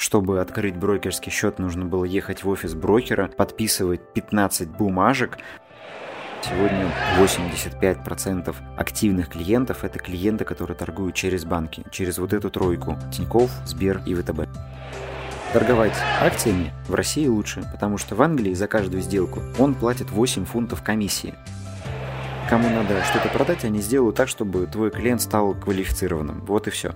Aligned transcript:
Чтобы 0.00 0.40
открыть 0.40 0.76
брокерский 0.76 1.30
счет, 1.30 1.58
нужно 1.58 1.84
было 1.84 2.06
ехать 2.06 2.42
в 2.42 2.48
офис 2.48 2.72
брокера, 2.72 3.28
подписывать 3.28 4.00
15 4.14 4.70
бумажек. 4.70 5.36
Сегодня 6.42 6.90
85% 7.18 8.56
активных 8.78 9.28
клиентов– 9.28 9.80
это 9.84 9.98
клиенты, 9.98 10.46
которые 10.46 10.74
торгуют 10.74 11.14
через 11.14 11.44
банки, 11.44 11.84
через 11.90 12.16
вот 12.16 12.32
эту 12.32 12.48
тройку– 12.48 12.96
Тинькофф, 13.12 13.50
Сбер 13.66 14.00
и 14.06 14.14
ВТБ. 14.14 14.48
Торговать 15.52 15.98
акциями 16.22 16.72
в 16.88 16.94
России 16.94 17.26
лучше, 17.26 17.62
потому 17.70 17.98
что 17.98 18.14
в 18.14 18.22
Англии 18.22 18.54
за 18.54 18.68
каждую 18.68 19.02
сделку 19.02 19.42
он 19.58 19.74
платит 19.74 20.10
8 20.10 20.46
фунтов 20.46 20.82
комиссии. 20.82 21.34
Кому 22.48 22.70
надо 22.70 23.04
что-то 23.04 23.28
продать, 23.28 23.66
они 23.66 23.82
сделают 23.82 24.16
так, 24.16 24.28
чтобы 24.28 24.66
твой 24.66 24.90
клиент 24.90 25.20
стал 25.20 25.52
квалифицированным. 25.52 26.40
Вот 26.46 26.68
и 26.68 26.70
все. 26.70 26.94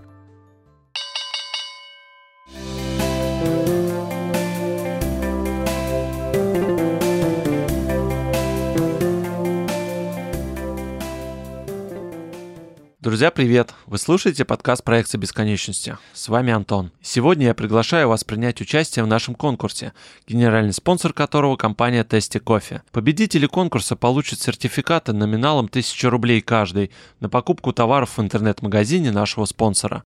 Друзья, 13.24 13.32
привет! 13.36 13.74
Вы 13.86 13.96
слушаете 13.96 14.44
подкаст 14.44 14.84
проекта 14.84 15.16
бесконечности. 15.16 15.96
С 16.12 16.28
вами 16.28 16.52
Антон. 16.52 16.92
Сегодня 17.00 17.46
я 17.46 17.54
приглашаю 17.54 18.10
вас 18.10 18.22
принять 18.22 18.60
участие 18.60 19.02
в 19.02 19.08
нашем 19.08 19.34
конкурсе, 19.34 19.94
генеральный 20.26 20.74
спонсор 20.74 21.14
которого 21.14 21.56
компания 21.56 22.04
Тести 22.04 22.36
Кофе. 22.36 22.82
Победители 22.92 23.46
конкурса 23.46 23.96
получат 23.96 24.40
сертификаты 24.40 25.14
номиналом 25.14 25.70
1000 25.70 26.10
рублей 26.10 26.42
каждый 26.42 26.90
на 27.20 27.30
покупку 27.30 27.72
товаров 27.72 28.18
в 28.18 28.20
интернет-магазине 28.20 29.10
нашего 29.10 29.46
спонсора. 29.46 30.04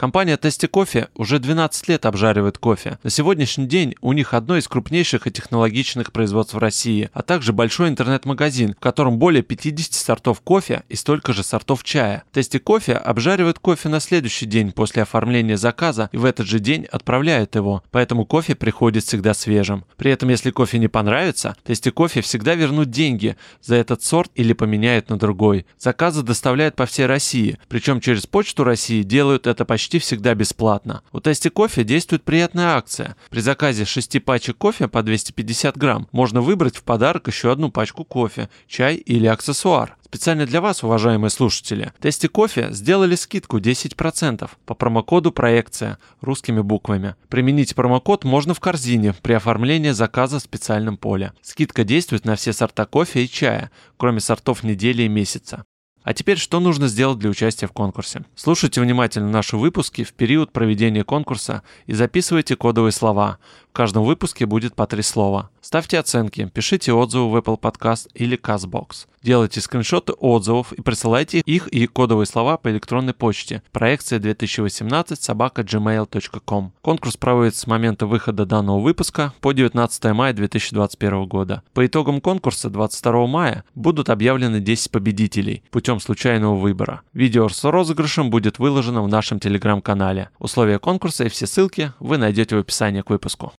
Компания 0.00 0.38
Тести 0.38 0.64
Кофе 0.64 1.08
уже 1.14 1.38
12 1.38 1.88
лет 1.88 2.06
обжаривает 2.06 2.56
кофе. 2.56 2.98
На 3.02 3.10
сегодняшний 3.10 3.66
день 3.66 3.96
у 4.00 4.14
них 4.14 4.32
одно 4.32 4.56
из 4.56 4.66
крупнейших 4.66 5.26
и 5.26 5.30
технологичных 5.30 6.10
производств 6.10 6.54
в 6.54 6.58
России, 6.58 7.10
а 7.12 7.20
также 7.20 7.52
большой 7.52 7.90
интернет-магазин, 7.90 8.72
в 8.72 8.82
котором 8.82 9.18
более 9.18 9.42
50 9.42 9.92
сортов 9.92 10.40
кофе 10.40 10.84
и 10.88 10.96
столько 10.96 11.34
же 11.34 11.42
сортов 11.42 11.84
чая. 11.84 12.24
Тести 12.32 12.56
Кофе 12.56 12.94
обжаривает 12.94 13.58
кофе 13.58 13.90
на 13.90 14.00
следующий 14.00 14.46
день 14.46 14.72
после 14.72 15.02
оформления 15.02 15.58
заказа 15.58 16.08
и 16.12 16.16
в 16.16 16.24
этот 16.24 16.46
же 16.46 16.60
день 16.60 16.86
отправляет 16.86 17.54
его, 17.54 17.82
поэтому 17.90 18.24
кофе 18.24 18.54
приходит 18.54 19.04
всегда 19.04 19.34
свежим. 19.34 19.84
При 19.98 20.10
этом, 20.10 20.30
если 20.30 20.50
кофе 20.50 20.78
не 20.78 20.88
понравится, 20.88 21.56
Тести 21.66 21.90
Кофе 21.90 22.22
всегда 22.22 22.54
вернут 22.54 22.88
деньги 22.88 23.36
за 23.60 23.74
этот 23.74 24.02
сорт 24.02 24.30
или 24.34 24.54
поменяют 24.54 25.10
на 25.10 25.18
другой. 25.18 25.66
Заказы 25.78 26.22
доставляют 26.22 26.74
по 26.74 26.86
всей 26.86 27.04
России, 27.04 27.58
причем 27.68 28.00
через 28.00 28.26
Почту 28.26 28.64
России 28.64 29.02
делают 29.02 29.46
это 29.46 29.66
почти 29.66 29.89
почти 29.90 29.98
всегда 29.98 30.36
бесплатно. 30.36 31.02
У 31.12 31.20
Тести 31.20 31.48
Кофе 31.48 31.82
действует 31.82 32.22
приятная 32.22 32.76
акция. 32.76 33.16
При 33.28 33.40
заказе 33.40 33.84
6 33.84 34.24
пачек 34.24 34.56
кофе 34.56 34.86
по 34.86 35.02
250 35.02 35.76
грамм 35.76 36.06
можно 36.12 36.40
выбрать 36.40 36.76
в 36.76 36.84
подарок 36.84 37.26
еще 37.26 37.50
одну 37.50 37.72
пачку 37.72 38.04
кофе, 38.04 38.48
чай 38.68 38.94
или 38.94 39.26
аксессуар. 39.26 39.96
Специально 40.04 40.46
для 40.46 40.60
вас, 40.60 40.84
уважаемые 40.84 41.30
слушатели, 41.30 41.92
Тести 42.00 42.26
Кофе 42.26 42.68
сделали 42.72 43.16
скидку 43.16 43.58
10% 43.58 44.48
по 44.66 44.74
промокоду 44.74 45.32
«Проекция» 45.32 45.98
русскими 46.20 46.60
буквами. 46.60 47.14
Применить 47.28 47.74
промокод 47.74 48.24
можно 48.24 48.54
в 48.54 48.60
корзине 48.60 49.12
при 49.22 49.34
оформлении 49.34 49.90
заказа 49.90 50.38
в 50.38 50.42
специальном 50.42 50.96
поле. 50.96 51.32
Скидка 51.42 51.84
действует 51.84 52.24
на 52.24 52.36
все 52.36 52.52
сорта 52.52 52.86
кофе 52.86 53.24
и 53.24 53.28
чая, 53.28 53.70
кроме 53.96 54.20
сортов 54.20 54.62
недели 54.62 55.04
и 55.04 55.08
месяца. 55.08 55.64
А 56.02 56.14
теперь 56.14 56.38
что 56.38 56.60
нужно 56.60 56.88
сделать 56.88 57.18
для 57.18 57.28
участия 57.28 57.66
в 57.66 57.72
конкурсе? 57.72 58.24
Слушайте 58.34 58.80
внимательно 58.80 59.28
наши 59.28 59.56
выпуски 59.56 60.02
в 60.02 60.14
период 60.14 60.50
проведения 60.50 61.04
конкурса 61.04 61.62
и 61.86 61.92
записывайте 61.92 62.56
кодовые 62.56 62.92
слова. 62.92 63.38
В 63.70 63.72
каждом 63.72 64.04
выпуске 64.04 64.46
будет 64.46 64.74
по 64.74 64.84
три 64.88 65.02
слова. 65.02 65.48
Ставьте 65.60 66.00
оценки, 66.00 66.50
пишите 66.52 66.92
отзывы 66.92 67.30
в 67.30 67.36
Apple 67.36 67.60
Podcast 67.60 68.08
или 68.14 68.36
CastBox. 68.36 69.06
Делайте 69.22 69.60
скриншоты 69.60 70.12
отзывов 70.14 70.72
и 70.72 70.82
присылайте 70.82 71.40
их 71.40 71.68
и 71.68 71.86
кодовые 71.86 72.26
слова 72.26 72.56
по 72.56 72.70
электронной 72.70 73.14
почте 73.14 73.62
проекция 73.70 74.18
2018 74.18 75.22
собака 75.22 75.62
gmail.com. 75.62 76.72
Конкурс 76.80 77.16
проводится 77.16 77.60
с 77.60 77.66
момента 77.68 78.06
выхода 78.06 78.44
данного 78.44 78.80
выпуска 78.80 79.34
по 79.40 79.52
19 79.52 80.04
мая 80.14 80.32
2021 80.32 81.26
года. 81.26 81.62
По 81.72 81.86
итогам 81.86 82.20
конкурса 82.20 82.70
22 82.70 83.26
мая 83.28 83.64
будут 83.76 84.10
объявлены 84.10 84.58
10 84.58 84.90
победителей 84.90 85.62
путем 85.70 86.00
случайного 86.00 86.56
выбора. 86.56 87.02
Видео 87.12 87.48
с 87.48 87.62
розыгрышем 87.62 88.30
будет 88.30 88.58
выложено 88.58 89.02
в 89.02 89.08
нашем 89.08 89.38
телеграм-канале. 89.38 90.30
Условия 90.40 90.80
конкурса 90.80 91.24
и 91.24 91.28
все 91.28 91.46
ссылки 91.46 91.92
вы 92.00 92.18
найдете 92.18 92.56
в 92.56 92.60
описании 92.60 93.02
к 93.02 93.10
выпуску. 93.10 93.52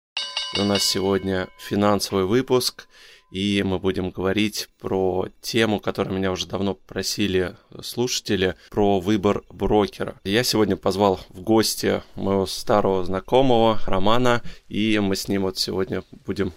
У 0.58 0.64
нас 0.64 0.82
сегодня 0.82 1.48
финансовый 1.58 2.24
выпуск, 2.24 2.88
и 3.30 3.62
мы 3.62 3.78
будем 3.78 4.10
говорить 4.10 4.68
про 4.80 5.28
тему, 5.40 5.78
которую 5.78 6.16
меня 6.16 6.32
уже 6.32 6.48
давно 6.48 6.74
просили 6.74 7.56
слушатели, 7.82 8.56
про 8.68 8.98
выбор 8.98 9.44
брокера. 9.48 10.16
Я 10.24 10.42
сегодня 10.42 10.76
позвал 10.76 11.20
в 11.28 11.40
гости 11.42 12.02
моего 12.16 12.46
старого 12.46 13.04
знакомого 13.04 13.78
Романа, 13.86 14.42
и 14.68 14.98
мы 14.98 15.14
с 15.14 15.28
ним 15.28 15.42
вот 15.42 15.56
сегодня 15.56 16.02
будем 16.26 16.52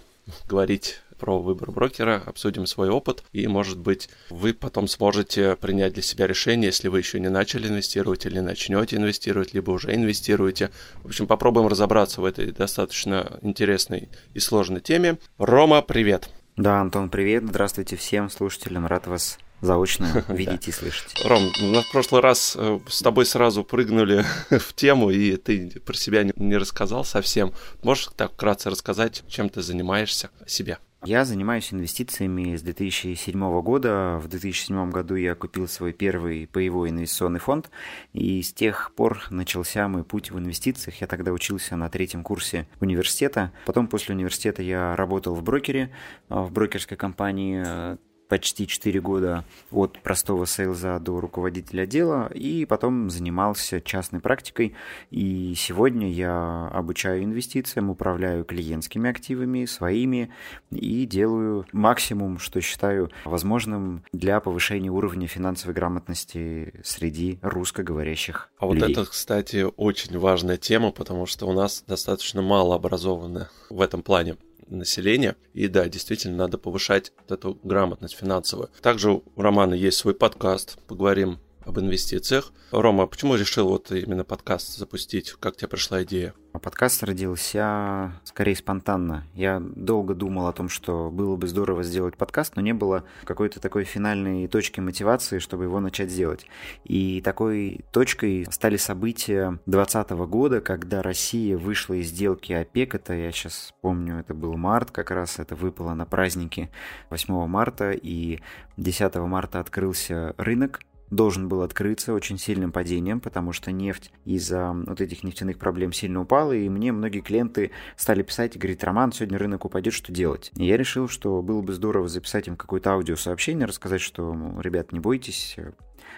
говорить 0.46 1.00
про 1.24 1.40
выбор 1.40 1.72
брокера, 1.72 2.22
обсудим 2.26 2.66
свой 2.66 2.90
опыт, 2.90 3.24
и, 3.32 3.48
может 3.48 3.80
быть, 3.80 4.10
вы 4.30 4.54
потом 4.54 4.90
сможете 4.90 5.56
принять 5.56 5.94
для 5.94 6.02
себя 6.04 6.28
решение, 6.28 6.66
если 6.66 6.90
вы 6.90 6.98
еще 6.98 7.18
не 7.18 7.30
начали 7.30 7.70
инвестировать 7.70 8.26
или 8.26 8.40
начнете 8.40 8.98
инвестировать, 8.98 9.54
либо 9.54 9.72
уже 9.72 9.96
инвестируете. 9.96 10.70
В 11.02 11.06
общем, 11.06 11.26
попробуем 11.26 11.70
разобраться 11.70 12.20
в 12.20 12.26
этой 12.26 12.52
достаточно 12.52 13.40
интересной 13.42 14.10
и 14.34 14.40
сложной 14.40 14.82
теме. 14.82 15.18
Рома, 15.38 15.82
привет! 15.82 16.30
Да, 16.58 16.82
Антон, 16.82 17.10
привет. 17.10 17.46
Здравствуйте 17.48 17.96
всем 17.96 18.30
слушателям. 18.30 18.86
Рад 18.86 19.08
вас 19.08 19.40
заочно 19.62 20.26
видеть 20.28 20.68
и 20.68 20.74
слышать. 20.74 21.24
Ром, 21.26 21.54
на 21.62 21.84
прошлый 21.94 22.22
раз 22.22 22.58
э, 22.60 22.80
с 22.90 23.02
тобой 23.02 23.26
сразу 23.26 23.64
прыгнули 23.64 24.26
в 24.50 24.74
тему, 24.74 25.10
и 25.10 25.38
ты 25.38 25.80
про 25.86 25.96
себя 25.96 26.30
не 26.36 26.58
рассказал 26.58 27.06
совсем. 27.06 27.54
Можешь 27.82 28.10
так 28.18 28.34
вкратце 28.34 28.70
рассказать, 28.70 29.24
чем 29.30 29.48
ты 29.48 29.62
занимаешься 29.62 30.30
о 30.46 30.50
себе? 30.50 30.80
Я 31.06 31.26
занимаюсь 31.26 31.74
инвестициями 31.74 32.56
с 32.56 32.62
2007 32.62 33.62
года. 33.62 34.20
В 34.24 34.30
2007 34.30 34.90
году 34.90 35.16
я 35.16 35.36
купил 35.36 35.68
свой 35.68 35.92
первый 35.92 36.48
паевой 36.48 36.92
инвестиционный 36.92 37.42
фонд, 37.42 37.70
и 38.14 38.42
с 38.42 38.54
тех 38.54 38.94
пор 38.96 39.24
начался 39.30 39.90
мой 39.90 40.06
путь 40.06 40.32
в 40.32 40.40
инвестициях. 40.40 41.02
Я 41.02 41.08
тогда 41.08 41.34
учился 41.34 41.76
на 41.76 41.90
третьем 41.90 42.24
курсе 42.24 42.68
университета. 42.80 43.52
Потом 43.66 43.88
после 43.88 44.16
университета 44.16 44.62
я 44.62 44.96
работал 44.96 45.36
в 45.36 45.44
брокере, 45.44 45.92
в 46.30 46.50
брокерской 46.54 46.96
компании 46.96 47.98
почти 48.34 48.66
4 48.66 49.00
года 49.00 49.46
от 49.72 50.02
простого 50.02 50.48
сейлза 50.48 50.98
до 50.98 51.20
руководителя 51.20 51.84
отдела, 51.84 52.32
и 52.34 52.66
потом 52.66 53.12
занимался 53.12 53.80
частной 53.80 54.22
практикой. 54.22 54.74
И 55.12 55.54
сегодня 55.56 56.12
я 56.12 56.68
обучаю 56.74 57.24
инвестициям, 57.24 57.92
управляю 57.92 58.44
клиентскими 58.44 59.08
активами, 59.08 59.66
своими, 59.66 60.32
и 60.72 61.06
делаю 61.06 61.68
максимум, 61.74 62.40
что 62.40 62.60
считаю 62.60 63.12
возможным 63.24 64.04
для 64.14 64.40
повышения 64.40 64.90
уровня 64.90 65.28
финансовой 65.28 65.76
грамотности 65.76 66.74
среди 66.84 67.38
русскоговорящих 67.44 68.50
А 68.58 68.66
людей. 68.66 68.82
вот 68.82 68.90
это, 68.90 69.06
кстати, 69.12 69.68
очень 69.78 70.18
важная 70.18 70.58
тема, 70.58 70.90
потому 70.90 71.28
что 71.28 71.46
у 71.46 71.54
нас 71.54 71.84
достаточно 71.88 72.42
мало 72.42 72.74
образованы 72.74 73.50
в 73.70 73.80
этом 73.80 74.02
плане 74.02 74.38
населения. 74.78 75.36
И 75.54 75.68
да, 75.68 75.88
действительно, 75.88 76.36
надо 76.36 76.58
повышать 76.58 77.12
вот 77.22 77.32
эту 77.32 77.60
грамотность 77.64 78.16
финансовую. 78.16 78.70
Также 78.82 79.12
у 79.12 79.24
Романа 79.36 79.74
есть 79.74 79.98
свой 79.98 80.14
подкаст. 80.14 80.78
Поговорим 80.88 81.40
об 81.66 81.80
инвестициях. 81.80 82.52
Рома, 82.72 83.08
почему 83.08 83.36
решил 83.36 83.68
вот 83.70 83.92
именно 83.92 84.24
подкаст 84.24 84.78
запустить? 84.78 85.34
Как 85.40 85.56
тебе 85.56 85.68
пришла 85.68 86.04
идея? 86.04 86.34
Подкаст 86.62 87.04
родился 87.04 88.14
скорее 88.24 88.56
спонтанно. 88.56 89.26
Я 89.34 89.60
долго 89.60 90.14
думал 90.14 90.48
о 90.48 90.54
том, 90.54 90.70
что 90.70 91.10
было 91.10 91.36
бы 91.36 91.48
здорово 91.48 91.84
сделать 91.84 92.16
подкаст, 92.16 92.56
но 92.56 92.62
не 92.62 92.74
было 92.74 93.06
какой-то 93.26 93.60
такой 93.60 93.86
финальной 93.86 94.48
точки 94.48 94.80
мотивации, 94.80 95.40
чтобы 95.40 95.64
его 95.64 95.80
начать 95.80 96.14
делать. 96.14 96.46
И 96.84 97.22
такой 97.22 97.84
точкой 97.92 98.46
стали 98.52 98.78
события 98.78 99.60
2020 99.66 100.12
года, 100.30 100.62
когда 100.62 101.02
Россия 101.02 101.58
вышла 101.58 101.96
из 101.96 102.10
сделки 102.10 102.54
ОПЕК. 102.54 102.96
Это 102.96 103.14
я 103.14 103.32
сейчас 103.32 103.74
помню, 103.82 104.20
это 104.20 104.36
был 104.36 104.56
март, 104.56 104.92
как 104.92 105.10
раз 105.10 105.40
это 105.40 105.56
выпало 105.56 105.96
на 105.96 106.06
праздники 106.06 106.70
8 107.10 107.48
марта, 107.48 107.92
и 107.92 108.40
10 108.78 109.16
марта 109.16 109.60
открылся 109.60 110.36
рынок 110.38 110.82
должен 111.10 111.48
был 111.48 111.62
открыться 111.62 112.14
очень 112.14 112.38
сильным 112.38 112.72
падением, 112.72 113.20
потому 113.20 113.54
что 113.54 113.72
нефть 113.72 114.12
из-за 114.26 114.74
вот 114.74 115.02
этих 115.02 115.24
нефтяных 115.24 115.58
проблем 115.58 115.94
сильно 115.94 116.22
упала, 116.22 116.54
и 116.54 116.70
мне 116.70 116.92
многие 116.92 117.22
клиенты 117.22 117.72
стали 117.96 118.24
писать 118.24 118.56
и 118.56 118.60
говорить, 118.60 118.84
Роман, 118.84 119.12
сегодня 119.12 119.38
рынок 119.38 119.66
упадет, 119.66 119.94
что 119.94 120.12
делать? 120.12 120.52
И 120.56 120.66
я 120.66 120.78
решил, 120.78 121.08
что 121.08 121.42
было 121.42 121.62
бы 121.62 121.74
здорово 121.74 122.08
записать 122.08 122.48
им 122.48 122.56
какое-то 122.56 122.94
аудиосообщение, 122.94 123.68
рассказать, 123.68 124.02
что, 124.02 124.36
ребят, 124.62 124.92
не 124.92 125.00
бойтесь, 125.00 125.58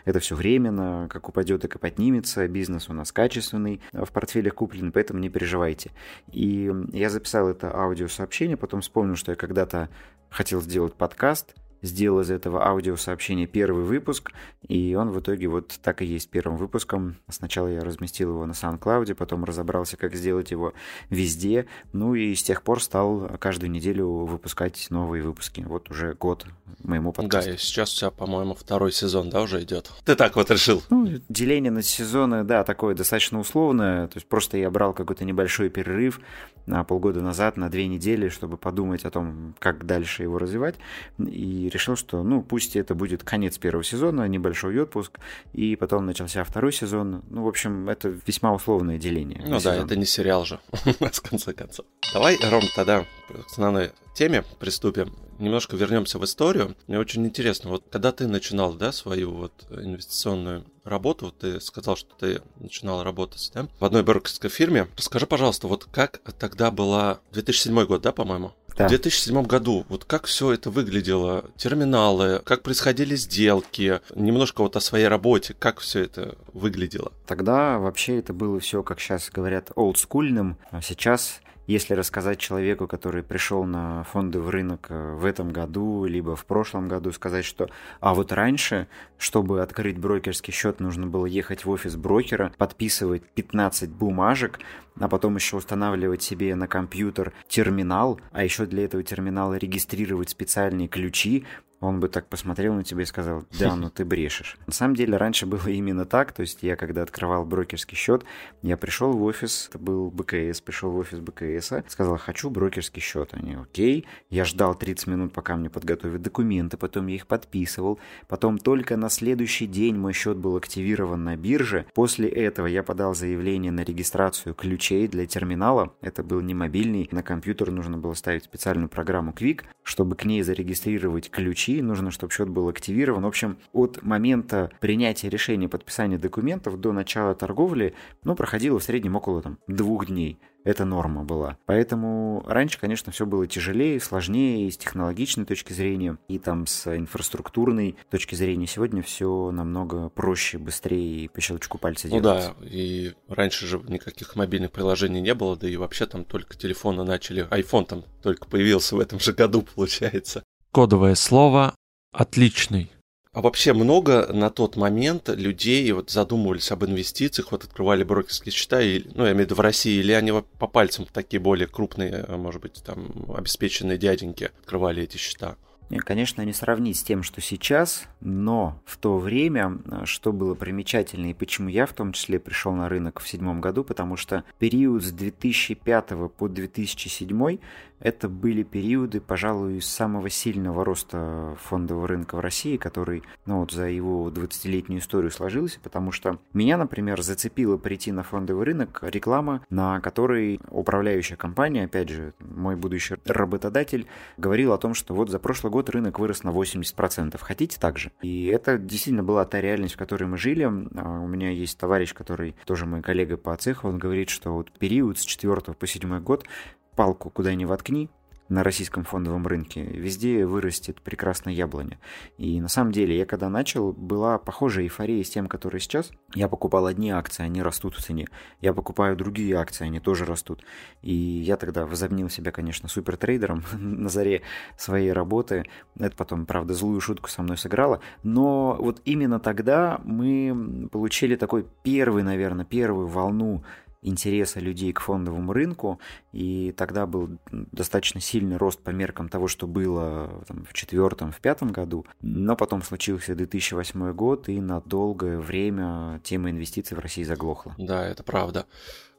это 0.06 0.20
все 0.20 0.36
временно, 0.36 1.08
как 1.10 1.30
упадет, 1.30 1.62
так 1.62 1.76
и 1.76 1.80
поднимется, 1.80 2.48
бизнес 2.48 2.90
у 2.90 2.94
нас 2.94 3.12
качественный, 3.12 3.82
в 3.92 4.12
портфелях 4.12 4.54
куплен, 4.54 4.92
поэтому 4.92 5.20
не 5.20 5.30
переживайте. 5.30 5.92
И 6.32 6.72
я 6.94 7.10
записал 7.10 7.50
это 7.50 7.76
аудиосообщение, 7.76 8.56
потом 8.58 8.82
вспомнил, 8.82 9.16
что 9.16 9.32
я 9.32 9.36
когда-то 9.36 9.90
хотел 10.30 10.62
сделать 10.62 10.94
подкаст, 10.94 11.56
сделал 11.86 12.22
из 12.22 12.32
этого 12.32 12.66
аудиосообщения 12.66 13.48
первый 13.48 13.84
выпуск, 13.84 14.32
и 14.68 14.96
он 14.96 15.12
в 15.12 15.20
итоге 15.20 15.48
вот 15.48 15.80
так 15.82 16.02
и 16.02 16.06
есть 16.06 16.30
первым 16.30 16.58
выпуском. 16.58 17.18
Сначала 17.30 17.68
я 17.68 17.82
разместил 17.82 18.32
его 18.32 18.46
на 18.46 18.52
SoundCloud, 18.52 19.14
потом 19.16 19.44
разобрался, 19.44 19.98
как 19.98 20.16
сделать 20.16 20.52
его 20.52 20.74
везде, 21.10 21.68
ну 21.94 22.16
и 22.16 22.34
с 22.36 22.44
тех 22.44 22.64
пор 22.64 22.82
стал 22.82 23.30
каждую 23.40 23.72
неделю 23.72 24.08
выпускать 24.08 24.88
новые 24.90 25.24
выпуски. 25.24 25.62
Вот 25.62 25.90
уже 25.90 26.14
год 26.14 26.46
моему 26.84 27.12
подкасту. 27.12 27.50
Да, 27.50 27.56
и 27.56 27.58
сейчас 27.58 27.94
у 27.96 28.00
тебя, 28.00 28.12
по-моему, 28.12 28.56
второй 28.56 28.92
сезон, 28.92 29.30
да, 29.30 29.42
уже 29.42 29.62
идет? 29.64 29.92
Ты 30.04 30.16
так 30.16 30.36
вот 30.36 30.52
решил? 30.52 30.82
Ну, 30.90 31.08
деление 31.30 31.72
на 31.72 31.82
сезоны, 31.82 32.44
да, 32.44 32.64
такое 32.64 32.96
достаточно 32.96 33.40
условное, 33.40 34.08
то 34.08 34.18
есть 34.18 34.28
просто 34.28 34.58
я 34.58 34.70
брал 34.70 34.94
какой-то 34.94 35.26
небольшой 35.26 35.70
перерыв 35.70 36.20
на 36.66 36.84
полгода 36.84 37.22
назад, 37.22 37.58
на 37.58 37.70
две 37.70 37.88
недели, 37.88 38.30
чтобы 38.30 38.58
подумать 38.58 39.06
о 39.06 39.12
том, 39.12 39.56
как 39.60 39.86
дальше 39.86 40.24
его 40.24 40.38
развивать, 40.38 40.76
и 41.20 41.70
решил, 41.70 41.96
что, 41.96 42.24
ну, 42.24 42.42
пусть 42.42 42.76
это 42.76 42.96
будет 42.96 43.24
конец 43.24 43.58
первого 43.58 43.84
сезона, 43.84 44.28
небольшой 44.28 44.80
отпуск, 44.80 45.20
и 45.54 45.76
потом 45.76 46.06
начался 46.06 46.44
второй 46.44 46.74
сезон. 46.74 47.24
Ну, 47.30 47.44
в 47.44 47.48
общем, 47.48 47.90
это 47.90 48.14
весьма 48.26 48.54
условное 48.54 48.98
деление. 48.98 49.42
Ну 49.46 49.56
да, 49.56 49.60
сезон. 49.60 49.86
это 49.86 49.96
не 49.96 50.06
сериал 50.06 50.46
же, 50.46 50.60
с 51.12 51.20
конца 51.20 51.54
концов. 51.54 51.86
Давай, 52.14 52.38
Ром, 52.50 52.64
тогда 52.76 53.06
к 53.28 53.48
основной 53.48 53.92
теме 54.14 54.44
приступим. 54.60 55.14
Немножко 55.38 55.76
вернемся 55.76 56.18
в 56.18 56.24
историю. 56.24 56.76
Мне 56.88 56.98
очень 56.98 57.26
интересно, 57.26 57.70
вот 57.70 57.84
когда 57.92 58.14
ты 58.14 58.26
начинал, 58.26 58.74
да, 58.74 58.94
свою 58.94 59.32
вот 59.32 59.52
инвестиционную 59.70 60.64
работу, 60.86 61.34
ты 61.38 61.60
сказал, 61.60 61.98
что 61.98 62.16
ты 62.16 62.42
начинал 62.58 63.04
работать, 63.04 63.52
да, 63.54 63.68
в 63.80 63.84
одной 63.84 64.04
брокерской 64.04 64.50
фирме. 64.50 64.88
Расскажи, 64.96 65.28
пожалуйста, 65.28 65.68
вот 65.68 65.86
как 65.92 66.22
тогда 66.40 66.72
была 66.72 67.20
2007 67.34 67.86
год, 67.86 68.02
да, 68.02 68.14
по-моему? 68.14 68.54
Да. 68.78 68.88
В 68.88 68.90
2007 68.90 69.44
году, 69.44 69.86
вот 69.88 70.04
как 70.04 70.26
все 70.26 70.52
это 70.52 70.70
выглядело, 70.70 71.46
терминалы, 71.56 72.42
как 72.44 72.62
происходили 72.62 73.16
сделки, 73.16 74.02
немножко 74.16 74.62
вот 74.62 74.76
о 74.76 74.82
своей 74.82 75.08
работе, 75.08 75.54
как 75.58 75.80
все 75.80 76.02
это 76.02 76.36
выглядело? 76.54 77.14
Тогда 77.26 77.80
вообще 77.80 78.20
это 78.20 78.34
было 78.34 78.60
все, 78.60 78.84
как 78.84 79.00
сейчас 79.00 79.30
говорят, 79.30 79.72
олдскульным, 79.76 80.58
а 80.72 80.82
сейчас 80.82 81.40
если 81.68 81.94
рассказать 81.94 82.40
человеку, 82.40 82.88
который 82.88 83.24
пришел 83.24 83.64
на 83.66 84.04
фондовый 84.04 84.52
рынок 84.52 84.88
э, 84.90 85.16
в 85.16 85.26
этом 85.26 85.50
году, 85.50 86.06
либо 86.06 86.36
в 86.36 86.46
прошлом 86.46 86.88
году, 86.88 87.12
сказать, 87.12 87.46
что 87.46 87.70
а 88.00 88.14
вот 88.14 88.32
раньше, 88.32 88.88
чтобы 89.18 89.62
открыть 89.62 89.98
брокерский 89.98 90.54
счет, 90.54 90.80
нужно 90.80 91.08
было 91.08 91.26
ехать 91.26 91.66
в 91.66 91.70
офис 91.70 91.96
брокера, 91.96 92.54
подписывать 92.58 93.24
15 93.34 93.90
бумажек, 93.90 94.60
а 95.00 95.08
потом 95.08 95.36
еще 95.36 95.58
устанавливать 95.58 96.22
себе 96.22 96.56
на 96.56 96.68
компьютер 96.68 97.34
терминал, 97.48 98.20
а 98.32 98.44
еще 98.44 98.66
для 98.66 98.86
этого 98.86 99.04
терминала 99.04 99.56
регистрировать 99.56 100.30
специальные 100.30 100.88
ключи, 100.88 101.46
он 101.80 102.00
бы 102.00 102.08
так 102.08 102.28
посмотрел 102.28 102.74
на 102.74 102.84
тебя 102.84 103.04
и 103.04 103.06
сказал, 103.06 103.44
да, 103.60 103.76
ну 103.76 103.90
ты 103.90 104.06
брешешь. 104.06 104.58
На 104.66 104.74
самом 104.74 104.96
деле 104.96 105.18
раньше 105.18 105.46
было 105.46 105.68
именно 105.68 106.06
так, 106.06 106.32
то 106.32 106.42
есть 106.42 106.64
я 106.64 106.76
когда 106.76 107.04
открывал 107.04 107.46
брокерский 107.46 107.98
счет, 107.98 108.24
я 108.62 108.78
пришел 108.78 109.12
в 109.12 109.24
офис, 109.24 109.68
это 109.70 109.80
был 109.80 110.10
БКС, 110.10 110.62
пришел 110.62 110.92
в 110.92 110.98
офис 110.98 111.20
БКС, 111.20 111.74
сказал, 111.88 112.18
хочу 112.18 112.50
брокерский 112.50 113.02
счет. 113.02 113.30
Они, 113.34 113.56
окей. 113.56 114.06
Я 114.30 114.46
ждал 114.46 114.76
30 114.76 115.08
минут, 115.08 115.34
пока 115.34 115.56
мне 115.56 115.70
подготовят 115.70 116.22
документы, 116.22 116.78
потом 116.78 117.08
я 117.08 117.16
их 117.16 117.28
подписывал, 117.28 118.00
потом 118.28 118.58
только 118.58 118.98
на 118.98 119.10
следующий 119.10 119.68
день 119.68 119.96
мой 119.96 120.14
счет 120.14 120.38
был 120.38 120.56
активирован 120.56 121.24
на 121.24 121.36
бирже. 121.36 121.86
После 121.94 122.30
этого 122.30 122.68
я 122.68 122.84
подал 122.84 123.14
заявление 123.14 123.72
на 123.72 123.82
регистрацию 123.82 124.56
ключей 124.56 125.08
для 125.08 125.26
терминала. 125.26 125.94
Это 126.02 126.24
был 126.24 126.42
не 126.42 126.54
мобильный, 126.54 127.08
на 127.12 127.24
компьютер 127.24 127.72
нужно 127.72 127.98
было 127.98 128.14
ставить 128.14 128.46
специальную 128.46 128.90
программу 128.90 129.32
Quick, 129.32 129.64
чтобы 129.84 130.16
к 130.16 130.26
ней 130.26 130.42
зарегистрировать 130.42 131.30
ключи 131.30 131.65
нужно, 131.82 132.12
чтобы 132.12 132.34
счет 132.34 132.50
был 132.50 132.70
активирован. 132.70 133.24
В 133.24 133.28
общем, 133.28 133.58
от 133.74 134.02
момента 134.04 134.72
принятия 134.80 135.30
решения 135.30 135.70
подписания 135.70 136.18
документов 136.18 136.80
до 136.80 136.92
начала 136.92 137.36
торговли, 137.36 137.94
ну, 138.24 138.36
проходило 138.36 138.80
в 138.80 138.84
среднем 138.84 139.16
около 139.16 139.42
там, 139.42 139.60
двух 139.68 140.08
дней. 140.08 140.40
Это 140.66 140.84
норма 140.84 141.24
была. 141.24 141.60
Поэтому 141.68 142.44
раньше, 142.48 142.80
конечно, 142.80 143.12
все 143.12 143.28
было 143.28 143.46
тяжелее, 143.46 144.00
сложнее 144.00 144.68
и 144.68 144.72
с 144.72 144.78
технологичной 144.78 145.46
точки 145.46 145.74
зрения, 145.74 146.18
и 146.28 146.40
там 146.40 146.66
с 146.66 146.88
инфраструктурной 146.88 147.96
точки 148.10 148.34
зрения. 148.34 148.66
Сегодня 148.66 149.04
все 149.04 149.52
намного 149.52 150.10
проще, 150.10 150.58
быстрее 150.58 151.26
и 151.26 151.28
по 151.28 151.40
щелчку 151.40 151.78
пальца 151.78 152.08
ну 152.08 152.20
делается. 152.20 152.56
Ну 152.58 152.66
да, 152.66 152.68
и 152.68 153.14
раньше 153.28 153.68
же 153.68 153.80
никаких 153.88 154.36
мобильных 154.36 154.72
приложений 154.72 155.22
не 155.22 155.36
было, 155.36 155.56
да 155.56 155.70
и 155.70 155.78
вообще 155.78 156.08
там 156.08 156.26
только 156.26 156.58
телефоны 156.58 157.04
начали, 157.04 157.48
iPhone 157.52 157.86
там 157.86 158.04
только 158.24 158.48
появился 158.48 158.96
в 158.96 159.00
этом 159.00 159.20
же 159.20 159.34
году, 159.34 159.62
получается. 159.76 160.44
Кодовое 160.76 161.16
слово 161.16 161.74
«отличный». 162.12 162.92
А 163.32 163.40
вообще 163.40 163.72
много 163.72 164.28
на 164.34 164.50
тот 164.50 164.76
момент 164.76 165.30
людей 165.30 165.90
вот 165.94 166.10
задумывались 166.10 166.70
об 166.70 166.84
инвестициях, 166.84 167.54
вот 167.54 167.64
открывали 167.64 168.04
брокерские 168.04 168.52
счета, 168.52 168.82
и, 168.82 169.04
ну, 169.14 169.24
я 169.24 169.32
имею 169.32 169.36
в 169.36 169.40
виду 169.46 169.56
в 169.56 169.62
России, 169.62 169.98
или 169.98 170.12
они 170.12 170.34
по 170.60 170.68
пальцам 170.68 171.06
такие 171.06 171.40
более 171.40 171.68
крупные, 171.70 172.26
может 172.28 172.62
быть, 172.62 172.84
там, 172.86 173.08
обеспеченные 173.34 173.98
дяденьки 173.98 174.52
открывали 174.60 175.04
эти 175.04 175.16
счета? 175.16 175.56
Конечно, 176.00 176.42
не 176.42 176.52
сравнить 176.52 176.98
с 176.98 177.04
тем, 177.04 177.22
что 177.22 177.42
сейчас, 177.42 178.06
но 178.20 178.82
в 178.86 178.98
то 178.98 179.20
время, 179.20 179.78
что 180.06 180.34
было 180.34 180.56
примечательно 180.56 181.28
и 181.28 181.34
почему 181.36 181.70
я 181.70 181.86
в 181.86 181.94
том 181.94 182.12
числе 182.12 182.40
пришел 182.40 182.74
на 182.74 182.90
рынок 182.90 183.20
в 183.20 183.28
седьмом 183.30 183.62
году, 183.62 183.84
потому 183.84 184.18
что 184.18 184.44
период 184.58 185.04
с 185.04 185.12
2005 185.12 186.08
по 186.36 186.50
2007 186.50 187.60
это 188.06 188.30
были 188.30 188.62
периоды, 188.62 189.20
пожалуй, 189.20 189.82
самого 189.82 190.30
сильного 190.30 190.86
роста 190.86 191.58
фондового 191.60 192.08
рынка 192.08 192.36
в 192.36 192.40
России, 192.40 192.78
который 192.78 193.24
ну, 193.48 193.62
вот 193.62 193.72
за 193.72 193.90
его 193.90 194.30
20-летнюю 194.30 195.00
историю 195.00 195.32
сложился, 195.32 195.80
потому 195.82 196.12
что 196.12 196.38
меня, 196.54 196.78
например, 196.78 197.24
зацепило 197.24 197.78
прийти 197.78 198.12
на 198.12 198.22
фондовый 198.22 198.64
рынок 198.64 199.00
реклама, 199.02 199.66
на 199.72 200.00
которой 200.02 200.62
управляющая 200.70 201.36
компания, 201.36 201.86
опять 201.86 202.10
же, 202.10 202.34
мой 202.40 202.76
будущий 202.76 203.16
работодатель, 203.26 204.06
говорил 204.38 204.74
о 204.74 204.78
том, 204.78 204.94
что 204.94 205.16
вот 205.16 205.32
за 205.32 205.40
прошлый 205.40 205.72
год 205.72 205.90
рынок 205.90 206.20
вырос 206.20 206.44
на 206.44 206.50
80%. 206.50 207.40
Хотите 207.42 207.80
так 207.80 207.98
же? 207.98 208.12
И 208.22 208.46
это 208.46 208.78
действительно 208.78 209.24
была 209.24 209.46
та 209.46 209.60
реальность, 209.60 209.96
в 209.96 209.98
которой 209.98 210.26
мы 210.26 210.38
жили. 210.38 210.62
А 210.62 210.70
у 210.70 211.28
меня 211.28 211.50
есть 211.50 211.80
товарищ, 211.80 212.14
который 212.14 212.56
тоже 212.66 212.86
мой 212.86 213.02
коллега 213.02 213.38
по 213.38 213.58
цеху, 213.58 213.88
он 213.88 213.98
говорит, 213.98 214.30
что 214.30 214.54
вот 214.54 214.72
период 214.72 215.18
с 215.18 215.24
4 215.24 215.56
по 215.56 215.88
7 215.88 216.20
год 216.20 216.46
палку 216.96 217.30
куда 217.30 217.54
ни 217.56 217.66
воткни, 217.66 218.10
на 218.50 218.64
российском 218.64 219.04
фондовом 219.04 219.48
рынке, 219.48 219.84
везде 219.84 220.46
вырастет 220.46 221.02
прекрасная 221.02 221.54
яблоня. 221.54 222.00
И 222.38 222.62
на 222.62 222.68
самом 222.68 222.92
деле, 222.92 223.18
я 223.18 223.26
когда 223.26 223.50
начал, 223.50 223.92
была 223.92 224.38
похожая 224.38 224.86
эйфория 224.86 225.24
с 225.24 225.30
тем, 225.30 225.48
который 225.48 225.80
сейчас. 225.80 226.12
Я 226.34 226.48
покупал 226.48 226.86
одни 226.86 227.10
акции, 227.10 227.44
они 227.44 227.64
растут 227.64 227.96
в 227.96 228.04
цене. 228.04 228.28
Я 228.62 228.74
покупаю 228.74 229.16
другие 229.16 229.56
акции, 229.56 229.86
они 229.86 230.00
тоже 230.00 230.26
растут. 230.26 230.64
И 231.02 231.14
я 231.14 231.58
тогда 231.58 231.86
возомнил 231.86 232.30
себя, 232.30 232.52
конечно, 232.52 232.88
супертрейдером 232.88 233.64
на 233.74 234.10
заре 234.10 234.44
своей 234.78 235.12
работы. 235.12 235.66
Это 235.98 236.16
потом, 236.16 236.46
правда, 236.46 236.74
злую 236.74 237.02
шутку 237.02 237.30
со 237.30 237.42
мной 237.42 237.58
сыграло. 237.58 238.00
Но 238.22 238.78
вот 238.80 239.02
именно 239.06 239.40
тогда 239.40 240.00
мы 240.04 240.88
получили 240.92 241.36
такой 241.36 241.66
первый, 241.82 242.22
наверное, 242.22 242.66
первую 242.66 243.08
волну 243.08 243.64
интереса 244.06 244.60
людей 244.60 244.94
к 244.94 245.00
фондовому 245.00 245.54
рынку, 245.54 246.00
и 246.32 246.74
тогда 246.78 247.06
был 247.06 247.38
достаточно 247.52 248.22
сильный 248.22 248.58
рост 248.58 248.80
по 248.80 248.92
меркам 248.92 249.30
того, 249.30 249.48
что 249.48 249.68
было 249.68 250.44
там, 250.48 250.66
в 250.66 250.74
четвертом, 250.74 251.32
в 251.32 251.40
пятом 251.42 251.72
году, 251.72 252.06
но 252.22 252.56
потом 252.56 252.82
случился 252.82 253.36
2008 253.36 254.14
год, 254.14 254.50
и 254.50 254.60
на 254.62 254.82
долгое 254.82 255.40
время 255.40 256.22
тема 256.24 256.50
инвестиций 256.52 256.96
в 256.96 257.00
России 257.00 257.24
заглохла. 257.24 257.76
Да, 257.78 258.06
это 258.06 258.24
правда. 258.24 258.66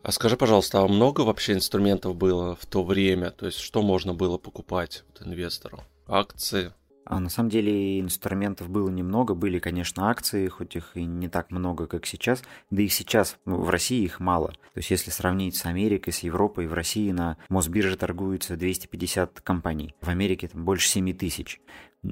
А 0.02 0.12
скажи, 0.12 0.37
пожалуйста, 0.37 0.83
а 0.83 0.87
много 0.88 1.23
вообще 1.23 1.55
инструментов 1.55 2.14
было 2.14 2.55
в 2.55 2.64
то 2.66 2.85
время? 2.85 3.33
То 3.33 3.47
есть 3.47 3.59
что 3.59 3.83
можно 3.83 4.14
было 4.14 4.38
покупать 4.38 5.05
вот, 5.09 5.26
инвестору? 5.26 5.83
Акции, 6.07 6.73
а 7.06 7.20
на 7.20 7.28
самом 7.28 7.50
деле 7.50 8.00
инструментов 8.00 8.68
было 8.68 8.90
немного, 8.90 9.34
были, 9.34 9.60
конечно, 9.60 10.10
акции, 10.10 10.48
хоть 10.48 10.75
их 10.75 10.90
и 10.94 11.04
не 11.04 11.28
так 11.28 11.52
много, 11.52 11.86
как 11.86 12.04
сейчас, 12.04 12.42
да 12.70 12.82
и 12.82 12.88
сейчас 12.88 13.38
в 13.44 13.70
России 13.70 14.02
их 14.02 14.18
мало. 14.18 14.48
То 14.48 14.78
есть 14.78 14.90
если 14.90 15.10
сравнить 15.10 15.56
с 15.56 15.64
Америкой, 15.66 16.12
с 16.12 16.18
Европой, 16.18 16.66
в 16.66 16.75
России 16.75 17.12
на 17.12 17.38
Мосбирже 17.48 17.96
торгуется 17.96 18.56
250 18.56 19.40
компаний, 19.40 19.94
в 20.00 20.08
Америке 20.08 20.48
там 20.48 20.64
больше 20.64 20.88
7 20.88 21.12
тысяч. 21.14 21.60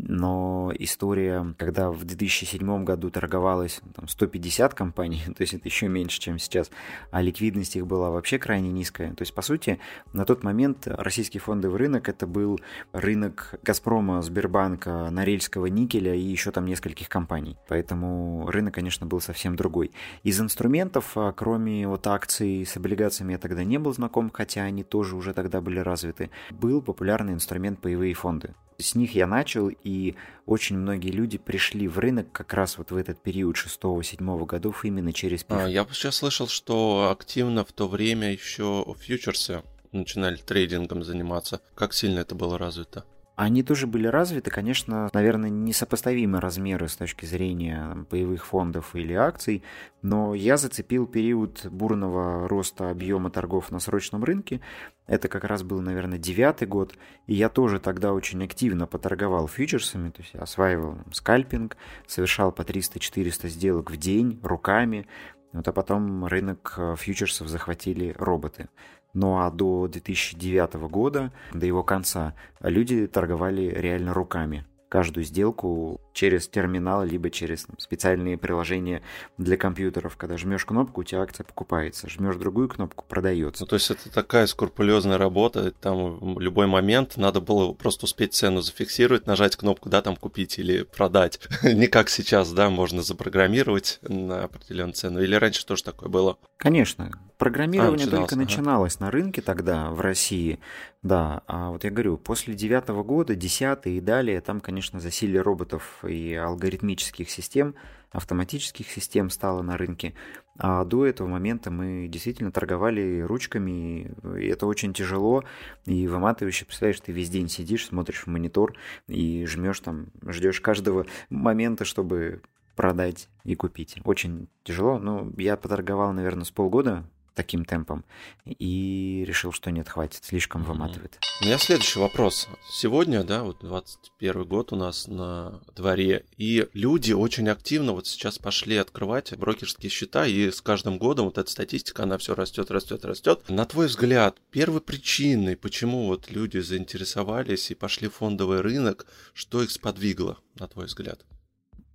Но 0.02 0.72
история, 0.78 1.54
когда 1.58 1.90
в 1.90 2.04
2007 2.04 2.84
году 2.84 3.10
торговалось 3.10 3.80
там, 3.94 4.08
150 4.08 4.74
компаний, 4.74 5.22
то 5.36 5.42
есть 5.42 5.54
это 5.54 5.68
еще 5.68 5.88
меньше, 5.88 6.20
чем 6.20 6.38
сейчас, 6.38 6.70
а 7.10 7.22
ликвидность 7.22 7.76
их 7.76 7.86
была 7.86 8.10
вообще 8.10 8.38
крайне 8.38 8.70
низкая. 8.70 9.14
То 9.14 9.22
есть, 9.22 9.34
по 9.34 9.42
сути, 9.42 9.78
на 10.12 10.24
тот 10.24 10.42
момент 10.42 10.86
российский 10.86 11.38
фондовый 11.38 11.78
рынок 11.78 12.08
это 12.08 12.26
был 12.26 12.60
рынок 12.92 13.54
Газпрома, 13.62 14.22
Сбербанка, 14.22 15.08
Норильского 15.10 15.66
никеля 15.66 16.14
и 16.14 16.20
еще 16.20 16.50
там 16.50 16.66
нескольких 16.66 17.08
компаний. 17.08 17.56
Поэтому 17.68 18.48
рынок, 18.50 18.74
конечно, 18.74 19.06
был 19.06 19.20
совсем 19.20 19.56
другой. 19.56 19.92
Из 20.22 20.40
инструментов, 20.40 21.12
а, 21.16 21.32
кроме 21.32 21.86
вот 21.86 22.06
акций 22.06 22.66
с 22.66 22.76
облигациями, 22.76 23.32
я 23.32 23.38
тогда 23.38 23.64
не 23.64 23.78
был 23.78 23.92
знаком, 23.92 24.30
хотя 24.30 24.62
они 24.62 24.82
тоже 24.82 25.16
уже 25.16 25.32
тогда 25.34 25.60
были 25.60 25.78
развиты, 25.78 26.30
был 26.50 26.82
популярный 26.82 27.32
инструмент 27.32 27.80
паевые 27.80 28.14
фонды. 28.14 28.54
С 28.78 28.94
них 28.94 29.14
я 29.14 29.26
начал, 29.26 29.68
и 29.68 30.14
очень 30.46 30.76
многие 30.76 31.10
люди 31.10 31.38
пришли 31.38 31.86
в 31.86 31.98
рынок 31.98 32.32
как 32.32 32.52
раз 32.54 32.78
вот 32.78 32.90
в 32.90 32.96
этот 32.96 33.22
период 33.22 33.56
6-7 33.56 34.46
годов 34.46 34.84
именно 34.84 35.12
через 35.12 35.44
пиф. 35.44 35.58
А, 35.58 35.68
я 35.68 35.86
сейчас 35.92 36.16
слышал, 36.16 36.48
что 36.48 37.10
активно 37.10 37.64
в 37.64 37.72
то 37.72 37.88
время 37.88 38.32
еще 38.32 38.84
фьючерсы 38.98 39.62
начинали 39.92 40.36
трейдингом 40.36 41.04
заниматься. 41.04 41.60
Как 41.74 41.94
сильно 41.94 42.20
это 42.20 42.34
было 42.34 42.58
развито? 42.58 43.04
Они 43.36 43.64
тоже 43.64 43.88
были 43.88 44.06
развиты, 44.06 44.50
конечно, 44.50 45.10
наверное, 45.12 45.50
несопоставимы 45.50 46.40
размеры 46.40 46.86
с 46.86 46.94
точки 46.94 47.26
зрения 47.26 48.06
боевых 48.08 48.46
фондов 48.46 48.94
или 48.94 49.12
акций, 49.12 49.64
но 50.02 50.34
я 50.34 50.56
зацепил 50.56 51.08
период 51.08 51.66
бурного 51.66 52.48
роста 52.48 52.90
объема 52.90 53.30
торгов 53.30 53.72
на 53.72 53.80
срочном 53.80 54.22
рынке. 54.22 54.60
Это 55.08 55.26
как 55.26 55.42
раз 55.42 55.64
был, 55.64 55.80
наверное, 55.80 56.16
девятый 56.18 56.68
год, 56.68 56.94
и 57.26 57.34
я 57.34 57.48
тоже 57.48 57.80
тогда 57.80 58.12
очень 58.12 58.44
активно 58.44 58.86
поторговал 58.86 59.48
фьючерсами, 59.48 60.10
то 60.10 60.22
есть 60.22 60.36
осваивал 60.36 60.98
скальпинг, 61.10 61.76
совершал 62.06 62.52
по 62.52 62.62
300-400 62.62 63.48
сделок 63.48 63.90
в 63.90 63.96
день 63.96 64.38
руками, 64.44 65.08
вот, 65.52 65.66
а 65.66 65.72
потом 65.72 66.24
рынок 66.26 66.74
э, 66.76 66.94
фьючерсов 66.96 67.48
захватили 67.48 68.14
роботы. 68.16 68.68
Ну 69.14 69.38
а 69.38 69.50
до 69.50 69.88
2009 69.88 70.74
года, 70.90 71.32
до 71.52 71.66
его 71.66 71.82
конца, 71.82 72.34
люди 72.60 73.06
торговали 73.06 73.62
реально 73.62 74.12
руками 74.12 74.64
каждую 74.94 75.24
сделку 75.24 76.00
через 76.12 76.46
терминал, 76.46 77.02
либо 77.02 77.28
через 77.28 77.64
там, 77.64 77.76
специальные 77.80 78.38
приложения 78.38 79.02
для 79.38 79.56
компьютеров. 79.56 80.16
Когда 80.16 80.36
жмешь 80.36 80.64
кнопку, 80.64 81.00
у 81.00 81.04
тебя 81.04 81.22
акция 81.22 81.42
покупается, 81.42 82.08
жмешь 82.08 82.36
другую 82.36 82.68
кнопку, 82.68 83.04
продается. 83.08 83.64
Ну, 83.64 83.66
то 83.66 83.74
есть 83.74 83.90
это 83.90 84.08
такая 84.08 84.46
скрупулезная 84.46 85.18
работа, 85.18 85.72
там 85.72 86.38
любой 86.38 86.68
момент 86.68 87.16
надо 87.16 87.40
было 87.40 87.72
просто 87.72 88.04
успеть 88.04 88.34
цену 88.34 88.60
зафиксировать, 88.60 89.26
нажать 89.26 89.56
кнопку, 89.56 89.88
да, 89.88 90.00
там 90.00 90.14
купить 90.14 90.60
или 90.60 90.84
продать. 90.84 91.40
Не 91.64 91.88
как 91.88 92.08
сейчас, 92.08 92.52
да, 92.52 92.70
можно 92.70 93.02
запрограммировать 93.02 93.98
на 94.02 94.44
определенную 94.44 94.94
цену. 94.94 95.20
Или 95.20 95.34
раньше 95.34 95.66
тоже 95.66 95.82
такое 95.82 96.08
было? 96.08 96.38
Конечно. 96.56 97.10
Программирование 97.36 98.06
а, 98.06 98.10
только 98.10 98.36
начиналось 98.36 98.94
ага. 98.94 99.06
на 99.06 99.10
рынке 99.10 99.42
тогда 99.42 99.90
в 99.90 100.00
России. 100.00 100.60
Да, 101.04 101.42
а 101.46 101.68
вот 101.68 101.84
я 101.84 101.90
говорю, 101.90 102.16
после 102.16 102.54
девятого 102.54 103.02
года, 103.02 103.34
десятый 103.34 103.98
и 103.98 104.00
далее, 104.00 104.40
там, 104.40 104.60
конечно, 104.60 105.00
засилие 105.00 105.42
роботов 105.42 106.02
и 106.02 106.32
алгоритмических 106.32 107.28
систем, 107.30 107.74
автоматических 108.10 108.90
систем 108.90 109.28
стало 109.28 109.60
на 109.60 109.76
рынке. 109.76 110.14
А 110.56 110.82
до 110.86 111.04
этого 111.04 111.28
момента 111.28 111.70
мы 111.70 112.08
действительно 112.08 112.50
торговали 112.52 113.20
ручками, 113.20 114.14
и 114.40 114.46
это 114.46 114.66
очень 114.66 114.94
тяжело 114.94 115.44
и 115.84 116.08
выматывающе. 116.08 116.64
Представляешь, 116.64 117.00
ты 117.00 117.12
весь 117.12 117.28
день 117.28 117.50
сидишь, 117.50 117.84
смотришь 117.84 118.22
в 118.22 118.28
монитор 118.28 118.74
и 119.06 119.44
жмешь 119.44 119.80
там, 119.80 120.06
ждешь 120.26 120.62
каждого 120.62 121.04
момента, 121.28 121.84
чтобы 121.84 122.40
продать 122.76 123.28
и 123.44 123.54
купить. 123.54 123.98
Очень 124.04 124.48
тяжело. 124.62 124.98
Ну, 124.98 125.34
я 125.36 125.58
поторговал, 125.58 126.14
наверное, 126.14 126.44
с 126.44 126.50
полгода 126.50 127.04
таким 127.34 127.64
темпом. 127.64 128.04
И 128.46 129.24
решил, 129.26 129.52
что 129.52 129.70
нет, 129.70 129.88
хватит, 129.88 130.24
слишком 130.24 130.64
выматывает. 130.64 131.18
У 131.40 131.44
меня 131.44 131.58
следующий 131.58 131.98
вопрос. 131.98 132.48
Сегодня, 132.70 133.24
да, 133.24 133.42
вот 133.42 133.58
21 133.60 134.44
год 134.44 134.72
у 134.72 134.76
нас 134.76 135.08
на 135.08 135.60
дворе, 135.74 136.24
и 136.36 136.68
люди 136.72 137.12
очень 137.12 137.48
активно 137.48 137.92
вот 137.92 138.06
сейчас 138.06 138.38
пошли 138.38 138.76
открывать 138.76 139.36
брокерские 139.36 139.90
счета, 139.90 140.26
и 140.26 140.50
с 140.50 140.60
каждым 140.60 140.98
годом 140.98 141.26
вот 141.26 141.38
эта 141.38 141.50
статистика, 141.50 142.04
она 142.04 142.18
все 142.18 142.34
растет, 142.34 142.70
растет, 142.70 143.04
растет. 143.04 143.48
На 143.48 143.64
твой 143.64 143.86
взгляд, 143.86 144.38
первой 144.50 144.80
причиной, 144.80 145.56
почему 145.56 146.06
вот 146.06 146.30
люди 146.30 146.58
заинтересовались 146.58 147.70
и 147.70 147.74
пошли 147.74 148.08
в 148.08 148.14
фондовый 148.14 148.60
рынок, 148.60 149.06
что 149.32 149.62
их 149.62 149.70
сподвигло, 149.70 150.38
на 150.58 150.68
твой 150.68 150.86
взгляд? 150.86 151.24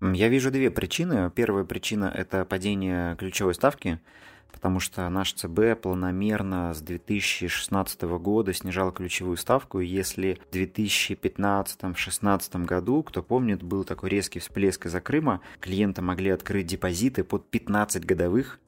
Я 0.02 0.30
вижу 0.30 0.50
две 0.50 0.72
причины. 0.72 1.30
Первая 1.30 1.66
причина– 1.66 2.12
это 2.16 2.46
падение 2.46 3.18
ключевой 3.18 3.54
ставки 3.54 4.00
потому 4.52 4.80
что 4.80 5.08
наш 5.10 5.34
ЦБ 5.34 5.82
планомерно 5.82 6.74
с 6.74 6.82
2016 6.82 8.02
года 8.02 8.54
снижал 8.54 8.92
ключевую 8.92 9.38
ставку, 9.38 9.80
и 9.80 9.86
если 9.86 10.40
в 10.52 10.56
2015-2016 10.56 12.66
году, 12.66 13.04
кто 13.04 13.24
помнит, 13.24 13.64
был 13.64 13.84
такой 13.84 14.10
резкий 14.10 14.40
всплеск 14.40 14.86
из-за 14.86 15.02
Крыма, 15.02 15.42
клиенты 15.60 16.02
могли 16.02 16.32
открыть 16.32 16.68
депозиты 16.68 17.24
под 17.24 17.50
15 17.50 18.06
годовых, 18.06 18.60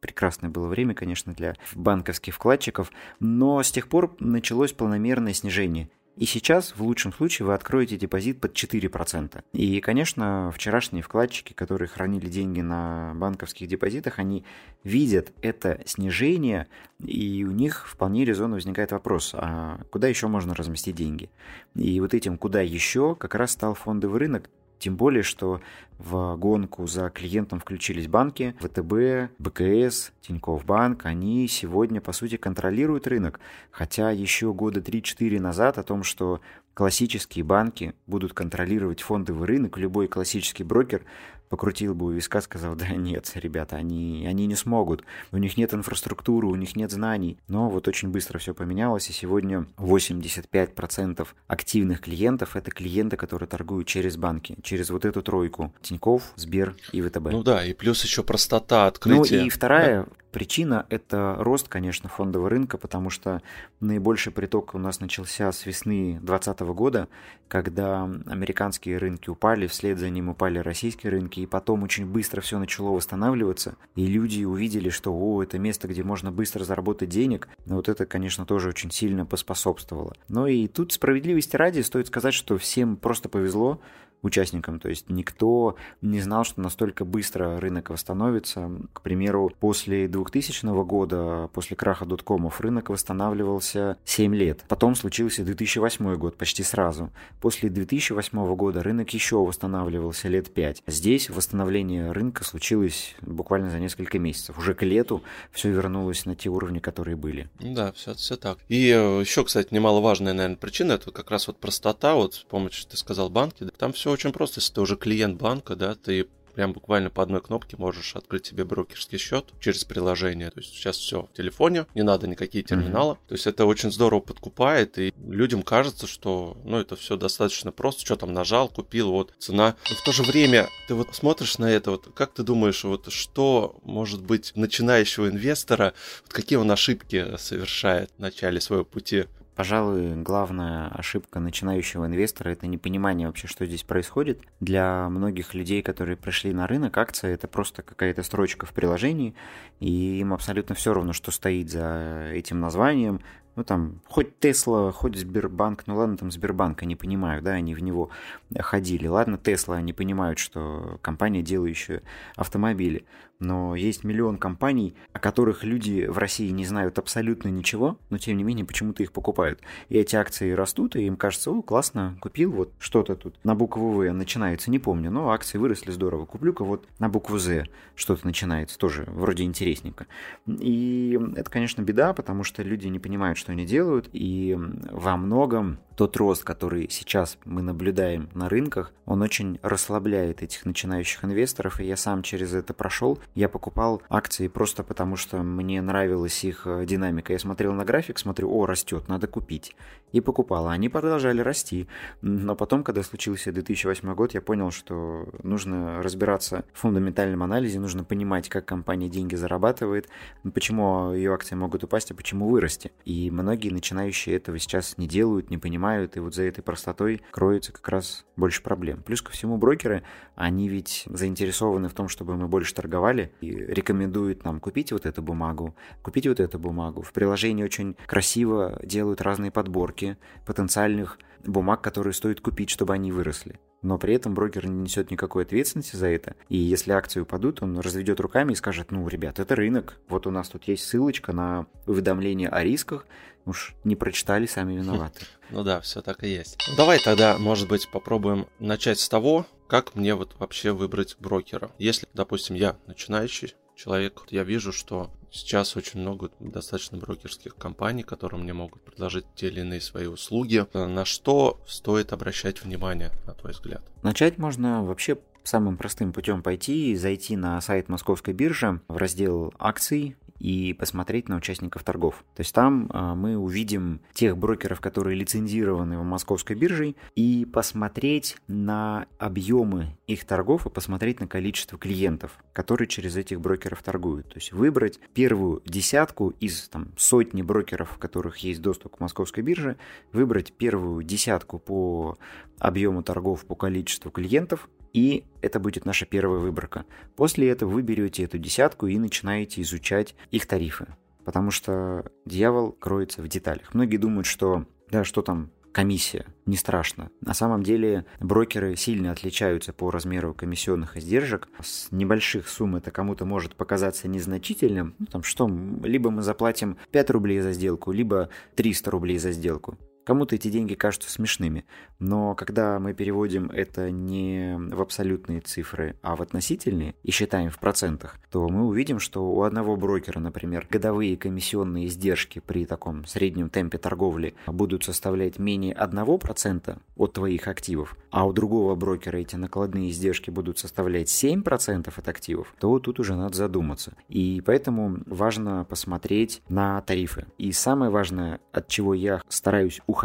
прекрасное 0.00 0.50
было 0.50 0.68
время, 0.68 0.94
конечно, 0.94 1.32
для 1.32 1.54
банковских 1.74 2.34
вкладчиков, 2.34 2.90
но 3.20 3.62
с 3.62 3.70
тех 3.70 3.88
пор 3.88 4.14
началось 4.18 4.72
планомерное 4.72 5.32
снижение. 5.32 5.88
И 6.16 6.24
сейчас, 6.24 6.74
в 6.74 6.82
лучшем 6.82 7.12
случае, 7.12 7.46
вы 7.46 7.54
откроете 7.54 7.98
депозит 7.98 8.40
под 8.40 8.54
4%. 8.54 9.44
И, 9.52 9.80
конечно, 9.80 10.50
вчерашние 10.54 11.02
вкладчики, 11.02 11.52
которые 11.52 11.88
хранили 11.88 12.26
деньги 12.28 12.62
на 12.62 13.12
банковских 13.14 13.68
депозитах, 13.68 14.18
они 14.18 14.42
видят 14.82 15.32
это 15.42 15.80
снижение, 15.84 16.68
и 17.04 17.44
у 17.44 17.50
них 17.50 17.86
вполне 17.86 18.24
резонно 18.24 18.54
возникает 18.54 18.92
вопрос, 18.92 19.32
а 19.34 19.80
куда 19.90 20.08
еще 20.08 20.26
можно 20.26 20.54
разместить 20.54 20.96
деньги? 20.96 21.28
И 21.74 22.00
вот 22.00 22.14
этим 22.14 22.38
куда 22.38 22.62
еще 22.62 23.14
как 23.14 23.34
раз 23.34 23.52
стал 23.52 23.74
фондовый 23.74 24.18
рынок, 24.18 24.48
тем 24.78 24.96
более, 24.96 25.22
что 25.22 25.60
в 25.98 26.36
гонку 26.36 26.86
за 26.86 27.08
клиентом 27.10 27.60
включились 27.60 28.06
банки, 28.06 28.54
ВТБ, 28.60 29.32
БКС, 29.38 30.12
Тинькофф 30.20 30.64
Банк. 30.64 31.06
Они 31.06 31.48
сегодня, 31.48 32.00
по 32.00 32.12
сути, 32.12 32.36
контролируют 32.36 33.06
рынок. 33.06 33.40
Хотя 33.70 34.10
еще 34.10 34.52
года 34.52 34.80
3-4 34.80 35.40
назад 35.40 35.78
о 35.78 35.82
том, 35.82 36.02
что 36.02 36.40
классические 36.76 37.42
банки 37.42 37.94
будут 38.06 38.34
контролировать 38.34 39.00
фондовый 39.00 39.48
рынок, 39.48 39.78
любой 39.78 40.08
классический 40.08 40.62
брокер 40.62 41.02
покрутил 41.48 41.94
бы 41.94 42.06
у 42.06 42.10
виска, 42.10 42.42
сказал, 42.42 42.74
да 42.74 42.88
нет, 42.88 43.30
ребята, 43.34 43.76
они, 43.76 44.26
они 44.28 44.46
не 44.46 44.56
смогут, 44.56 45.02
у 45.32 45.38
них 45.38 45.56
нет 45.56 45.72
инфраструктуры, 45.72 46.48
у 46.48 46.54
них 46.54 46.76
нет 46.76 46.90
знаний. 46.90 47.38
Но 47.48 47.70
вот 47.70 47.88
очень 47.88 48.10
быстро 48.10 48.38
все 48.38 48.52
поменялось, 48.52 49.08
и 49.08 49.14
сегодня 49.14 49.66
85% 49.78 51.26
активных 51.46 52.02
клиентов– 52.02 52.50
это 52.56 52.70
клиенты, 52.70 53.16
которые 53.16 53.48
торгуют 53.48 53.88
через 53.88 54.18
банки, 54.18 54.56
через 54.62 54.90
вот 54.90 55.06
эту 55.06 55.22
тройку– 55.22 55.72
Тинькофф, 55.80 56.22
Сбер 56.36 56.74
и 56.92 57.00
ВТБ. 57.00 57.30
Ну 57.30 57.42
да, 57.42 57.64
и 57.64 57.72
плюс 57.72 58.04
еще 58.04 58.22
простота 58.22 58.86
открытия. 58.86 59.40
Ну 59.40 59.46
и 59.46 59.48
вторая 59.48 60.02
да. 60.02 60.08
Причина– 60.36 60.84
это 60.90 61.34
рост, 61.38 61.66
конечно, 61.66 62.10
фондового 62.10 62.50
рынка, 62.50 62.76
потому 62.76 63.08
что 63.08 63.40
наибольший 63.80 64.34
приток 64.34 64.74
у 64.74 64.78
нас 64.78 65.00
начался 65.00 65.50
с 65.50 65.64
весны 65.64 66.18
2020 66.20 66.60
года, 66.74 67.08
когда 67.48 68.04
американские 68.04 68.98
рынки 68.98 69.30
упали, 69.30 69.66
вслед 69.66 69.98
за 69.98 70.10
ним 70.10 70.28
упали 70.28 70.58
российские 70.58 71.12
рынки, 71.12 71.40
и 71.40 71.46
потом 71.46 71.84
очень 71.84 72.04
быстро 72.04 72.42
все 72.42 72.58
начало 72.58 72.90
восстанавливаться, 72.90 73.76
и 73.94 74.06
люди 74.06 74.44
увидели, 74.44 74.90
что 74.90 75.14
о, 75.14 75.42
это 75.42 75.58
место, 75.58 75.88
где 75.88 76.02
можно 76.02 76.30
быстро 76.30 76.64
заработать 76.64 77.08
денег, 77.08 77.48
вот 77.64 77.88
это, 77.88 78.04
конечно, 78.04 78.44
тоже 78.44 78.68
очень 78.68 78.90
сильно 78.90 79.24
поспособствовало. 79.24 80.12
Но 80.28 80.48
и 80.48 80.66
тут 80.66 80.92
справедливости 80.92 81.56
ради 81.56 81.80
стоит 81.80 82.08
сказать, 82.08 82.34
что 82.34 82.58
всем 82.58 82.98
просто 82.98 83.30
повезло, 83.30 83.80
участникам. 84.26 84.80
То 84.80 84.88
есть 84.88 85.08
никто 85.08 85.76
не 86.02 86.20
знал, 86.20 86.44
что 86.44 86.60
настолько 86.60 87.04
быстро 87.04 87.58
рынок 87.60 87.90
восстановится. 87.90 88.70
К 88.92 89.00
примеру, 89.00 89.52
после 89.58 90.08
2000 90.08 90.84
года, 90.84 91.48
после 91.52 91.76
краха 91.76 92.04
доткомов, 92.04 92.60
рынок 92.60 92.90
восстанавливался 92.90 93.96
7 94.04 94.34
лет. 94.34 94.64
Потом 94.68 94.94
случился 94.94 95.44
2008 95.44 96.16
год, 96.16 96.36
почти 96.36 96.62
сразу. 96.62 97.10
После 97.40 97.68
2008 97.68 98.54
года 98.54 98.82
рынок 98.82 99.10
еще 99.10 99.36
восстанавливался 99.36 100.28
лет 100.28 100.52
5. 100.52 100.82
Здесь 100.86 101.30
восстановление 101.30 102.12
рынка 102.12 102.44
случилось 102.44 103.14
буквально 103.20 103.70
за 103.70 103.78
несколько 103.78 104.18
месяцев. 104.18 104.58
Уже 104.58 104.74
к 104.74 104.82
лету 104.82 105.22
все 105.52 105.70
вернулось 105.70 106.26
на 106.26 106.34
те 106.34 106.48
уровни, 106.48 106.78
которые 106.78 107.16
были. 107.16 107.48
Да, 107.60 107.92
все, 107.92 108.14
все 108.14 108.36
так. 108.36 108.58
И 108.68 108.88
э, 108.90 109.20
еще, 109.20 109.44
кстати, 109.44 109.72
немаловажная, 109.72 110.32
наверное, 110.32 110.56
причина, 110.56 110.92
это 110.92 111.10
как 111.10 111.30
раз 111.30 111.46
вот 111.46 111.58
простота, 111.58 112.14
вот 112.14 112.34
с 112.34 112.38
помощью, 112.40 112.86
ты 112.88 112.96
сказал, 112.96 113.30
банки, 113.30 113.66
там 113.76 113.92
все 113.92 114.10
очень 114.16 114.32
просто. 114.32 114.60
Если 114.60 114.72
ты 114.72 114.80
уже 114.80 114.96
клиент 114.96 115.38
банка, 115.38 115.76
да, 115.76 115.94
ты 115.94 116.26
прям 116.54 116.72
буквально 116.72 117.10
по 117.10 117.22
одной 117.22 117.42
кнопке 117.42 117.76
можешь 117.76 118.16
открыть 118.16 118.46
себе 118.46 118.64
брокерский 118.64 119.18
счет 119.18 119.44
через 119.60 119.84
приложение. 119.84 120.50
То 120.50 120.60
есть 120.60 120.72
сейчас 120.72 120.96
все 120.96 121.28
в 121.30 121.36
телефоне, 121.36 121.84
не 121.94 122.02
надо 122.02 122.26
никакие 122.26 122.64
терминалы. 122.64 123.14
Mm-hmm. 123.14 123.28
То 123.28 123.34
есть 123.34 123.46
это 123.46 123.66
очень 123.66 123.92
здорово 123.92 124.20
подкупает, 124.20 124.98
и 124.98 125.12
людям 125.28 125.62
кажется, 125.62 126.06
что 126.06 126.56
ну 126.64 126.78
это 126.78 126.96
все 126.96 127.18
достаточно 127.18 127.72
просто. 127.72 128.06
Что 128.06 128.16
там 128.16 128.32
нажал, 128.32 128.68
купил, 128.68 129.10
вот 129.10 129.34
цена. 129.38 129.76
Но 129.90 129.96
в 129.96 130.02
то 130.02 130.12
же 130.12 130.22
время 130.22 130.70
ты 130.88 130.94
вот 130.94 131.14
смотришь 131.14 131.58
на 131.58 131.70
это, 131.70 131.90
вот 131.90 132.08
как 132.14 132.32
ты 132.32 132.42
думаешь, 132.42 132.84
вот 132.84 133.12
что 133.12 133.76
может 133.82 134.22
быть 134.22 134.52
начинающего 134.56 135.28
инвестора, 135.28 135.92
вот 136.22 136.32
какие 136.32 136.56
он 136.56 136.70
ошибки 136.70 137.36
совершает 137.36 138.10
в 138.16 138.20
начале 138.20 138.62
своего 138.62 138.86
пути? 138.86 139.26
Пожалуй, 139.56 140.16
главная 140.16 140.88
ошибка 140.88 141.40
начинающего 141.40 142.04
инвестора– 142.04 142.50
это 142.50 142.66
непонимание 142.66 143.26
вообще, 143.26 143.48
что 143.48 143.64
здесь 143.64 143.84
происходит. 143.84 144.42
Для 144.60 145.08
многих 145.08 145.54
людей, 145.54 145.80
которые 145.80 146.18
пришли 146.18 146.52
на 146.52 146.66
рынок, 146.66 146.98
акция– 146.98 147.30
это 147.34 147.48
просто 147.48 147.82
какая-то 147.82 148.22
строчка 148.22 148.66
в 148.66 148.74
приложении, 148.74 149.34
и 149.80 150.18
им 150.20 150.34
абсолютно 150.34 150.74
все 150.74 150.92
равно, 150.92 151.14
что 151.14 151.30
стоит 151.30 151.70
за 151.70 152.32
этим 152.34 152.60
названием, 152.60 153.22
ну 153.56 153.64
там, 153.64 154.00
хоть 154.06 154.38
Тесла, 154.38 154.92
хоть 154.92 155.16
Сбербанк, 155.16 155.84
ну 155.86 155.96
ладно, 155.96 156.16
там 156.16 156.30
Сбербанк, 156.30 156.82
они 156.82 156.94
понимают, 156.94 157.44
да, 157.44 157.52
они 157.52 157.74
в 157.74 157.82
него 157.82 158.10
ходили. 158.58 159.06
Ладно, 159.06 159.38
Тесла, 159.38 159.76
они 159.76 159.92
понимают, 159.92 160.38
что 160.38 160.98
компания, 161.02 161.42
делающая 161.42 162.02
автомобили 162.36 163.04
но 163.38 163.74
есть 163.74 164.04
миллион 164.04 164.38
компаний, 164.38 164.94
о 165.12 165.18
которых 165.18 165.64
люди 165.64 166.06
в 166.06 166.18
России 166.18 166.50
не 166.50 166.64
знают 166.64 166.98
абсолютно 166.98 167.48
ничего, 167.48 167.98
но 168.10 168.18
тем 168.18 168.36
не 168.36 168.44
менее 168.44 168.64
почему-то 168.64 169.02
их 169.02 169.12
покупают. 169.12 169.60
И 169.88 169.98
эти 169.98 170.16
акции 170.16 170.52
растут, 170.52 170.96
и 170.96 171.02
им 171.02 171.16
кажется, 171.16 171.50
о, 171.50 171.62
классно, 171.62 172.16
купил 172.20 172.52
вот 172.52 172.72
что-то 172.78 173.14
тут 173.14 173.36
на 173.44 173.54
букву 173.54 173.90
В 173.90 174.12
начинается, 174.12 174.70
не 174.70 174.78
помню, 174.78 175.10
но 175.10 175.30
акции 175.30 175.58
выросли 175.58 175.90
здорово. 175.90 176.26
Куплю-ка 176.26 176.64
вот 176.64 176.86
на 176.98 177.08
букву 177.08 177.38
З 177.38 177.66
что-то 177.94 178.26
начинается, 178.26 178.78
тоже 178.78 179.04
вроде 179.08 179.44
интересненько. 179.44 180.06
И 180.46 181.18
это, 181.36 181.50
конечно, 181.50 181.82
беда, 181.82 182.12
потому 182.12 182.44
что 182.44 182.62
люди 182.62 182.86
не 182.88 182.98
понимают, 182.98 183.38
что 183.38 183.45
они 183.48 183.66
делают, 183.66 184.08
и 184.12 184.56
во 184.90 185.16
многом 185.16 185.78
тот 185.96 186.16
рост, 186.16 186.44
который 186.44 186.88
сейчас 186.90 187.38
мы 187.44 187.62
наблюдаем 187.62 188.28
на 188.34 188.48
рынках, 188.48 188.92
он 189.06 189.22
очень 189.22 189.58
расслабляет 189.62 190.42
этих 190.42 190.64
начинающих 190.64 191.24
инвесторов, 191.24 191.80
и 191.80 191.84
я 191.84 191.96
сам 191.96 192.22
через 192.22 192.52
это 192.52 192.74
прошел. 192.74 193.18
Я 193.34 193.48
покупал 193.48 194.02
акции 194.08 194.48
просто 194.48 194.82
потому, 194.82 195.16
что 195.16 195.38
мне 195.38 195.80
нравилась 195.80 196.44
их 196.44 196.66
э, 196.66 196.84
динамика. 196.84 197.32
Я 197.32 197.38
смотрел 197.38 197.72
на 197.72 197.84
график, 197.84 198.18
смотрю, 198.18 198.52
о, 198.52 198.66
растет, 198.66 199.08
надо 199.08 199.26
купить. 199.26 199.74
И 200.12 200.20
покупал. 200.20 200.68
Они 200.68 200.88
продолжали 200.88 201.40
расти. 201.40 201.88
Но 202.20 202.54
потом, 202.54 202.84
когда 202.84 203.02
случился 203.02 203.52
2008 203.52 204.14
год, 204.14 204.34
я 204.34 204.40
понял, 204.40 204.70
что 204.70 205.28
нужно 205.42 206.02
разбираться 206.02 206.64
в 206.72 206.80
фундаментальном 206.80 207.42
анализе, 207.42 207.80
нужно 207.80 208.04
понимать, 208.04 208.48
как 208.48 208.66
компания 208.66 209.08
деньги 209.08 209.34
зарабатывает, 209.34 210.08
почему 210.52 211.12
ее 211.12 211.32
акции 211.32 211.54
могут 211.54 211.84
упасть, 211.84 212.10
а 212.10 212.14
почему 212.14 212.48
вырасти. 212.48 212.92
И 213.04 213.30
многие 213.36 213.70
начинающие 213.70 214.36
этого 214.36 214.58
сейчас 214.58 214.96
не 214.98 215.06
делают, 215.06 215.50
не 215.50 215.58
понимают, 215.58 216.16
и 216.16 216.20
вот 216.20 216.34
за 216.34 216.44
этой 216.44 216.62
простотой 216.62 217.22
кроется 217.30 217.72
как 217.72 217.88
раз 217.88 218.24
больше 218.36 218.62
проблем. 218.62 219.02
Плюс 219.02 219.22
ко 219.22 219.30
всему 219.30 219.58
брокеры, 219.58 220.02
они 220.34 220.68
ведь 220.68 221.04
заинтересованы 221.06 221.88
в 221.88 221.94
том, 221.94 222.08
чтобы 222.08 222.36
мы 222.36 222.48
больше 222.48 222.74
торговали 222.74 223.32
и 223.40 223.50
рекомендуют 223.50 224.44
нам 224.44 224.58
купить 224.58 224.92
вот 224.92 225.06
эту 225.06 225.22
бумагу, 225.22 225.76
купить 226.02 226.26
вот 226.26 226.40
эту 226.40 226.58
бумагу. 226.58 227.02
В 227.02 227.12
приложении 227.12 227.62
очень 227.62 227.96
красиво 228.06 228.80
делают 228.82 229.20
разные 229.20 229.50
подборки 229.50 230.16
потенциальных 230.46 231.18
бумаг, 231.44 231.82
которые 231.82 232.14
стоит 232.14 232.40
купить, 232.40 232.70
чтобы 232.70 232.94
они 232.94 233.12
выросли. 233.12 233.60
Но 233.86 233.98
при 233.98 234.14
этом 234.14 234.34
брокер 234.34 234.66
не 234.66 234.80
несет 234.80 235.12
никакой 235.12 235.44
ответственности 235.44 235.94
за 235.94 236.08
это. 236.08 236.34
И 236.48 236.56
если 236.56 236.90
акции 236.90 237.20
упадут, 237.20 237.62
он 237.62 237.78
разведет 237.78 238.18
руками 238.18 238.50
и 238.50 238.56
скажет, 238.56 238.90
ну, 238.90 239.06
ребят, 239.06 239.38
это 239.38 239.54
рынок. 239.54 239.96
Вот 240.08 240.26
у 240.26 240.32
нас 240.32 240.48
тут 240.48 240.64
есть 240.64 240.84
ссылочка 240.84 241.32
на 241.32 241.66
уведомление 241.86 242.48
о 242.48 242.64
рисках. 242.64 243.06
Уж 243.44 243.76
не 243.84 243.94
прочитали, 243.94 244.46
сами 244.46 244.72
виноваты. 244.76 245.24
Ну 245.50 245.62
да, 245.62 245.80
все 245.80 246.02
так 246.02 246.24
и 246.24 246.28
есть. 246.28 246.58
Давай 246.76 246.98
тогда, 246.98 247.38
может 247.38 247.68
быть, 247.68 247.88
попробуем 247.88 248.48
начать 248.58 248.98
с 248.98 249.08
того, 249.08 249.46
как 249.68 249.94
мне 249.94 250.16
вот 250.16 250.34
вообще 250.40 250.72
выбрать 250.72 251.16
брокера. 251.20 251.70
Если, 251.78 252.08
допустим, 252.12 252.56
я 252.56 252.76
начинающий 252.88 253.54
человек, 253.76 254.22
я 254.30 254.42
вижу, 254.42 254.72
что 254.72 255.12
сейчас 255.36 255.76
очень 255.76 256.00
много 256.00 256.30
достаточно 256.40 256.98
брокерских 256.98 257.54
компаний, 257.56 258.02
которые 258.02 258.40
мне 258.40 258.52
могут 258.52 258.82
предложить 258.82 259.26
те 259.34 259.48
или 259.48 259.60
иные 259.60 259.80
свои 259.80 260.06
услуги. 260.06 260.66
На 260.74 261.04
что 261.04 261.60
стоит 261.66 262.12
обращать 262.12 262.64
внимание, 262.64 263.10
на 263.26 263.34
твой 263.34 263.52
взгляд? 263.52 263.82
Начать 264.02 264.38
можно 264.38 264.82
вообще 264.82 265.18
самым 265.44 265.76
простым 265.76 266.12
путем 266.12 266.42
пойти 266.42 266.92
и 266.92 266.96
зайти 266.96 267.36
на 267.36 267.60
сайт 267.60 267.88
Московской 267.88 268.34
биржи 268.34 268.80
в 268.88 268.96
раздел 268.96 269.54
акций 269.58 270.16
и 270.38 270.72
посмотреть 270.72 271.28
на 271.28 271.36
участников 271.36 271.82
торгов. 271.84 272.24
То 272.34 272.40
есть 272.40 272.54
там 272.54 272.90
а, 272.92 273.14
мы 273.14 273.36
увидим 273.36 274.00
тех 274.12 274.36
брокеров, 274.36 274.80
которые 274.80 275.16
лицензированы 275.16 275.98
в 275.98 276.04
московской 276.04 276.56
бирже, 276.56 276.94
и 277.14 277.44
посмотреть 277.44 278.36
на 278.48 279.06
объемы 279.18 279.96
их 280.06 280.24
торгов 280.24 280.66
и 280.66 280.70
посмотреть 280.70 281.20
на 281.20 281.26
количество 281.26 281.78
клиентов, 281.78 282.32
которые 282.52 282.88
через 282.88 283.16
этих 283.16 283.40
брокеров 283.40 283.82
торгуют. 283.82 284.28
То 284.28 284.36
есть 284.36 284.52
выбрать 284.52 285.00
первую 285.14 285.62
десятку 285.64 286.30
из 286.40 286.68
там, 286.68 286.88
сотни 286.96 287.42
брокеров, 287.42 287.96
у 287.96 288.00
которых 288.00 288.38
есть 288.38 288.60
доступ 288.60 288.96
к 288.96 289.00
московской 289.00 289.42
бирже, 289.42 289.76
выбрать 290.12 290.52
первую 290.52 291.02
десятку 291.02 291.58
по 291.58 292.16
объему 292.58 293.02
торгов, 293.02 293.44
по 293.44 293.54
количеству 293.54 294.10
клиентов, 294.10 294.68
и 294.92 295.24
это 295.42 295.60
будет 295.60 295.84
наша 295.84 296.06
первая 296.06 296.40
выборка. 296.40 296.84
После 297.16 297.48
этого 297.48 297.70
вы 297.70 297.82
берете 297.82 298.24
эту 298.24 298.38
десятку 298.38 298.86
и 298.86 298.98
начинаете 298.98 299.62
изучать 299.62 300.14
их 300.30 300.46
тарифы. 300.46 300.86
Потому 301.24 301.50
что 301.50 302.10
дьявол 302.24 302.72
кроется 302.72 303.22
в 303.22 303.28
деталях. 303.28 303.74
Многие 303.74 303.96
думают, 303.96 304.26
что 304.26 304.66
да, 304.90 305.02
что 305.02 305.22
там 305.22 305.50
комиссия, 305.76 306.24
не 306.46 306.56
страшно. 306.56 307.10
На 307.20 307.34
самом 307.34 307.62
деле 307.62 308.06
брокеры 308.18 308.76
сильно 308.76 309.12
отличаются 309.12 309.74
по 309.74 309.90
размеру 309.90 310.32
комиссионных 310.32 310.96
издержек. 310.96 311.48
С 311.62 311.92
небольших 311.92 312.48
сумм 312.48 312.76
это 312.76 312.90
кому-то 312.90 313.26
может 313.26 313.56
показаться 313.56 314.08
незначительным. 314.08 314.94
Ну, 314.98 315.04
там 315.04 315.22
что, 315.22 315.46
либо 315.82 316.10
мы 316.10 316.22
заплатим 316.22 316.78
5 316.92 317.10
рублей 317.10 317.40
за 317.40 317.52
сделку, 317.52 317.92
либо 317.92 318.30
300 318.54 318.90
рублей 318.90 319.18
за 319.18 319.32
сделку. 319.32 319.76
Кому-то 320.06 320.36
эти 320.36 320.48
деньги 320.48 320.74
кажутся 320.74 321.10
смешными, 321.10 321.64
но 321.98 322.36
когда 322.36 322.78
мы 322.78 322.94
переводим 322.94 323.50
это 323.50 323.90
не 323.90 324.56
в 324.56 324.80
абсолютные 324.80 325.40
цифры, 325.40 325.96
а 326.00 326.14
в 326.14 326.22
относительные 326.22 326.94
и 327.02 327.10
считаем 327.10 327.50
в 327.50 327.58
процентах, 327.58 328.16
то 328.30 328.48
мы 328.48 328.66
увидим, 328.66 329.00
что 329.00 329.28
у 329.28 329.42
одного 329.42 329.76
брокера, 329.76 330.20
например, 330.20 330.68
годовые 330.70 331.16
комиссионные 331.16 331.88
издержки 331.88 332.38
при 332.38 332.66
таком 332.66 333.04
среднем 333.04 333.50
темпе 333.50 333.78
торговли 333.78 334.36
будут 334.46 334.84
составлять 334.84 335.40
менее 335.40 335.74
1% 335.74 336.78
от 336.96 337.12
твоих 337.12 337.48
активов, 337.48 337.96
а 338.12 338.28
у 338.28 338.32
другого 338.32 338.76
брокера 338.76 339.16
эти 339.16 339.34
накладные 339.34 339.90
издержки 339.90 340.30
будут 340.30 340.60
составлять 340.60 341.08
7% 341.08 341.92
от 341.96 342.08
активов, 342.08 342.54
то 342.60 342.78
тут 342.78 343.00
уже 343.00 343.16
надо 343.16 343.36
задуматься. 343.36 343.94
И 344.08 344.40
поэтому 344.46 344.98
важно 345.06 345.64
посмотреть 345.68 346.42
на 346.48 346.80
тарифы. 346.82 347.26
И 347.38 347.50
самое 347.50 347.90
важное, 347.90 348.38
от 348.52 348.68
чего 348.68 348.94
я 348.94 349.20
стараюсь 349.28 349.80
уходить, 349.88 349.95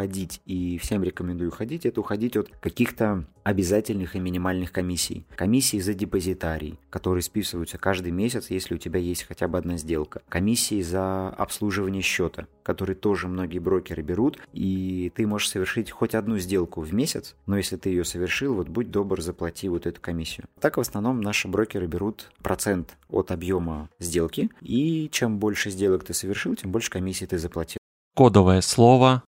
и 0.46 0.78
всем 0.78 1.04
рекомендую 1.04 1.50
уходить, 1.50 1.86
это 1.86 2.00
уходить 2.00 2.38
от 2.38 2.50
каких-то 2.60 3.26
обязательных 3.44 4.16
и 4.16 4.20
минимальных 4.20 4.72
комиссий. 4.72 5.26
Комиссии 5.36 5.80
за 5.80 5.94
депозитарий, 5.94 6.80
которые 6.90 7.24
списываются 7.24 7.78
каждый 7.78 8.12
месяц, 8.12 8.50
если 8.50 8.76
у 8.76 8.78
тебя 8.78 9.00
есть 9.00 9.24
хотя 9.24 9.48
бы 9.48 9.58
одна 9.58 9.78
сделка. 9.78 10.22
Комиссии 10.30 10.82
за 10.82 11.30
обслуживание 11.30 12.02
счета, 12.02 12.48
которые 12.64 12.96
тоже 12.96 13.28
многие 13.28 13.60
брокеры 13.60 14.04
берут, 14.04 14.40
и 14.54 15.12
ты 15.16 15.26
можешь 15.26 15.50
совершить 15.50 15.92
хоть 15.92 16.16
одну 16.16 16.38
сделку 16.38 16.82
в 16.82 16.94
месяц, 16.94 17.36
но 17.46 17.58
если 17.58 17.78
ты 17.78 17.90
ее 17.90 18.06
совершил, 18.06 18.56
вот 18.56 18.70
будь 18.70 18.92
добр, 18.92 19.22
заплати 19.22 19.70
вот 19.70 19.88
эту 19.88 20.00
комиссию. 20.02 20.46
Так 20.60 20.78
в 20.78 20.80
основном 20.80 21.22
наши 21.22 21.48
брокеры 21.48 21.88
берут 21.88 22.32
процент 22.42 22.98
от 23.10 23.32
объема 23.32 23.90
сделки, 24.00 24.50
и 24.62 25.10
чем 25.12 25.40
больше 25.40 25.70
сделок 25.70 26.04
ты 26.04 26.14
совершил, 26.14 26.56
тем 26.56 26.72
больше 26.72 26.90
комиссии 26.90 27.26
ты 27.26 27.38
заплатил. 27.38 27.78
Кодовое 28.16 28.62
слово 28.62 29.24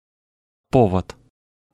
повод. 0.72 1.16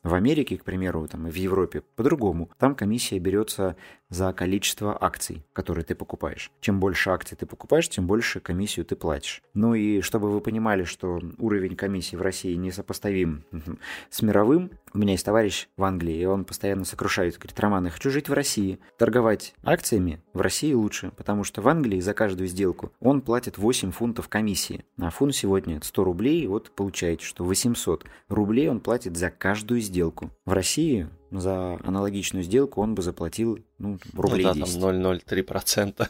В 0.03 0.15
Америке, 0.15 0.59
к 0.59 0.65
примеру, 0.65 1.07
там, 1.07 1.29
и 1.29 1.31
в 1.31 1.37
Европе 1.37 1.83
по-другому. 1.95 2.51
Там 2.59 2.75
комиссия 2.75 3.21
берется 3.21 3.77
за 4.11 4.33
количество 4.33 4.97
акций, 5.01 5.45
которые 5.53 5.85
ты 5.85 5.95
покупаешь. 5.95 6.51
Чем 6.61 6.81
больше 6.81 7.11
акций 7.11 7.37
ты 7.37 7.47
покупаешь, 7.47 7.89
тем 7.89 8.07
больше 8.07 8.41
комиссию 8.41 8.87
ты 8.87 8.97
платишь. 8.97 9.43
Ну 9.55 9.75
и 9.75 10.01
чтобы 10.01 10.31
вы 10.31 10.41
понимали, 10.41 10.85
что 10.85 11.21
уровень 11.39 11.77
комиссии 11.77 12.17
в 12.17 12.23
России 12.23 12.55
несопоставим 12.55 13.45
с 14.11 14.23
мировым, 14.23 14.71
у 14.95 14.99
меня 14.99 15.13
есть 15.13 15.25
товарищ 15.25 15.69
в 15.77 15.85
Англии, 15.85 16.17
и 16.17 16.25
он 16.25 16.45
постоянно 16.45 16.85
сокрушается, 16.85 17.39
говорит, 17.39 17.61
Роман, 17.61 17.85
я 17.85 17.91
хочу 17.91 18.11
жить 18.11 18.29
в 18.29 18.33
России. 18.33 18.79
Торговать 18.97 19.55
акциями 19.63 20.23
в 20.33 20.41
России 20.41 20.73
лучше, 20.73 21.13
потому 21.17 21.45
что 21.45 21.61
в 21.61 21.69
Англии 21.69 22.01
за 22.01 22.15
каждую 22.15 22.49
сделку 22.49 22.93
он 23.01 23.21
платит 23.21 23.59
8 23.59 23.91
фунтов 23.91 24.29
комиссии. 24.29 24.85
А 24.99 25.11
фунт 25.11 25.35
сегодня 25.35 25.81
100 25.83 26.05
рублей, 26.05 26.43
и 26.43 26.47
вот 26.47 26.71
получаете, 26.71 27.25
что 27.25 27.45
800 27.45 28.07
рублей 28.29 28.69
он 28.69 28.81
платит 28.81 29.17
за 29.17 29.31
каждую 29.31 29.81
сделку. 29.81 30.31
В 30.49 30.53
России 30.53 31.09
за 31.31 31.79
аналогичную 31.85 32.43
сделку 32.43 32.81
он 32.81 32.95
бы 32.95 33.03
заплатил 33.03 33.59
ну, 33.79 33.99
рублей 34.15 34.45
ну, 34.47 34.55
да, 34.55 34.61
10. 34.61 34.81
там 34.81 34.95
0,03%. 34.95 36.09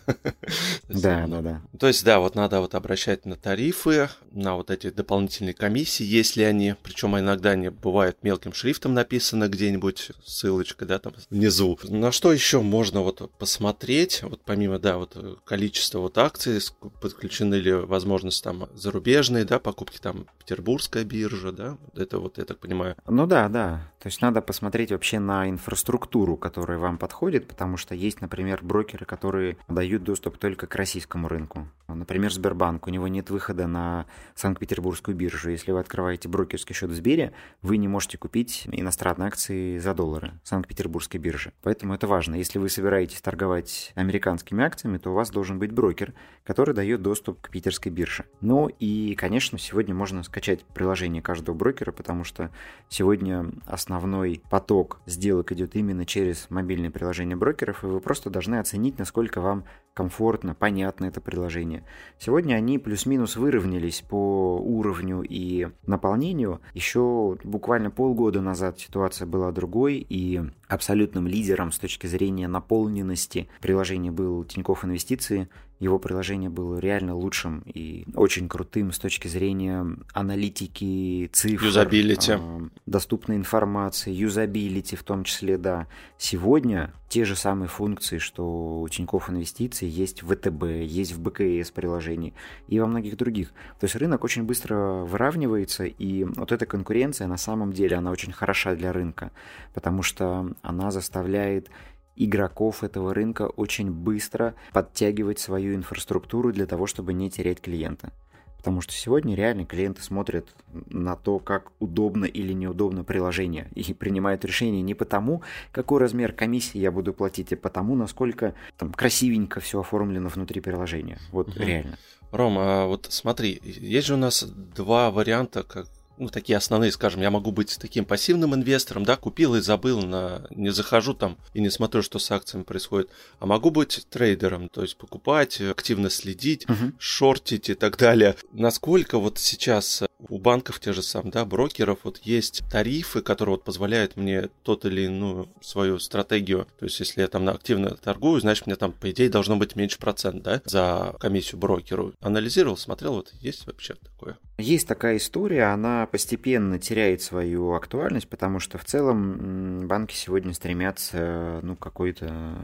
да, 0.89 1.27
да, 1.27 1.41
да. 1.43 1.63
То 1.79 1.87
есть, 1.87 2.05
да, 2.05 2.19
вот 2.19 2.35
надо 2.35 2.61
вот 2.61 2.75
обращать 2.75 3.27
на 3.27 3.37
тарифы, 3.37 4.09
на 4.31 4.55
вот 4.55 4.71
эти 4.71 4.91
дополнительные 4.91 5.55
комиссии, 5.55 6.05
если 6.05 6.43
они, 6.43 6.75
причем 6.83 7.19
иногда 7.19 7.51
они 7.51 7.69
бывают 7.69 8.19
мелким 8.23 8.53
шрифтом 8.53 8.95
написаны 8.95 9.49
где-нибудь, 9.49 10.13
ссылочка, 10.25 10.87
да, 10.87 10.99
там 10.99 11.13
внизу. 11.31 11.79
На 11.85 12.11
что 12.11 12.33
еще 12.33 12.61
можно 12.61 13.03
вот 13.03 13.31
посмотреть, 13.39 14.23
вот 14.23 14.41
помимо, 14.45 14.79
да, 14.79 14.97
вот 14.97 15.41
количества 15.45 15.99
вот 15.99 16.17
акций, 16.17 16.61
подключены 17.01 17.57
ли 17.57 17.73
возможности 17.73 18.43
там 18.43 18.69
зарубежные, 18.75 19.45
да, 19.45 19.59
покупки 19.59 19.99
там 19.99 20.27
Петербургская 20.39 21.05
биржа, 21.05 21.53
да, 21.53 21.77
это 21.95 22.19
вот, 22.19 22.39
я 22.39 22.45
так 22.45 22.59
понимаю. 22.59 22.97
Ну 23.07 23.27
да, 23.27 23.49
да, 23.49 23.91
то 23.99 24.07
есть 24.07 24.23
надо 24.29 24.43
посмотреть 24.43 24.93
вообще 24.93 25.19
на 25.19 25.49
инфраструктуру, 25.49 26.37
которая 26.37 26.79
вам 26.79 26.99
подходит, 26.99 27.49
потому 27.49 27.79
что 27.79 27.95
есть, 27.95 28.21
например, 28.21 28.61
брокеры, 28.63 29.07
которые 29.07 29.57
дают 29.69 30.05
доступ 30.05 30.37
только 30.37 30.67
к 30.67 30.75
российскому 30.77 31.29
рынку. 31.29 31.67
Например, 31.89 32.31
Сбербанк, 32.31 32.87
у 32.87 32.91
него 32.91 33.09
нет 33.09 33.31
выхода 33.31 33.67
на 33.67 34.05
Санкт-Петербургскую 34.35 35.17
биржу. 35.17 35.49
Если 35.51 35.73
вы 35.73 35.81
открываете 35.81 36.29
брокерский 36.29 36.75
счет 36.75 36.91
в 36.91 36.95
Сбере, 36.95 37.33
вы 37.63 37.79
не 37.79 37.89
можете 37.89 38.19
купить 38.19 38.69
иностранные 38.71 39.29
акции 39.29 39.79
за 39.79 39.95
доллары 39.95 40.33
Санкт-Петербургской 40.45 41.19
биржи. 41.19 41.55
Поэтому 41.63 41.95
это 41.95 42.07
важно. 42.07 42.35
Если 42.35 42.59
вы 42.59 42.69
собираетесь 42.69 43.23
торговать 43.23 43.93
американскими 43.95 44.63
акциями, 44.63 44.99
то 44.99 45.11
у 45.11 45.15
вас 45.15 45.31
должен 45.31 45.59
быть 45.59 45.73
брокер, 45.73 46.13
который 46.45 46.75
дает 46.75 47.01
доступ 47.01 47.41
к 47.41 47.49
питерской 47.49 47.91
бирже. 47.91 48.27
Ну 48.43 48.69
и, 48.69 49.15
конечно, 49.15 49.59
сегодня 49.59 49.95
можно 49.95 50.23
скачать 50.23 50.67
приложение 50.67 51.23
каждого 51.23 51.55
брокера, 51.55 51.93
потому 51.93 52.25
что 52.25 52.51
сегодня 52.91 53.47
основной 53.67 54.18
поток 54.51 55.01
сделок 55.07 55.53
идет 55.53 55.77
именно 55.77 56.07
через 56.07 56.49
мобильные 56.51 56.91
приложения 56.91 57.37
брокеров, 57.37 57.85
и 57.85 57.87
вы 57.87 58.01
просто 58.01 58.31
должны 58.31 58.57
оценить, 58.57 58.99
насколько 58.99 59.41
вам 59.41 59.65
комфортно, 59.95 60.55
понятно 60.55 61.07
это 61.07 61.21
приложение. 61.21 61.85
Сегодня 62.19 62.55
они 62.55 62.79
плюс-минус 62.79 63.37
выровнялись 63.37 64.01
по 64.01 64.59
уровню 64.59 65.23
и 65.23 65.69
наполнению. 65.87 66.61
Еще 66.75 67.37
буквально 67.43 67.91
полгода 67.91 68.41
назад 68.41 68.79
ситуация 68.79 69.27
была 69.27 69.51
другой, 69.53 69.97
и 69.97 70.43
абсолютным 70.69 71.27
лидером 71.27 71.73
с 71.73 71.79
точки 71.79 72.07
зрения 72.07 72.47
наполненности 72.47 73.49
приложения 73.61 74.11
был 74.11 74.45
Тинькофф 74.45 74.85
Инвестиции. 74.85 75.49
Его 75.81 75.99
приложение 75.99 76.51
было 76.51 76.79
реально 76.79 77.15
лучшим 77.15 77.63
и 77.65 78.05
очень 78.15 78.49
крутым 78.49 78.93
с 78.93 78.99
точки 78.99 79.29
зрения 79.29 79.87
аналитики, 80.13 81.31
цифр, 81.33 81.65
юзабилити, 81.65 82.33
э, 82.33 82.61
доступной 82.87 83.37
информации, 83.37 84.13
юзабилити 84.13 84.97
в 84.97 85.05
том 85.05 85.25
числе, 85.25 85.57
да. 85.57 85.87
Сегодня 86.19 86.93
те 87.09 87.25
же 87.25 87.37
самые 87.37 87.69
функции, 87.69 88.19
что 88.19 88.81
у 88.81 88.89
Тинькофф 88.89 89.31
Инвестиций 89.31 89.89
есть 89.89 90.23
в 90.23 90.35
ВТБ, 90.35 90.65
есть 90.85 91.13
в 91.13 91.21
БКС 91.21 91.71
приложении 91.71 92.35
и 92.67 92.79
во 92.79 92.87
многих 92.87 93.17
других. 93.17 93.49
То 93.81 93.85
есть 93.85 93.97
рынок 93.97 94.25
очень 94.25 94.43
быстро 94.43 95.05
выравнивается, 95.05 95.85
и 95.85 96.25
вот 96.25 96.53
эта 96.53 96.67
конкуренция 96.67 97.27
на 97.27 97.39
самом 97.39 97.73
деле, 97.73 97.97
она 97.97 98.11
очень 98.11 98.33
хороша 98.33 98.75
для 98.75 98.93
рынка, 98.93 99.31
потому 99.75 100.03
что 100.03 100.53
она 100.63 100.91
заставляет 100.91 101.71
игроков 102.17 102.85
этого 102.85 103.15
рынка 103.15 103.47
очень 103.47 103.91
быстро 103.91 104.55
подтягивать 104.73 105.39
свою 105.39 105.75
инфраструктуру 105.75 106.53
для 106.53 106.67
того, 106.67 106.87
чтобы 106.87 107.15
не 107.15 107.31
терять 107.31 107.61
клиента. 107.61 108.13
Потому 108.59 108.81
что 108.81 108.93
сегодня 108.93 109.35
реально 109.35 109.65
клиенты 109.65 110.03
смотрят 110.03 110.49
на 110.91 111.17
то, 111.17 111.39
как 111.39 111.73
удобно 111.79 112.25
или 112.25 112.53
неудобно 112.53 113.05
приложение, 113.05 113.69
и 113.75 113.95
принимают 113.95 114.45
решение 114.45 114.83
не 114.83 114.95
потому, 114.95 115.43
какой 115.73 116.01
размер 116.01 116.33
комиссии 116.33 116.79
я 116.79 116.91
буду 116.91 117.13
платить, 117.13 117.53
а 117.53 117.57
потому, 117.57 117.95
насколько 117.95 118.55
там 118.77 118.93
красивенько 118.93 119.61
все 119.61 119.81
оформлено 119.81 120.29
внутри 120.29 120.61
приложения. 120.61 121.19
Вот 121.33 121.49
угу. 121.49 121.61
реально. 121.61 121.99
Ром, 122.31 122.59
а 122.59 122.87
вот 122.87 123.07
смотри, 123.09 123.61
есть 123.63 124.09
же 124.09 124.15
у 124.15 124.19
нас 124.19 124.43
два 124.45 125.11
варианта, 125.11 125.63
как 125.63 125.87
ну, 126.19 126.29
такие 126.29 126.57
основные, 126.57 126.93
скажем, 126.93 127.21
я 127.23 127.31
могу 127.31 127.53
быть 127.53 127.79
таким 127.81 128.05
пассивным 128.05 128.55
инвестором, 128.55 129.05
да, 129.05 129.17
купил 129.17 129.55
и 129.55 129.61
забыл, 129.61 130.03
на, 130.03 130.47
не 130.51 130.71
захожу 130.71 131.15
там 131.15 131.37
и 131.55 131.61
не 131.61 131.71
смотрю, 131.71 132.03
что 132.03 132.19
с 132.19 132.31
акциями 132.31 132.65
происходит, 132.65 133.11
а 133.39 133.47
могу 133.47 133.71
быть 133.71 134.07
трейдером, 134.11 134.69
то 134.69 134.83
есть 134.83 134.97
покупать, 134.97 135.61
активно 135.61 136.11
следить, 136.11 136.65
uh-huh. 136.67 136.93
шортить 136.99 137.71
и 137.71 137.75
так 137.75 137.97
далее. 137.97 138.37
Насколько 138.53 139.19
вот 139.19 139.39
сейчас 139.39 140.03
у 140.29 140.39
банков 140.39 140.81
те 140.81 140.93
же 140.93 141.03
самые, 141.03 141.33
да, 141.33 141.45
брокеров 141.45 142.01
вот 142.03 142.19
есть 142.19 142.63
тарифы, 142.71 143.23
которые 143.23 143.57
вот 143.57 143.65
позволяют 143.65 144.17
мне 144.17 144.49
тот 144.63 144.85
или 144.85 145.03
иную 145.03 145.49
свою 145.61 145.99
стратегию, 145.99 146.67
то 146.79 146.85
есть 146.85 146.99
если 147.01 147.21
я 147.21 147.29
там 147.29 147.49
активно 147.49 147.91
торгую, 147.91 148.41
значит 148.41 148.67
мне 148.67 148.77
там 148.77 148.93
по 148.93 149.11
идее 149.11 149.29
должно 149.29 149.57
быть 149.57 149.77
меньше 149.77 149.99
процент, 149.99 150.43
да, 150.43 150.61
за 150.65 151.15
комиссию 151.21 151.61
брокеру. 151.61 152.15
Анализировал, 152.21 152.77
смотрел, 152.77 153.15
вот 153.15 153.33
есть 153.41 153.67
вообще 153.67 153.95
такое? 153.95 154.39
Есть 154.61 154.89
такая 154.89 155.19
история, 155.19 155.73
она 155.73 156.07
постепенно 156.07 156.81
теряет 156.81 157.23
свою 157.23 157.75
актуальность, 157.75 158.29
потому 158.29 158.59
что 158.59 158.77
в 158.77 158.85
целом 158.85 159.87
банки 159.87 160.17
сегодня 160.17 160.53
стремятся, 160.53 161.61
ну, 161.63 161.77
какой-то, 161.77 162.57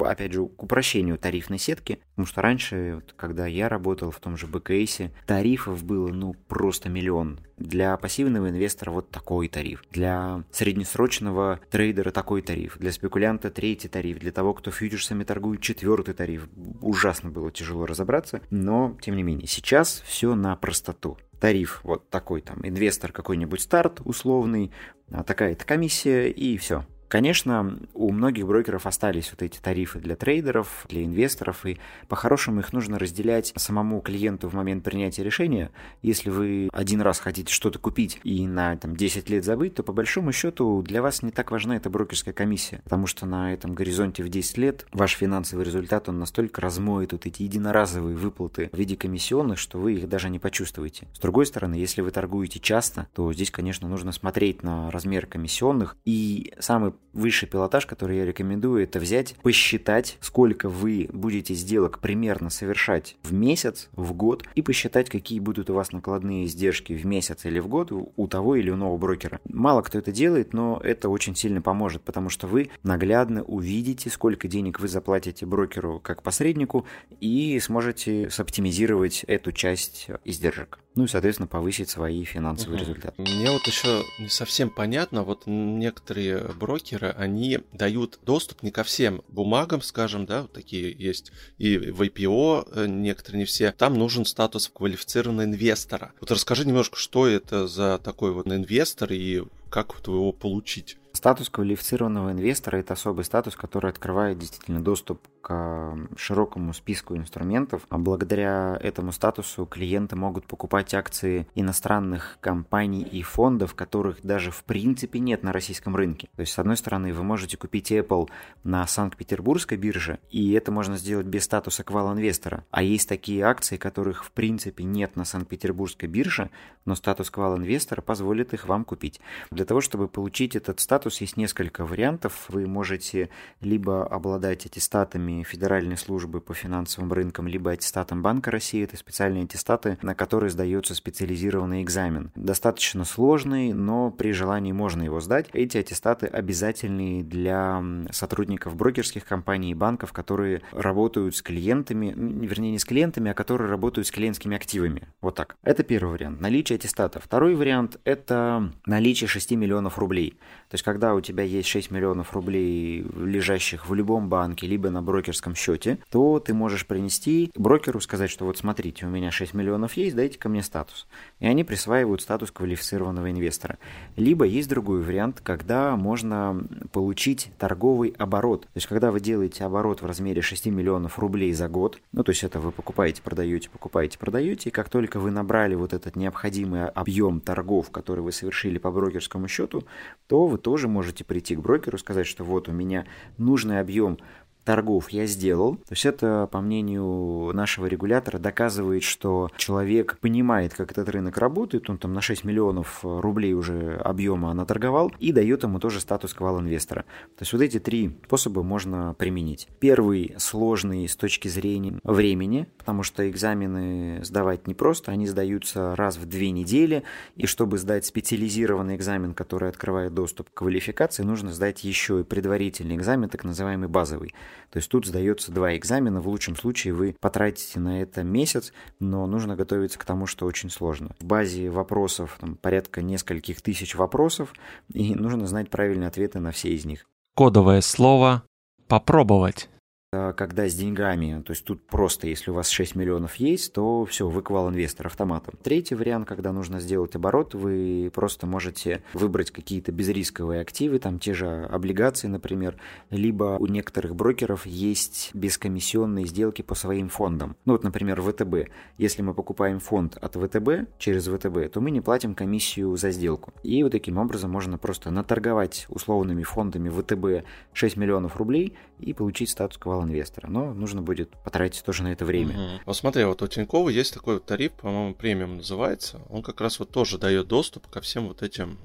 опять 0.00 0.32
же, 0.32 0.46
к 0.46 0.62
упрощению 0.62 1.18
тарифной 1.18 1.58
сетки, 1.58 2.00
потому 2.12 2.26
что 2.26 2.40
раньше, 2.40 2.92
вот, 2.94 3.12
когда 3.18 3.46
я 3.46 3.68
работал 3.68 4.10
в 4.10 4.18
том 4.18 4.38
же 4.38 4.46
БКСе, 4.46 5.12
тарифов 5.26 5.84
было, 5.84 6.08
ну, 6.08 6.34
просто 6.48 6.88
миллион. 6.88 7.40
Для 7.58 7.94
пассивного 7.98 8.48
инвестора 8.48 8.90
вот 8.90 9.10
такой 9.10 9.48
тариф, 9.48 9.84
для 9.90 10.44
среднесрочного 10.50 11.60
трейдера 11.70 12.10
такой 12.10 12.40
тариф, 12.40 12.78
для 12.78 12.90
спекулянта 12.90 13.50
третий 13.50 13.88
тариф, 13.88 14.18
для 14.18 14.32
того, 14.32 14.54
кто 14.54 14.70
фьючерсами 14.70 15.24
торгует 15.24 15.60
четвертый 15.60 16.14
тариф. 16.14 16.48
Ужасно 16.80 17.28
было 17.28 17.52
тяжело 17.52 17.84
разобраться, 17.84 18.40
но, 18.48 18.96
тем 19.02 19.14
не 19.16 19.22
менее, 19.22 19.46
сейчас 19.46 20.02
все 20.06 20.34
на 20.34 20.56
простоту 20.56 21.09
тариф 21.40 21.80
вот 21.84 22.08
такой 22.10 22.42
там, 22.42 22.58
инвестор 22.62 23.12
какой-нибудь 23.12 23.60
старт 23.60 24.00
условный, 24.04 24.70
а 25.10 25.22
такая-то 25.22 25.64
комиссия 25.64 26.28
и 26.28 26.56
все. 26.56 26.84
Конечно, 27.10 27.76
у 27.92 28.12
многих 28.12 28.46
брокеров 28.46 28.86
остались 28.86 29.32
вот 29.32 29.42
эти 29.42 29.58
тарифы 29.58 29.98
для 29.98 30.14
трейдеров, 30.14 30.86
для 30.88 31.02
инвесторов, 31.02 31.66
и 31.66 31.76
по-хорошему 32.06 32.60
их 32.60 32.72
нужно 32.72 33.00
разделять 33.00 33.52
самому 33.56 34.00
клиенту 34.00 34.48
в 34.48 34.54
момент 34.54 34.84
принятия 34.84 35.24
решения. 35.24 35.72
Если 36.02 36.30
вы 36.30 36.68
один 36.72 37.00
раз 37.00 37.18
хотите 37.18 37.52
что-то 37.52 37.80
купить 37.80 38.20
и 38.22 38.46
на 38.46 38.76
там, 38.76 38.94
10 38.94 39.28
лет 39.28 39.44
забыть, 39.44 39.74
то 39.74 39.82
по 39.82 39.92
большому 39.92 40.30
счету 40.30 40.82
для 40.82 41.02
вас 41.02 41.24
не 41.24 41.32
так 41.32 41.50
важна 41.50 41.74
эта 41.74 41.90
брокерская 41.90 42.32
комиссия, 42.32 42.80
потому 42.84 43.08
что 43.08 43.26
на 43.26 43.52
этом 43.52 43.74
горизонте 43.74 44.22
в 44.22 44.28
10 44.28 44.58
лет 44.58 44.86
ваш 44.92 45.14
финансовый 45.14 45.64
результат, 45.64 46.08
он 46.08 46.20
настолько 46.20 46.60
размоет 46.60 47.10
вот 47.10 47.26
эти 47.26 47.42
единоразовые 47.42 48.16
выплаты 48.16 48.70
в 48.72 48.78
виде 48.78 48.96
комиссионных, 48.96 49.58
что 49.58 49.80
вы 49.80 49.94
их 49.94 50.08
даже 50.08 50.30
не 50.30 50.38
почувствуете. 50.38 51.08
С 51.12 51.18
другой 51.18 51.46
стороны, 51.46 51.74
если 51.74 52.02
вы 52.02 52.12
торгуете 52.12 52.60
часто, 52.60 53.08
то 53.14 53.32
здесь, 53.32 53.50
конечно, 53.50 53.88
нужно 53.88 54.12
смотреть 54.12 54.62
на 54.62 54.92
размер 54.92 55.26
комиссионных. 55.26 55.96
И 56.04 56.54
самый 56.60 56.92
высший 57.12 57.48
пилотаж, 57.48 57.86
который 57.86 58.18
я 58.18 58.24
рекомендую, 58.24 58.82
это 58.82 58.98
взять, 58.98 59.34
посчитать, 59.42 60.16
сколько 60.20 60.68
вы 60.68 61.08
будете 61.12 61.54
сделок 61.54 61.98
примерно 61.98 62.50
совершать 62.50 63.16
в 63.22 63.32
месяц, 63.32 63.88
в 63.92 64.12
год, 64.12 64.44
и 64.54 64.62
посчитать, 64.62 65.10
какие 65.10 65.40
будут 65.40 65.70
у 65.70 65.74
вас 65.74 65.92
накладные 65.92 66.46
издержки 66.46 66.92
в 66.92 67.04
месяц 67.04 67.44
или 67.44 67.58
в 67.58 67.68
год 67.68 67.92
у 67.92 68.26
того 68.28 68.56
или 68.56 68.70
иного 68.70 68.96
брокера. 68.96 69.40
Мало 69.44 69.82
кто 69.82 69.98
это 69.98 70.12
делает, 70.12 70.52
но 70.52 70.80
это 70.82 71.08
очень 71.08 71.34
сильно 71.34 71.62
поможет, 71.62 72.02
потому 72.02 72.28
что 72.28 72.46
вы 72.46 72.70
наглядно 72.82 73.42
увидите, 73.42 74.10
сколько 74.10 74.48
денег 74.48 74.80
вы 74.80 74.88
заплатите 74.88 75.46
брокеру 75.46 76.00
как 76.00 76.22
посреднику, 76.22 76.86
и 77.20 77.58
сможете 77.60 78.30
соптимизировать 78.30 79.24
эту 79.24 79.52
часть 79.52 80.08
издержек 80.24 80.78
ну 80.94 81.04
и, 81.04 81.08
соответственно, 81.08 81.46
повысить 81.46 81.88
свои 81.88 82.24
финансовые 82.24 82.76
угу. 82.76 82.84
результаты. 82.84 83.22
Мне 83.22 83.50
вот 83.50 83.66
еще 83.66 84.02
не 84.18 84.28
совсем 84.28 84.70
понятно, 84.70 85.22
вот 85.22 85.44
некоторые 85.46 86.38
брокеры, 86.58 86.89
они 86.98 87.60
дают 87.72 88.18
доступ 88.24 88.62
не 88.62 88.70
ко 88.70 88.82
всем 88.82 89.22
бумагам, 89.28 89.82
скажем, 89.82 90.26
да, 90.26 90.42
вот 90.42 90.52
такие 90.52 90.94
есть, 90.96 91.32
и 91.58 91.78
в 91.78 92.02
IPO 92.02 92.68
э, 92.72 92.86
некоторые, 92.86 93.40
не 93.40 93.44
все, 93.44 93.72
там 93.72 93.94
нужен 93.94 94.24
статус 94.24 94.68
квалифицированного 94.68 95.46
инвестора. 95.46 96.12
Вот 96.20 96.30
расскажи 96.30 96.66
немножко, 96.66 96.96
что 96.96 97.26
это 97.26 97.66
за 97.66 97.98
такой 97.98 98.32
вот 98.32 98.46
инвестор 98.46 99.12
и 99.12 99.44
как 99.70 99.94
вот 99.94 100.06
его 100.08 100.32
получить? 100.32 100.98
Статус 101.12 101.48
квалифицированного 101.48 102.32
инвестора– 102.32 102.76
это 102.78 102.94
особый 102.94 103.24
статус, 103.24 103.56
который 103.56 103.90
открывает 103.90 104.38
действительно 104.38 104.82
доступ 104.82 105.20
к 105.40 105.96
широкому 106.16 106.72
списку 106.72 107.16
инструментов. 107.16 107.82
А 107.88 107.98
благодаря 107.98 108.78
этому 108.80 109.12
статусу 109.12 109.66
клиенты 109.66 110.16
могут 110.16 110.46
покупать 110.46 110.94
акции 110.94 111.46
иностранных 111.54 112.38
компаний 112.40 113.02
и 113.02 113.22
фондов, 113.22 113.74
которых 113.74 114.18
даже 114.22 114.50
в 114.50 114.64
принципе 114.64 115.18
нет 115.18 115.42
на 115.42 115.52
российском 115.52 115.96
рынке. 115.96 116.28
То 116.36 116.40
есть, 116.40 116.52
с 116.52 116.58
одной 116.58 116.76
стороны, 116.76 117.12
вы 117.12 117.22
можете 117.22 117.56
купить 117.56 117.92
Apple 117.92 118.28
на 118.64 118.86
Санкт-Петербургской 118.86 119.78
бирже, 119.78 120.18
и 120.30 120.52
это 120.52 120.72
можно 120.72 120.96
сделать 120.96 121.26
без 121.26 121.44
статуса 121.44 121.84
квал-инвестора. 121.84 122.64
А 122.70 122.82
есть 122.82 123.08
такие 123.08 123.44
акции, 123.44 123.76
которых 123.76 124.24
в 124.24 124.32
принципе 124.32 124.84
нет 124.84 125.16
на 125.16 125.24
Санкт-Петербургской 125.24 126.08
бирже, 126.08 126.50
но 126.84 126.94
статус 126.94 127.30
квал-инвестора 127.30 128.00
позволит 128.00 128.54
их 128.54 128.66
вам 128.66 128.84
купить. 128.84 129.20
Для 129.50 129.64
того, 129.64 129.80
чтобы 129.80 130.08
получить 130.08 130.56
этот 130.56 130.80
статус, 130.80 131.20
есть 131.20 131.36
несколько 131.36 131.84
вариантов. 131.84 132.46
Вы 132.48 132.66
можете 132.66 133.30
либо 133.60 134.06
обладать 134.06 134.66
аттестатами 134.66 135.29
Федеральной 135.44 135.96
службы 135.96 136.40
по 136.40 136.54
финансовым 136.54 137.12
рынкам, 137.12 137.46
либо 137.46 137.72
аттестатом 137.72 138.22
Банка 138.22 138.50
России. 138.50 138.84
Это 138.84 138.96
специальные 138.96 139.44
аттестаты, 139.44 139.98
на 140.02 140.14
которые 140.14 140.50
сдается 140.50 140.94
специализированный 140.94 141.82
экзамен. 141.82 142.30
Достаточно 142.34 143.04
сложный, 143.04 143.72
но 143.72 144.10
при 144.10 144.32
желании 144.32 144.72
можно 144.72 145.02
его 145.02 145.20
сдать. 145.20 145.48
Эти 145.52 145.78
аттестаты 145.78 146.26
обязательны 146.26 147.22
для 147.22 147.82
сотрудников 148.10 148.76
брокерских 148.76 149.24
компаний 149.24 149.72
и 149.72 149.74
банков, 149.74 150.12
которые 150.12 150.62
работают 150.72 151.36
с 151.36 151.42
клиентами, 151.42 152.14
вернее 152.16 152.72
не 152.72 152.78
с 152.78 152.84
клиентами, 152.84 153.30
а 153.30 153.34
которые 153.34 153.68
работают 153.68 154.06
с 154.06 154.10
клиентскими 154.10 154.56
активами. 154.56 155.08
Вот 155.20 155.34
так. 155.34 155.56
Это 155.62 155.82
первый 155.82 156.12
вариант. 156.12 156.40
Наличие 156.40 156.76
аттестата. 156.76 157.20
Второй 157.20 157.54
вариант– 157.54 157.98
это 158.04 158.72
наличие 158.86 159.28
6 159.28 159.52
миллионов 159.52 159.98
рублей. 159.98 160.38
То 160.68 160.74
есть, 160.74 160.84
когда 160.84 161.14
у 161.14 161.20
тебя 161.20 161.42
есть 161.42 161.68
6 161.68 161.90
миллионов 161.90 162.32
рублей, 162.32 163.04
лежащих 163.16 163.88
в 163.88 163.94
любом 163.94 164.28
банке, 164.28 164.66
либо 164.66 164.90
на 164.90 165.02
брокерском 165.02 165.19
счете, 165.54 165.98
то 166.10 166.38
ты 166.40 166.54
можешь 166.54 166.86
принести 166.86 167.50
брокеру, 167.54 168.00
сказать, 168.00 168.30
что 168.30 168.44
вот 168.44 168.58
смотрите, 168.58 169.06
у 169.06 169.08
меня 169.08 169.30
6 169.30 169.54
миллионов 169.54 169.94
есть, 169.94 170.16
дайте 170.16 170.38
ко 170.38 170.48
мне 170.48 170.62
статус. 170.62 171.06
И 171.38 171.46
они 171.46 171.64
присваивают 171.64 172.22
статус 172.22 172.50
квалифицированного 172.50 173.30
инвестора. 173.30 173.78
Либо 174.16 174.44
есть 174.44 174.68
другой 174.68 175.02
вариант, 175.02 175.40
когда 175.42 175.96
можно 175.96 176.62
получить 176.92 177.50
торговый 177.58 178.14
оборот. 178.18 178.62
То 178.62 178.76
есть, 178.76 178.86
когда 178.86 179.10
вы 179.10 179.20
делаете 179.20 179.64
оборот 179.64 180.02
в 180.02 180.06
размере 180.06 180.42
6 180.42 180.66
миллионов 180.66 181.18
рублей 181.18 181.52
за 181.52 181.68
год, 181.68 181.98
ну, 182.12 182.22
то 182.24 182.30
есть 182.30 182.44
это 182.44 182.60
вы 182.60 182.72
покупаете, 182.72 183.22
продаете, 183.22 183.70
покупаете, 183.70 184.18
продаете, 184.18 184.68
и 184.68 184.72
как 184.72 184.88
только 184.88 185.18
вы 185.18 185.30
набрали 185.30 185.74
вот 185.74 185.92
этот 185.92 186.16
необходимый 186.16 186.86
объем 186.86 187.40
торгов, 187.40 187.90
который 187.90 188.20
вы 188.20 188.32
совершили 188.32 188.78
по 188.78 188.90
брокерскому 188.90 189.48
счету, 189.48 189.84
то 190.26 190.46
вы 190.46 190.58
тоже 190.58 190.88
можете 190.88 191.24
прийти 191.24 191.56
к 191.56 191.60
брокеру, 191.60 191.98
сказать, 191.98 192.26
что 192.26 192.44
вот 192.44 192.68
у 192.68 192.72
меня 192.72 193.06
нужный 193.38 193.80
объем 193.80 194.18
торгов 194.64 195.10
я 195.10 195.26
сделал. 195.26 195.76
То 195.76 195.92
есть 195.92 196.06
это, 196.06 196.48
по 196.50 196.60
мнению 196.60 197.52
нашего 197.54 197.86
регулятора, 197.86 198.38
доказывает, 198.38 199.02
что 199.02 199.50
человек 199.56 200.18
понимает, 200.20 200.74
как 200.74 200.92
этот 200.92 201.08
рынок 201.08 201.38
работает, 201.38 201.88
он 201.90 201.98
там 201.98 202.12
на 202.12 202.20
6 202.20 202.44
миллионов 202.44 203.00
рублей 203.02 203.54
уже 203.54 203.96
объема 203.96 204.52
наторговал 204.54 205.12
и 205.18 205.32
дает 205.32 205.62
ему 205.62 205.78
тоже 205.78 206.00
статус 206.00 206.34
квал-инвестора. 206.34 207.02
То 207.36 207.42
есть 207.42 207.52
вот 207.52 207.62
эти 207.62 207.78
три 207.78 208.18
способа 208.26 208.62
можно 208.62 209.14
применить. 209.14 209.68
Первый 209.80 210.34
сложный 210.38 211.08
с 211.08 211.16
точки 211.16 211.48
зрения 211.48 211.98
времени, 212.04 212.68
потому 212.78 213.02
что 213.02 213.28
экзамены 213.28 214.20
сдавать 214.24 214.66
непросто, 214.66 215.12
они 215.12 215.26
сдаются 215.26 215.96
раз 215.96 216.16
в 216.16 216.26
две 216.26 216.50
недели, 216.50 217.02
и 217.36 217.46
чтобы 217.46 217.78
сдать 217.78 218.06
специализированный 218.06 218.96
экзамен, 218.96 219.34
который 219.34 219.68
открывает 219.68 220.14
доступ 220.14 220.50
к 220.50 220.54
квалификации, 220.54 221.22
нужно 221.22 221.52
сдать 221.52 221.84
еще 221.84 222.20
и 222.20 222.24
предварительный 222.24 222.96
экзамен, 222.96 223.28
так 223.28 223.44
называемый 223.44 223.88
базовый. 223.88 224.34
То 224.70 224.78
есть 224.78 224.88
тут 224.90 225.06
сдается 225.06 225.52
два 225.52 225.76
экзамена. 225.76 226.20
В 226.20 226.28
лучшем 226.28 226.56
случае 226.56 226.94
вы 226.94 227.16
потратите 227.20 227.80
на 227.80 228.02
это 228.02 228.22
месяц, 228.22 228.72
но 228.98 229.26
нужно 229.26 229.56
готовиться 229.56 229.98
к 229.98 230.04
тому, 230.04 230.26
что 230.26 230.46
очень 230.46 230.70
сложно. 230.70 231.10
В 231.18 231.24
базе 231.24 231.70
вопросов 231.70 232.36
там, 232.40 232.56
порядка 232.56 233.02
нескольких 233.02 233.62
тысяч 233.62 233.94
вопросов, 233.94 234.52
и 234.92 235.14
нужно 235.14 235.46
знать 235.46 235.70
правильные 235.70 236.08
ответы 236.08 236.40
на 236.40 236.52
все 236.52 236.74
из 236.74 236.84
них. 236.84 237.06
Кодовое 237.34 237.80
слово 237.80 238.42
«попробовать». 238.86 239.68
А, 240.12 240.32
когда 240.32 240.68
с 240.68 240.74
деньгами, 240.74 241.40
то 241.46 241.52
есть 241.52 241.64
тут 241.64 241.86
просто, 241.86 242.26
если 242.26 242.50
у 242.50 242.54
вас 242.54 242.68
6 242.68 242.96
миллионов 242.96 243.36
есть, 243.36 243.72
то 243.72 244.04
все, 244.06 244.28
вы 244.28 244.42
квал-инвестор 244.42 245.06
автоматом. 245.06 245.54
Третий 245.62 245.94
вариант, 245.94 246.26
когда 246.26 246.50
нужно 246.50 246.80
сделать 246.80 247.14
оборот, 247.14 247.54
вы 247.54 248.10
просто 248.12 248.48
можете 248.48 249.04
выбрать 249.14 249.52
какие-то 249.52 249.92
безрисковые 249.92 250.62
активы, 250.62 250.98
там 250.98 251.20
те 251.20 251.32
же 251.32 251.64
облигации, 251.70 252.26
например, 252.26 252.76
либо 253.10 253.56
у 253.60 253.66
некоторых 253.66 254.16
брокеров 254.16 254.66
есть 254.66 255.30
бескомиссионные 255.32 256.26
сделки 256.26 256.62
по 256.62 256.74
своим 256.74 257.08
фондам. 257.08 257.54
Ну 257.64 257.74
вот, 257.74 257.84
например, 257.84 258.20
ВТБ. 258.20 258.68
Если 258.98 259.22
мы 259.22 259.32
покупаем 259.32 259.78
фонд 259.78 260.16
от 260.16 260.34
ВТБ 260.34 260.90
через 260.98 261.28
ВТБ, 261.28 261.72
то 261.72 261.80
мы 261.80 261.92
не 261.92 262.00
платим 262.00 262.34
комиссию 262.34 262.96
за 262.96 263.12
сделку. 263.12 263.54
И 263.62 263.80
вот 263.84 263.92
таким 263.92 264.18
образом 264.18 264.50
можно 264.50 264.76
просто 264.76 265.12
наторговать 265.12 265.86
условными 265.88 266.42
фондами 266.42 266.88
ВТБ 266.88 267.46
6 267.74 267.96
миллионов 267.96 268.36
рублей 268.38 268.76
и 268.98 269.12
получить 269.12 269.50
статус 269.50 269.78
квал 269.78 269.99
инвестора, 270.02 270.48
но 270.48 270.72
нужно 270.74 271.02
будет 271.02 271.30
потратить 271.44 271.84
тоже 271.84 272.02
на 272.02 272.12
это 272.12 272.24
время. 272.24 272.54
Угу. 272.54 272.80
Вот 272.86 272.96
смотри, 272.96 273.24
вот 273.24 273.42
у 273.42 273.46
Тинькова 273.46 273.88
есть 273.88 274.14
такой 274.14 274.34
вот 274.34 274.46
тариф, 274.46 274.72
по-моему, 274.72 275.14
премиум 275.14 275.58
называется. 275.58 276.20
Он 276.28 276.42
как 276.42 276.60
раз 276.60 276.78
вот 276.78 276.90
тоже 276.90 277.18
дает 277.18 277.48
доступ 277.48 277.86
ко 277.88 278.00
всем 278.00 278.28
вот 278.28 278.42
этим 278.42 278.78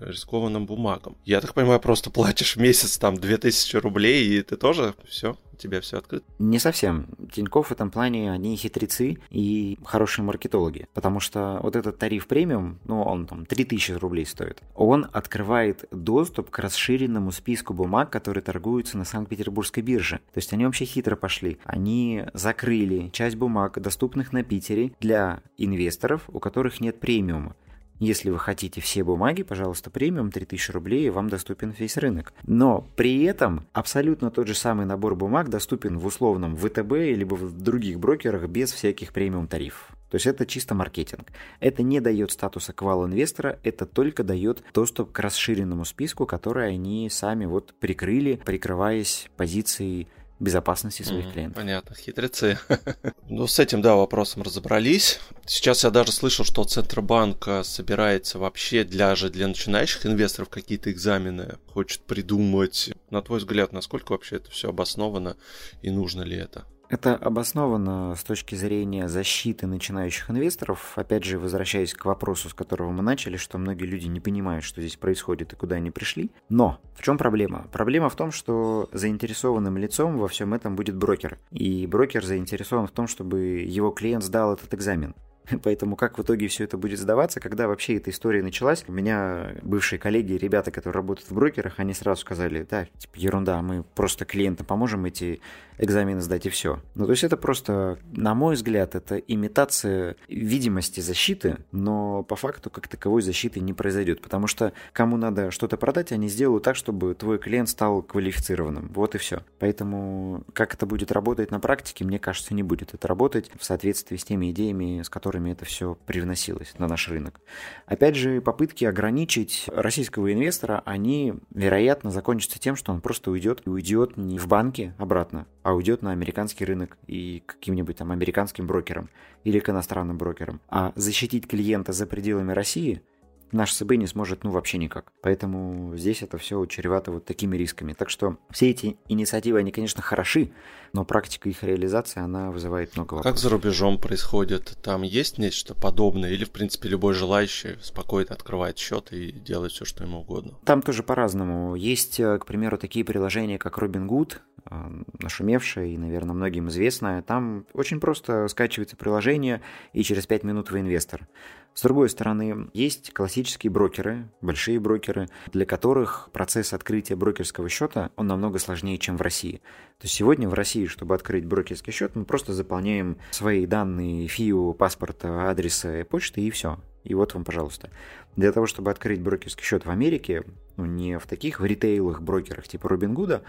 рискованным 0.00 0.66
бумагам. 0.66 1.16
Я 1.24 1.40
так 1.40 1.54
понимаю, 1.54 1.80
просто 1.80 2.10
платишь 2.10 2.56
в 2.56 2.60
месяц 2.60 2.98
там 2.98 3.16
2000 3.16 3.76
рублей, 3.76 4.38
и 4.38 4.42
ты 4.42 4.56
тоже 4.56 4.94
все 5.06 5.36
тебя 5.60 5.80
все 5.80 5.98
открыто? 5.98 6.24
Не 6.38 6.58
совсем. 6.58 7.06
Тиньков 7.32 7.68
в 7.68 7.72
этом 7.72 7.90
плане 7.90 8.32
они 8.32 8.56
хитрецы 8.56 9.18
и 9.30 9.78
хорошие 9.84 10.24
маркетологи. 10.24 10.88
Потому 10.94 11.20
что 11.20 11.60
вот 11.62 11.76
этот 11.76 11.98
тариф 11.98 12.26
премиум, 12.26 12.78
ну, 12.84 13.02
он 13.02 13.26
там 13.26 13.46
3000 13.46 13.92
рублей 13.92 14.26
стоит, 14.26 14.62
он 14.74 15.06
открывает 15.12 15.84
доступ 15.90 16.50
к 16.50 16.58
расширенному 16.58 17.30
списку 17.32 17.74
бумаг, 17.74 18.10
которые 18.10 18.42
торгуются 18.42 18.98
на 18.98 19.04
Санкт-Петербургской 19.04 19.82
бирже. 19.82 20.16
То 20.32 20.38
есть 20.38 20.52
они 20.52 20.64
вообще 20.64 20.84
хитро 20.84 21.16
пошли. 21.16 21.58
Они 21.64 22.24
закрыли 22.34 23.10
часть 23.12 23.36
бумаг, 23.36 23.80
доступных 23.80 24.32
на 24.32 24.42
Питере, 24.42 24.92
для 25.00 25.42
инвесторов, 25.56 26.22
у 26.28 26.40
которых 26.40 26.80
нет 26.80 27.00
премиума. 27.00 27.54
Если 28.00 28.30
вы 28.30 28.38
хотите 28.38 28.80
все 28.80 29.04
бумаги, 29.04 29.42
пожалуйста, 29.42 29.90
премиум 29.90 30.32
3000 30.32 30.70
рублей, 30.72 31.06
и 31.06 31.10
вам 31.10 31.28
доступен 31.28 31.70
весь 31.78 31.98
рынок. 31.98 32.32
Но 32.44 32.88
при 32.96 33.24
этом 33.24 33.66
абсолютно 33.74 34.30
тот 34.30 34.48
же 34.48 34.54
самый 34.54 34.86
набор 34.86 35.14
бумаг 35.14 35.50
доступен 35.50 35.98
в 35.98 36.06
условном 36.06 36.56
ВТБ 36.56 36.92
либо 36.92 37.34
в 37.34 37.52
других 37.52 38.00
брокерах 38.00 38.48
без 38.48 38.72
всяких 38.72 39.12
премиум 39.12 39.46
тарифов. 39.46 39.90
То 40.10 40.16
есть 40.16 40.26
это 40.26 40.46
чисто 40.46 40.74
маркетинг. 40.74 41.28
Это 41.60 41.82
не 41.82 42.00
дает 42.00 42.32
статуса 42.32 42.72
квал-инвестора, 42.72 43.58
это 43.62 43.84
только 43.86 44.24
дает 44.24 44.64
доступ 44.74 45.12
к 45.12 45.18
расширенному 45.20 45.84
списку, 45.84 46.26
который 46.26 46.70
они 46.70 47.08
сами 47.10 47.44
вот 47.44 47.74
прикрыли, 47.78 48.40
прикрываясь 48.44 49.28
позицией 49.36 50.08
безопасности 50.40 51.02
своих 51.02 51.26
mm, 51.26 51.32
клиентов. 51.32 51.56
Понятно, 51.56 51.94
хитрецы. 51.94 52.58
ну, 53.28 53.46
с 53.46 53.58
этим, 53.58 53.82
да, 53.82 53.94
вопросом 53.94 54.42
разобрались. 54.42 55.20
Сейчас 55.46 55.84
я 55.84 55.90
даже 55.90 56.12
слышал, 56.12 56.44
что 56.44 56.64
Центробанк 56.64 57.46
э, 57.46 57.62
собирается 57.62 58.38
вообще 58.38 58.84
для 58.84 59.14
же 59.14 59.30
для 59.30 59.46
начинающих 59.46 60.06
инвесторов 60.06 60.48
какие-то 60.48 60.90
экзамены 60.90 61.58
хочет 61.66 62.00
придумать. 62.02 62.90
На 63.10 63.22
твой 63.22 63.38
взгляд, 63.38 63.72
насколько 63.72 64.12
вообще 64.12 64.36
это 64.36 64.50
все 64.50 64.70
обосновано 64.70 65.36
и 65.82 65.90
нужно 65.90 66.22
ли 66.22 66.36
это? 66.36 66.64
Это 66.90 67.14
обосновано 67.14 68.16
с 68.16 68.24
точки 68.24 68.56
зрения 68.56 69.08
защиты 69.08 69.68
начинающих 69.68 70.28
инвесторов. 70.28 70.92
Опять 70.96 71.22
же, 71.22 71.38
возвращаясь 71.38 71.94
к 71.94 72.04
вопросу, 72.04 72.48
с 72.48 72.54
которого 72.54 72.90
мы 72.90 73.00
начали, 73.02 73.36
что 73.36 73.58
многие 73.58 73.84
люди 73.84 74.08
не 74.08 74.18
понимают, 74.18 74.64
что 74.64 74.80
здесь 74.80 74.96
происходит 74.96 75.52
и 75.52 75.56
куда 75.56 75.76
они 75.76 75.92
пришли. 75.92 76.32
Но 76.48 76.80
в 76.96 77.02
чем 77.02 77.16
проблема? 77.16 77.68
Проблема 77.70 78.08
в 78.08 78.16
том, 78.16 78.32
что 78.32 78.88
заинтересованным 78.92 79.78
лицом 79.78 80.18
во 80.18 80.26
всем 80.26 80.52
этом 80.52 80.74
будет 80.74 80.96
брокер. 80.96 81.38
И 81.52 81.86
брокер 81.86 82.24
заинтересован 82.24 82.88
в 82.88 82.90
том, 82.90 83.06
чтобы 83.06 83.38
его 83.60 83.92
клиент 83.92 84.24
сдал 84.24 84.54
этот 84.54 84.74
экзамен. 84.74 85.14
Поэтому 85.62 85.96
как 85.96 86.18
в 86.18 86.22
итоге 86.22 86.48
все 86.48 86.64
это 86.64 86.76
будет 86.76 86.98
сдаваться, 86.98 87.40
когда 87.40 87.68
вообще 87.68 87.96
эта 87.96 88.10
история 88.10 88.42
началась, 88.42 88.84
у 88.88 88.92
меня 88.92 89.52
бывшие 89.62 89.98
коллеги, 89.98 90.34
ребята, 90.34 90.70
которые 90.70 90.94
работают 90.94 91.30
в 91.30 91.34
брокерах, 91.34 91.74
они 91.78 91.94
сразу 91.94 92.20
сказали, 92.20 92.66
да, 92.68 92.86
типа, 92.98 93.16
ерунда, 93.16 93.62
мы 93.62 93.82
просто 93.94 94.24
клиентам 94.24 94.66
поможем 94.66 95.04
эти 95.04 95.40
экзамены 95.80 96.20
сдать 96.20 96.46
и 96.46 96.50
все. 96.50 96.80
Ну, 96.94 97.06
то 97.06 97.12
есть 97.12 97.24
это 97.24 97.36
просто, 97.36 97.98
на 98.12 98.34
мой 98.34 98.54
взгляд, 98.54 98.94
это 98.94 99.16
имитация 99.16 100.16
видимости 100.28 101.00
защиты, 101.00 101.58
но 101.72 102.22
по 102.22 102.36
факту 102.36 102.68
как 102.68 102.86
таковой 102.86 103.22
защиты 103.22 103.60
не 103.60 103.72
произойдет, 103.72 104.20
потому 104.20 104.46
что 104.46 104.72
кому 104.92 105.16
надо 105.16 105.50
что-то 105.50 105.78
продать, 105.78 106.12
они 106.12 106.28
сделают 106.28 106.64
так, 106.64 106.76
чтобы 106.76 107.14
твой 107.14 107.38
клиент 107.38 107.68
стал 107.70 108.02
квалифицированным. 108.02 108.90
Вот 108.94 109.14
и 109.14 109.18
все. 109.18 109.42
Поэтому 109.58 110.44
как 110.52 110.74
это 110.74 110.84
будет 110.84 111.12
работать 111.12 111.50
на 111.50 111.60
практике, 111.60 112.04
мне 112.04 112.18
кажется, 112.18 112.52
не 112.52 112.62
будет 112.62 112.92
это 112.92 113.08
работать 113.08 113.50
в 113.58 113.64
соответствии 113.64 114.18
с 114.18 114.24
теми 114.24 114.50
идеями, 114.50 115.00
с 115.02 115.08
которыми 115.08 115.39
которыми 115.40 115.52
это 115.52 115.64
все 115.64 115.96
привносилось 116.06 116.74
на 116.78 116.86
наш 116.86 117.08
рынок. 117.08 117.40
Опять 117.86 118.14
же, 118.14 118.40
попытки 118.40 118.84
ограничить 118.84 119.64
российского 119.74 120.32
инвестора, 120.32 120.82
они, 120.84 121.34
вероятно, 121.54 122.10
закончатся 122.10 122.58
тем, 122.58 122.76
что 122.76 122.92
он 122.92 123.00
просто 123.00 123.30
уйдет 123.30 123.62
и 123.64 123.70
уйдет 123.70 124.16
не 124.16 124.38
в 124.38 124.46
банки 124.46 124.92
обратно, 124.98 125.46
а 125.62 125.74
уйдет 125.74 126.02
на 126.02 126.12
американский 126.12 126.64
рынок 126.64 126.98
и 127.06 127.42
каким-нибудь 127.46 127.96
там 127.96 128.10
американским 128.10 128.66
брокерам 128.66 129.08
или 129.44 129.58
к 129.58 129.70
иностранным 129.70 130.18
брокерам. 130.18 130.60
А 130.68 130.92
защитить 130.96 131.46
клиента 131.48 131.92
за 131.92 132.06
пределами 132.06 132.52
России 132.52 133.02
наш 133.52 133.72
СБ 133.74 133.96
не 133.96 134.06
сможет 134.06 134.44
ну 134.44 134.50
вообще 134.50 134.78
никак. 134.78 135.12
Поэтому 135.22 135.96
здесь 135.96 136.22
это 136.22 136.38
все 136.38 136.64
чревато 136.66 137.12
вот 137.12 137.24
такими 137.24 137.56
рисками. 137.56 137.92
Так 137.92 138.10
что 138.10 138.36
все 138.50 138.70
эти 138.70 138.96
инициативы, 139.08 139.58
они, 139.58 139.72
конечно, 139.72 140.02
хороши, 140.02 140.52
но 140.92 141.04
практика 141.04 141.48
их 141.48 141.62
реализации, 141.62 142.20
она 142.20 142.50
вызывает 142.50 142.96
много 142.96 143.14
вопросов. 143.14 143.32
Как 143.32 143.40
за 143.40 143.50
рубежом 143.50 143.98
происходит? 143.98 144.76
Там 144.82 145.02
есть 145.02 145.38
нечто 145.38 145.74
подобное? 145.74 146.30
Или, 146.30 146.44
в 146.44 146.50
принципе, 146.50 146.88
любой 146.88 147.14
желающий 147.14 147.76
спокойно 147.80 148.34
открывает 148.34 148.78
счет 148.78 149.12
и 149.12 149.32
делает 149.32 149.72
все, 149.72 149.84
что 149.84 150.04
ему 150.04 150.20
угодно? 150.20 150.58
Там 150.64 150.82
тоже 150.82 151.02
по-разному. 151.02 151.74
Есть, 151.74 152.18
э, 152.20 152.38
к 152.38 152.46
примеру, 152.46 152.78
такие 152.78 153.04
приложения, 153.04 153.58
как 153.58 153.78
Robinhood, 153.78 154.38
э, 154.64 155.02
нашумевшее 155.18 155.94
и, 155.94 155.98
наверное, 155.98 156.34
многим 156.34 156.68
известное. 156.68 157.22
Там 157.22 157.66
очень 157.72 158.00
просто 158.00 158.48
скачивается 158.48 158.96
приложение, 158.96 159.62
и 159.92 160.02
через 160.02 160.26
5 160.26 160.44
минут 160.44 160.70
вы 160.70 160.80
инвестор. 160.80 161.28
С 161.74 161.82
другой 161.82 162.10
стороны, 162.10 162.68
есть 162.74 163.12
классические 163.12 163.39
брокеры, 163.68 164.28
большие 164.40 164.78
брокеры, 164.80 165.28
для 165.52 165.66
которых 165.66 166.30
процесс 166.32 166.72
открытия 166.72 167.16
брокерского 167.16 167.68
счета, 167.68 168.10
он 168.16 168.26
намного 168.26 168.58
сложнее, 168.58 168.98
чем 168.98 169.16
в 169.16 169.22
России. 169.22 169.62
То 169.98 170.04
есть 170.04 170.14
сегодня 170.14 170.48
в 170.48 170.54
России, 170.54 170.86
чтобы 170.86 171.14
открыть 171.14 171.46
брокерский 171.46 171.92
счет, 171.92 172.16
мы 172.16 172.24
просто 172.24 172.52
заполняем 172.52 173.18
свои 173.30 173.66
данные 173.66 174.28
ФИУ, 174.28 174.74
паспорта, 174.74 175.50
адреса, 175.50 176.04
почты 176.08 176.42
и 176.42 176.50
все. 176.50 176.78
И 177.04 177.14
вот 177.14 177.34
вам, 177.34 177.44
пожалуйста. 177.44 177.90
Для 178.36 178.52
того, 178.52 178.66
чтобы 178.66 178.90
открыть 178.90 179.20
брокерский 179.20 179.64
счет 179.64 179.86
в 179.86 179.90
Америке, 179.90 180.44
ну 180.76 180.84
не 180.84 181.18
в 181.18 181.26
таких 181.26 181.60
в 181.60 181.64
ритейлах 181.64 182.20
брокерах 182.20 182.68
типа 182.68 182.88
Робингуда, 182.88 183.42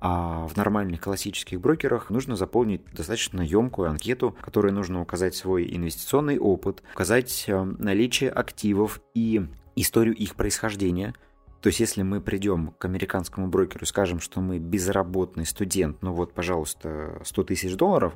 а 0.00 0.46
в 0.46 0.56
нормальных 0.56 1.00
классических 1.00 1.60
брокерах 1.60 2.10
нужно 2.10 2.36
заполнить 2.36 2.84
достаточно 2.92 3.40
емкую 3.40 3.88
анкету, 3.88 4.36
в 4.38 4.44
которой 4.44 4.72
нужно 4.72 5.00
указать 5.00 5.34
свой 5.34 5.74
инвестиционный 5.74 6.38
опыт, 6.38 6.82
указать 6.94 7.44
э, 7.46 7.62
наличие 7.78 8.30
активов 8.30 9.00
и 9.14 9.46
историю 9.74 10.14
их 10.14 10.34
происхождения. 10.34 11.14
То 11.62 11.68
есть, 11.68 11.80
если 11.80 12.02
мы 12.02 12.20
придем 12.20 12.74
к 12.78 12.84
американскому 12.84 13.48
брокеру 13.48 13.84
и 13.84 13.88
скажем, 13.88 14.20
что 14.20 14.40
мы 14.40 14.58
безработный 14.58 15.46
студент, 15.46 16.02
ну 16.02 16.12
вот, 16.12 16.34
пожалуйста, 16.34 17.20
100 17.24 17.44
тысяч 17.44 17.74
долларов, 17.74 18.14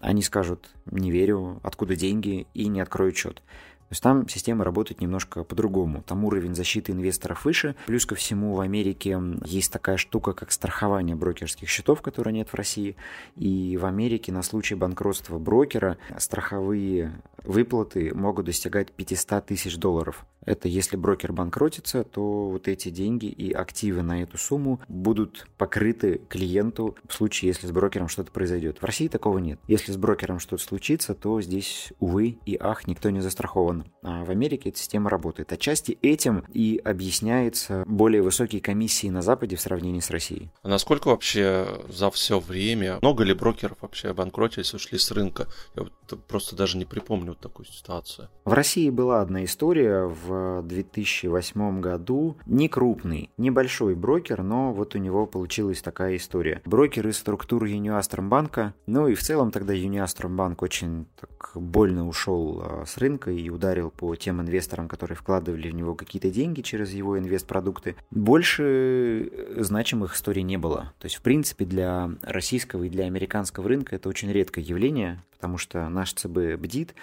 они 0.00 0.22
скажут, 0.22 0.70
не 0.86 1.10
верю, 1.10 1.60
откуда 1.64 1.96
деньги, 1.96 2.46
и 2.54 2.68
не 2.68 2.80
откроют 2.80 3.16
счет. 3.16 3.42
То 3.88 3.92
есть 3.92 4.02
там 4.02 4.28
система 4.28 4.64
работает 4.64 5.00
немножко 5.00 5.44
по-другому. 5.44 6.02
Там 6.02 6.24
уровень 6.24 6.54
защиты 6.54 6.92
инвесторов 6.92 7.46
выше. 7.46 7.74
Плюс 7.86 8.04
ко 8.04 8.14
всему 8.14 8.54
в 8.54 8.60
Америке 8.60 9.18
есть 9.46 9.72
такая 9.72 9.96
штука, 9.96 10.34
как 10.34 10.52
страхование 10.52 11.16
брокерских 11.16 11.70
счетов, 11.70 12.02
которой 12.02 12.34
нет 12.34 12.50
в 12.50 12.54
России. 12.54 12.96
И 13.36 13.78
в 13.80 13.86
Америке 13.86 14.30
на 14.30 14.42
случай 14.42 14.74
банкротства 14.74 15.38
брокера 15.38 15.96
страховые 16.18 17.22
выплаты 17.44 18.14
могут 18.14 18.44
достигать 18.44 18.92
500 18.92 19.46
тысяч 19.46 19.78
долларов. 19.78 20.26
Это 20.48 20.66
если 20.66 20.96
брокер 20.96 21.34
банкротится, 21.34 22.04
то 22.04 22.48
вот 22.48 22.68
эти 22.68 22.88
деньги 22.88 23.26
и 23.26 23.52
активы 23.52 24.00
на 24.00 24.22
эту 24.22 24.38
сумму 24.38 24.80
будут 24.88 25.46
покрыты 25.58 26.22
клиенту 26.30 26.96
в 27.06 27.12
случае, 27.12 27.48
если 27.48 27.66
с 27.66 27.70
брокером 27.70 28.08
что-то 28.08 28.32
произойдет. 28.32 28.78
В 28.80 28.84
России 28.84 29.08
такого 29.08 29.36
нет. 29.38 29.60
Если 29.68 29.92
с 29.92 29.98
брокером 29.98 30.38
что-то 30.38 30.62
случится, 30.62 31.14
то 31.14 31.42
здесь, 31.42 31.92
увы 32.00 32.38
и 32.46 32.56
ах, 32.58 32.86
никто 32.86 33.10
не 33.10 33.20
застрахован. 33.20 33.84
А 34.02 34.24
в 34.24 34.30
Америке 34.30 34.70
эта 34.70 34.78
система 34.78 35.10
работает. 35.10 35.52
Отчасти 35.52 35.98
этим 36.00 36.42
и 36.50 36.80
объясняется 36.82 37.84
более 37.86 38.22
высокие 38.22 38.62
комиссии 38.62 39.08
на 39.08 39.20
Западе 39.20 39.56
в 39.56 39.60
сравнении 39.60 40.00
с 40.00 40.08
Россией. 40.08 40.50
А 40.62 40.68
насколько 40.68 41.08
вообще 41.08 41.66
за 41.90 42.10
все 42.10 42.40
время, 42.40 42.98
много 43.02 43.22
ли 43.22 43.34
брокеров 43.34 43.82
вообще 43.82 44.08
обанкротились, 44.08 44.72
ушли 44.72 44.96
с 44.96 45.10
рынка? 45.10 45.46
Я 45.76 45.82
вот 45.82 45.92
просто 46.26 46.56
даже 46.56 46.78
не 46.78 46.86
припомню 46.86 47.32
вот 47.32 47.40
такую 47.40 47.66
ситуацию. 47.66 48.30
В 48.46 48.54
России 48.54 48.88
была 48.88 49.20
одна 49.20 49.44
история 49.44 50.04
в 50.04 50.37
2008 50.64 51.80
году. 51.80 52.36
Не 52.46 52.68
крупный, 52.68 53.30
небольшой 53.36 53.94
брокер, 53.94 54.42
но 54.42 54.72
вот 54.72 54.94
у 54.94 54.98
него 54.98 55.26
получилась 55.26 55.82
такая 55.82 56.16
история. 56.16 56.62
Брокер 56.64 57.08
из 57.08 57.18
структуры 57.18 57.68
Юниастромбанка, 57.68 58.74
ну 58.86 59.08
и 59.08 59.14
в 59.14 59.22
целом 59.22 59.50
тогда 59.50 59.72
Юниастромбанк 59.72 60.62
очень 60.62 61.06
так 61.20 61.52
больно 61.54 62.08
ушел 62.08 62.62
а, 62.62 62.84
с 62.86 62.96
рынка 62.98 63.30
и 63.30 63.48
ударил 63.48 63.90
по 63.90 64.14
тем 64.16 64.40
инвесторам, 64.40 64.88
которые 64.88 65.16
вкладывали 65.16 65.70
в 65.70 65.74
него 65.74 65.94
какие-то 65.94 66.30
деньги 66.30 66.60
через 66.62 66.92
его 66.92 67.18
инвестпродукты. 67.18 67.96
Больше 68.10 69.30
значимых 69.56 70.14
историй 70.14 70.42
не 70.42 70.56
было. 70.56 70.92
То 70.98 71.06
есть, 71.06 71.16
в 71.16 71.22
принципе, 71.22 71.64
для 71.64 72.10
российского 72.22 72.84
и 72.84 72.88
для 72.88 73.04
американского 73.04 73.68
рынка 73.68 73.96
это 73.96 74.08
очень 74.08 74.32
редкое 74.32 74.62
явление, 74.62 75.22
потому 75.32 75.58
что 75.58 75.88
наш 75.88 76.12
ЦБ 76.12 76.56
бдит, 76.58 76.94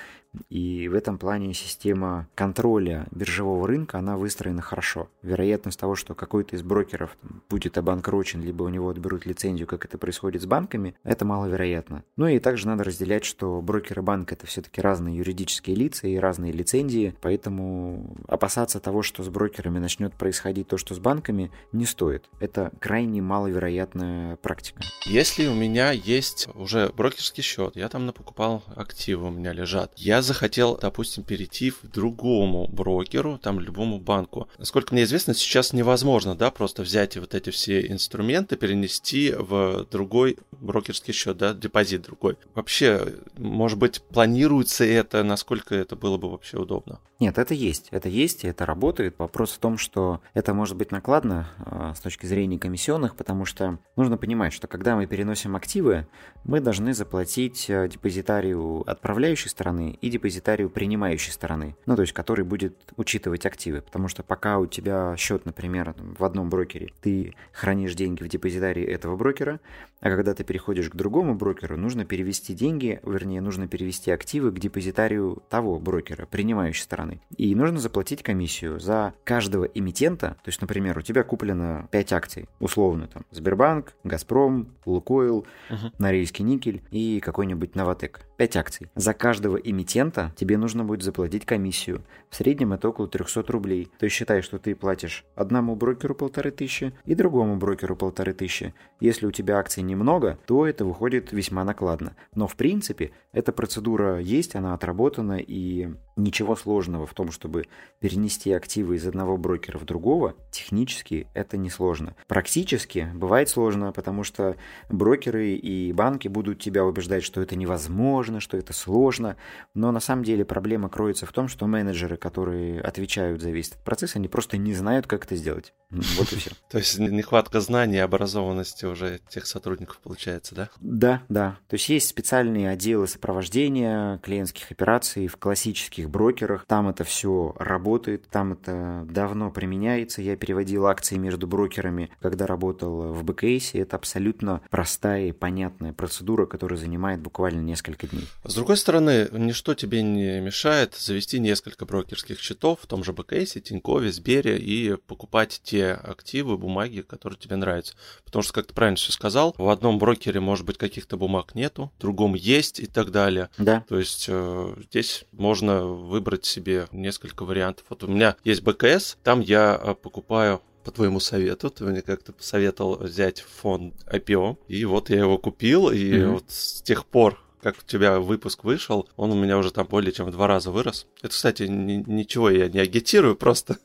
и 0.49 0.87
в 0.87 0.95
этом 0.95 1.17
плане 1.17 1.53
система 1.53 2.27
контроля 2.35 3.07
биржевого 3.11 3.67
рынка, 3.67 3.99
она 3.99 4.17
выстроена 4.17 4.61
хорошо. 4.61 5.09
Вероятность 5.21 5.79
того, 5.79 5.95
что 5.95 6.15
какой-то 6.15 6.55
из 6.55 6.63
брокеров 6.63 7.17
будет 7.49 7.77
обанкрочен, 7.77 8.41
либо 8.41 8.63
у 8.63 8.69
него 8.69 8.89
отберут 8.89 9.25
лицензию, 9.25 9.67
как 9.67 9.85
это 9.85 9.97
происходит 9.97 10.41
с 10.41 10.45
банками, 10.45 10.95
это 11.03 11.25
маловероятно. 11.25 12.03
Ну 12.15 12.27
и 12.27 12.39
также 12.39 12.67
надо 12.67 12.83
разделять, 12.83 13.25
что 13.25 13.61
брокер 13.61 13.99
и 13.99 14.01
банк 14.01 14.31
это 14.31 14.47
все-таки 14.47 14.81
разные 14.81 15.17
юридические 15.17 15.75
лица 15.75 16.07
и 16.07 16.17
разные 16.17 16.51
лицензии, 16.51 17.15
поэтому 17.21 18.15
опасаться 18.27 18.79
того, 18.79 19.01
что 19.01 19.23
с 19.23 19.29
брокерами 19.29 19.79
начнет 19.79 20.13
происходить 20.13 20.67
то, 20.67 20.77
что 20.77 20.95
с 20.95 20.99
банками, 20.99 21.51
не 21.71 21.85
стоит. 21.85 22.29
Это 22.39 22.71
крайне 22.79 23.21
маловероятная 23.21 24.37
практика. 24.37 24.81
Если 25.05 25.47
у 25.47 25.53
меня 25.53 25.91
есть 25.91 26.47
уже 26.55 26.91
брокерский 26.95 27.43
счет, 27.43 27.75
я 27.75 27.89
там 27.89 28.05
покупал 28.13 28.63
активы 28.75 29.27
у 29.27 29.31
меня 29.31 29.53
лежат, 29.53 29.91
я 29.95 30.21
захотел, 30.25 30.77
допустим, 30.77 31.23
перейти 31.23 31.71
в 31.71 31.83
другому 31.83 32.67
брокеру, 32.67 33.38
там, 33.38 33.59
любому 33.59 33.99
банку. 33.99 34.49
Насколько 34.57 34.93
мне 34.93 35.03
известно, 35.03 35.33
сейчас 35.33 35.73
невозможно, 35.73 36.35
да, 36.35 36.51
просто 36.51 36.81
взять 36.81 37.17
вот 37.17 37.33
эти 37.33 37.49
все 37.49 37.88
инструменты, 37.88 38.57
перенести 38.57 39.33
в 39.38 39.85
другой 39.89 40.38
брокерский 40.51 41.13
счет, 41.13 41.38
да, 41.38 41.53
депозит 41.53 42.01
другой. 42.03 42.38
Вообще, 42.53 43.13
может 43.38 43.77
быть, 43.77 44.01
планируется 44.01 44.83
это, 44.83 45.23
насколько 45.23 45.75
это 45.75 45.95
было 45.95 46.17
бы 46.17 46.29
вообще 46.29 46.57
удобно? 46.57 46.99
Нет, 47.19 47.38
это 47.38 47.53
есть, 47.53 47.88
это 47.91 48.09
есть, 48.09 48.43
и 48.43 48.47
это 48.47 48.65
работает. 48.65 49.15
Вопрос 49.19 49.51
в 49.51 49.59
том, 49.59 49.77
что 49.77 50.19
это 50.33 50.53
может 50.53 50.75
быть 50.75 50.91
накладно 50.91 51.47
э, 51.59 51.93
с 51.95 52.01
точки 52.01 52.25
зрения 52.25 52.59
комиссионных, 52.59 53.15
потому 53.15 53.45
что 53.45 53.79
нужно 53.95 54.17
понимать, 54.17 54.51
что 54.51 54.67
когда 54.67 54.97
мы 54.97 55.05
переносим 55.05 55.55
активы, 55.55 56.07
мы 56.43 56.59
должны 56.59 56.93
заплатить 56.93 57.69
э, 57.69 57.88
депозитарию 57.88 58.83
отправляющей 58.89 59.49
стороны 59.49 59.97
и 60.01 60.09
депозитарию 60.15 60.69
принимающей 60.69 61.32
стороны, 61.32 61.75
ну 61.86 61.95
то 61.95 62.01
есть 62.01 62.13
который 62.13 62.45
будет 62.45 62.75
учитывать 62.95 63.45
активы, 63.45 63.82
потому 63.82 64.08
что 64.08 64.23
пока 64.23 64.60
у 64.60 64.65
тебя 64.65 65.15
счет, 65.17 65.45
например, 65.45 65.93
в 66.17 66.23
одном 66.23 66.49
брокере, 66.49 66.91
ты 67.01 67.34
хранишь 67.51 67.95
деньги 67.95 68.23
в 68.23 68.30
депозитарии 68.30 68.86
этого 68.86 69.17
брокера, 69.17 69.60
а 70.06 70.10
когда 70.10 70.34
ты 70.34 70.43
переходишь 70.43 70.89
к 70.89 70.95
другому 70.95 71.34
брокеру, 71.34 71.78
нужно 71.78 72.06
перевести 72.06 72.54
деньги, 72.54 72.99
вернее, 73.04 73.41
нужно 73.41 73.67
перевести 73.67 74.12
активы 74.12 74.51
к 74.51 74.60
депозитарию 74.60 75.41
того 75.49 75.80
брокера, 75.80 76.28
принимающей 76.28 76.84
стороны. 76.84 77.21
И 77.38 77.56
нужно 77.56 77.80
заплатить 77.80 78.21
комиссию 78.21 78.80
за 78.80 79.13
каждого 79.23 79.65
эмитента. 79.65 80.38
То 80.43 80.49
есть, 80.49 80.62
например, 80.62 80.97
у 80.97 81.01
тебя 81.01 81.23
куплено 81.23 81.88
5 81.91 82.13
акций, 82.13 82.47
условно, 82.60 83.08
там, 83.08 83.23
Сбербанк, 83.32 83.93
Газпром, 84.04 84.67
Лукойл, 84.86 85.47
uh-huh. 85.69 85.93
Норильский 85.97 86.45
никель 86.45 86.84
и 86.91 87.19
какой-нибудь 87.19 87.75
Новотек. 87.75 88.21
5 88.37 88.57
акций. 88.57 88.87
За 88.95 89.13
каждого 89.13 89.57
эмитента 89.57 90.33
тебе 90.35 90.57
нужно 90.57 90.83
будет 90.83 91.03
заплатить 91.03 91.45
комиссию. 91.45 92.03
В 92.29 92.35
среднем 92.35 92.73
это 92.73 92.89
около 92.89 93.07
300 93.07 93.43
рублей. 93.51 93.89
То 93.97 94.05
есть 94.05 94.15
считай, 94.15 94.41
что 94.41 94.59
ты 94.59 94.75
платишь 94.75 95.25
одному 95.35 95.75
брокеру 95.75 96.15
полторы 96.15 96.51
тысячи 96.51 96.93
и 97.05 97.15
другому 97.15 97.57
брокеру 97.57 97.95
полторы 97.95 98.33
тысячи. 98.33 98.73
Если 98.99 99.25
у 99.25 99.31
тебя 99.31 99.57
акций 99.57 99.83
немного, 99.83 100.37
то 100.45 100.67
это 100.67 100.85
выходит 100.85 101.31
весьма 101.31 101.63
накладно. 101.63 102.15
Но 102.33 102.47
в 102.47 102.55
принципе 102.55 103.11
эта 103.31 103.51
процедура 103.51 104.19
есть, 104.19 104.55
она 104.55 104.73
отработана 104.73 105.37
и 105.37 105.89
ничего 106.15 106.56
сложного 106.56 107.06
в 107.06 107.13
том, 107.13 107.32
чтобы 107.32 107.65
перенести 107.99 108.51
активы 108.51 108.95
из 108.95 109.08
одного 109.08 109.38
брокера 109.38 109.78
в 109.78 109.86
другого, 109.86 110.36
технически 110.51 111.28
это 111.34 111.58
несложно. 111.58 112.15
Практически 112.28 113.10
бывает 113.13 113.49
сложно, 113.49 113.91
потому 113.91 114.23
что 114.23 114.56
брокеры 114.89 115.54
и 115.54 115.91
банки 115.93 116.28
будут 116.28 116.60
тебя 116.60 116.86
убеждать, 116.86 117.23
что 117.23 117.41
это 117.41 117.56
невозможно, 117.56 118.39
что 118.39 118.58
это 118.58 118.73
сложно, 118.73 119.38
но 119.73 119.91
на 119.91 119.99
самом 119.99 120.23
деле 120.23 120.45
проблема 120.45 120.89
кроется 120.89 121.25
в 121.25 121.32
том, 121.32 121.47
что 121.47 121.67
менеджеры, 121.67 122.17
которые 122.17 122.82
отвечают 122.82 123.41
за 123.41 123.51
весь 123.51 123.69
этот 123.69 123.84
процесс, 123.84 124.15
они 124.15 124.28
просто 124.28 124.58
не 124.58 124.73
знают, 124.73 125.08
как 125.08 125.25
это 125.25 125.36
сделать. 125.36 125.73
Вот 125.89 126.32
и 126.34 126.36
все. 126.36 126.51
То 126.69 126.78
есть 126.78 126.97
нехватка 126.99 127.60
знаний 127.62 127.97
и 127.97 127.99
образованности 127.99 128.86
уже 128.86 129.19
тех 129.30 129.45
сотрудников 129.45 129.99
получается, 129.99 130.56
да? 130.56 130.69
Да, 130.80 131.23
да. 131.30 131.58
То 131.67 131.75
есть 131.75 131.89
есть 131.89 132.10
специальные 132.10 132.69
отделы 132.69 133.08
сопровождения 133.08 134.17
клиентских 134.19 134.71
операций 134.71 135.28
в 135.28 135.38
классических 135.38 136.04
брокерах. 136.09 136.65
Там 136.67 136.89
это 136.89 137.03
все 137.03 137.55
работает, 137.57 138.27
там 138.29 138.53
это 138.53 139.05
давно 139.09 139.51
применяется. 139.51 140.21
Я 140.21 140.35
переводил 140.35 140.87
акции 140.87 141.17
между 141.17 141.47
брокерами, 141.47 142.09
когда 142.21 142.47
работал 142.47 143.13
в 143.13 143.23
БКС. 143.23 143.73
Это 143.73 143.95
абсолютно 143.95 144.61
простая 144.69 145.27
и 145.27 145.31
понятная 145.31 145.93
процедура, 145.93 146.45
которая 146.45 146.77
занимает 146.77 147.19
буквально 147.21 147.61
несколько 147.61 148.07
дней. 148.07 148.27
С 148.43 148.53
другой 148.55 148.77
стороны, 148.77 149.27
ничто 149.31 149.73
тебе 149.73 150.01
не 150.03 150.39
мешает 150.39 150.95
завести 150.95 151.39
несколько 151.39 151.85
брокерских 151.85 152.39
счетов 152.39 152.79
в 152.81 152.87
том 152.87 153.03
же 153.03 153.13
БКС, 153.13 153.53
Тинькове, 153.53 154.11
Сбере 154.11 154.57
и 154.57 154.95
покупать 154.95 155.61
те 155.63 155.91
активы, 155.91 156.57
бумаги, 156.57 157.01
которые 157.01 157.39
тебе 157.39 157.55
нравятся. 157.55 157.95
Потому 158.23 158.43
что, 158.43 158.53
как 158.53 158.67
ты 158.67 158.73
правильно 158.73 158.97
все 158.97 159.11
сказал, 159.11 159.55
в 159.57 159.69
одном 159.69 159.99
брокере, 159.99 160.39
может 160.39 160.65
быть, 160.65 160.77
каких-то 160.77 161.17
бумаг 161.17 161.55
нету, 161.55 161.91
в 161.97 162.01
другом 162.01 162.34
есть 162.36 162.80
и 162.80 162.86
так 162.86 163.11
далее. 163.11 163.49
Да. 163.57 163.84
То 163.88 163.99
есть 163.99 164.25
э, 164.27 164.75
здесь 164.89 165.25
можно 165.32 165.86
выбрать 165.95 166.45
себе 166.45 166.87
несколько 166.91 167.45
вариантов. 167.45 167.85
Вот 167.89 168.03
у 168.03 168.07
меня 168.07 168.35
есть 168.43 168.61
БКС, 168.63 169.17
там 169.23 169.39
я 169.39 169.79
э, 169.81 169.95
покупаю 169.95 170.61
по 170.83 170.91
твоему 170.91 171.19
совету, 171.19 171.71
ты 171.71 171.83
мне 171.83 172.01
как-то 172.01 172.31
посоветовал 172.31 172.97
взять 172.97 173.41
фонд 173.41 173.95
IPO, 174.05 174.57
и 174.67 174.85
вот 174.85 175.09
я 175.09 175.19
его 175.19 175.37
купил, 175.39 175.89
и 175.89 176.11
mm-hmm. 176.11 176.27
вот 176.27 176.45
с 176.49 176.81
тех 176.83 177.05
пор 177.05 177.39
как 177.66 177.80
у 177.80 177.82
тебя 177.88 178.20
выпуск 178.20 178.63
вышел, 178.63 179.09
он 179.18 179.32
у 179.32 179.34
меня 179.34 179.57
уже 179.57 179.72
там 179.72 179.88
более 179.88 180.11
чем 180.11 180.28
в 180.28 180.32
два 180.32 180.45
раза 180.45 180.70
вырос. 180.70 181.07
Это, 181.18 181.30
кстати, 181.30 181.63
ни, 181.63 182.03
ничего 182.05 182.51
я 182.51 182.70
не 182.70 182.78
агитирую, 182.78 183.36
просто 183.45 183.78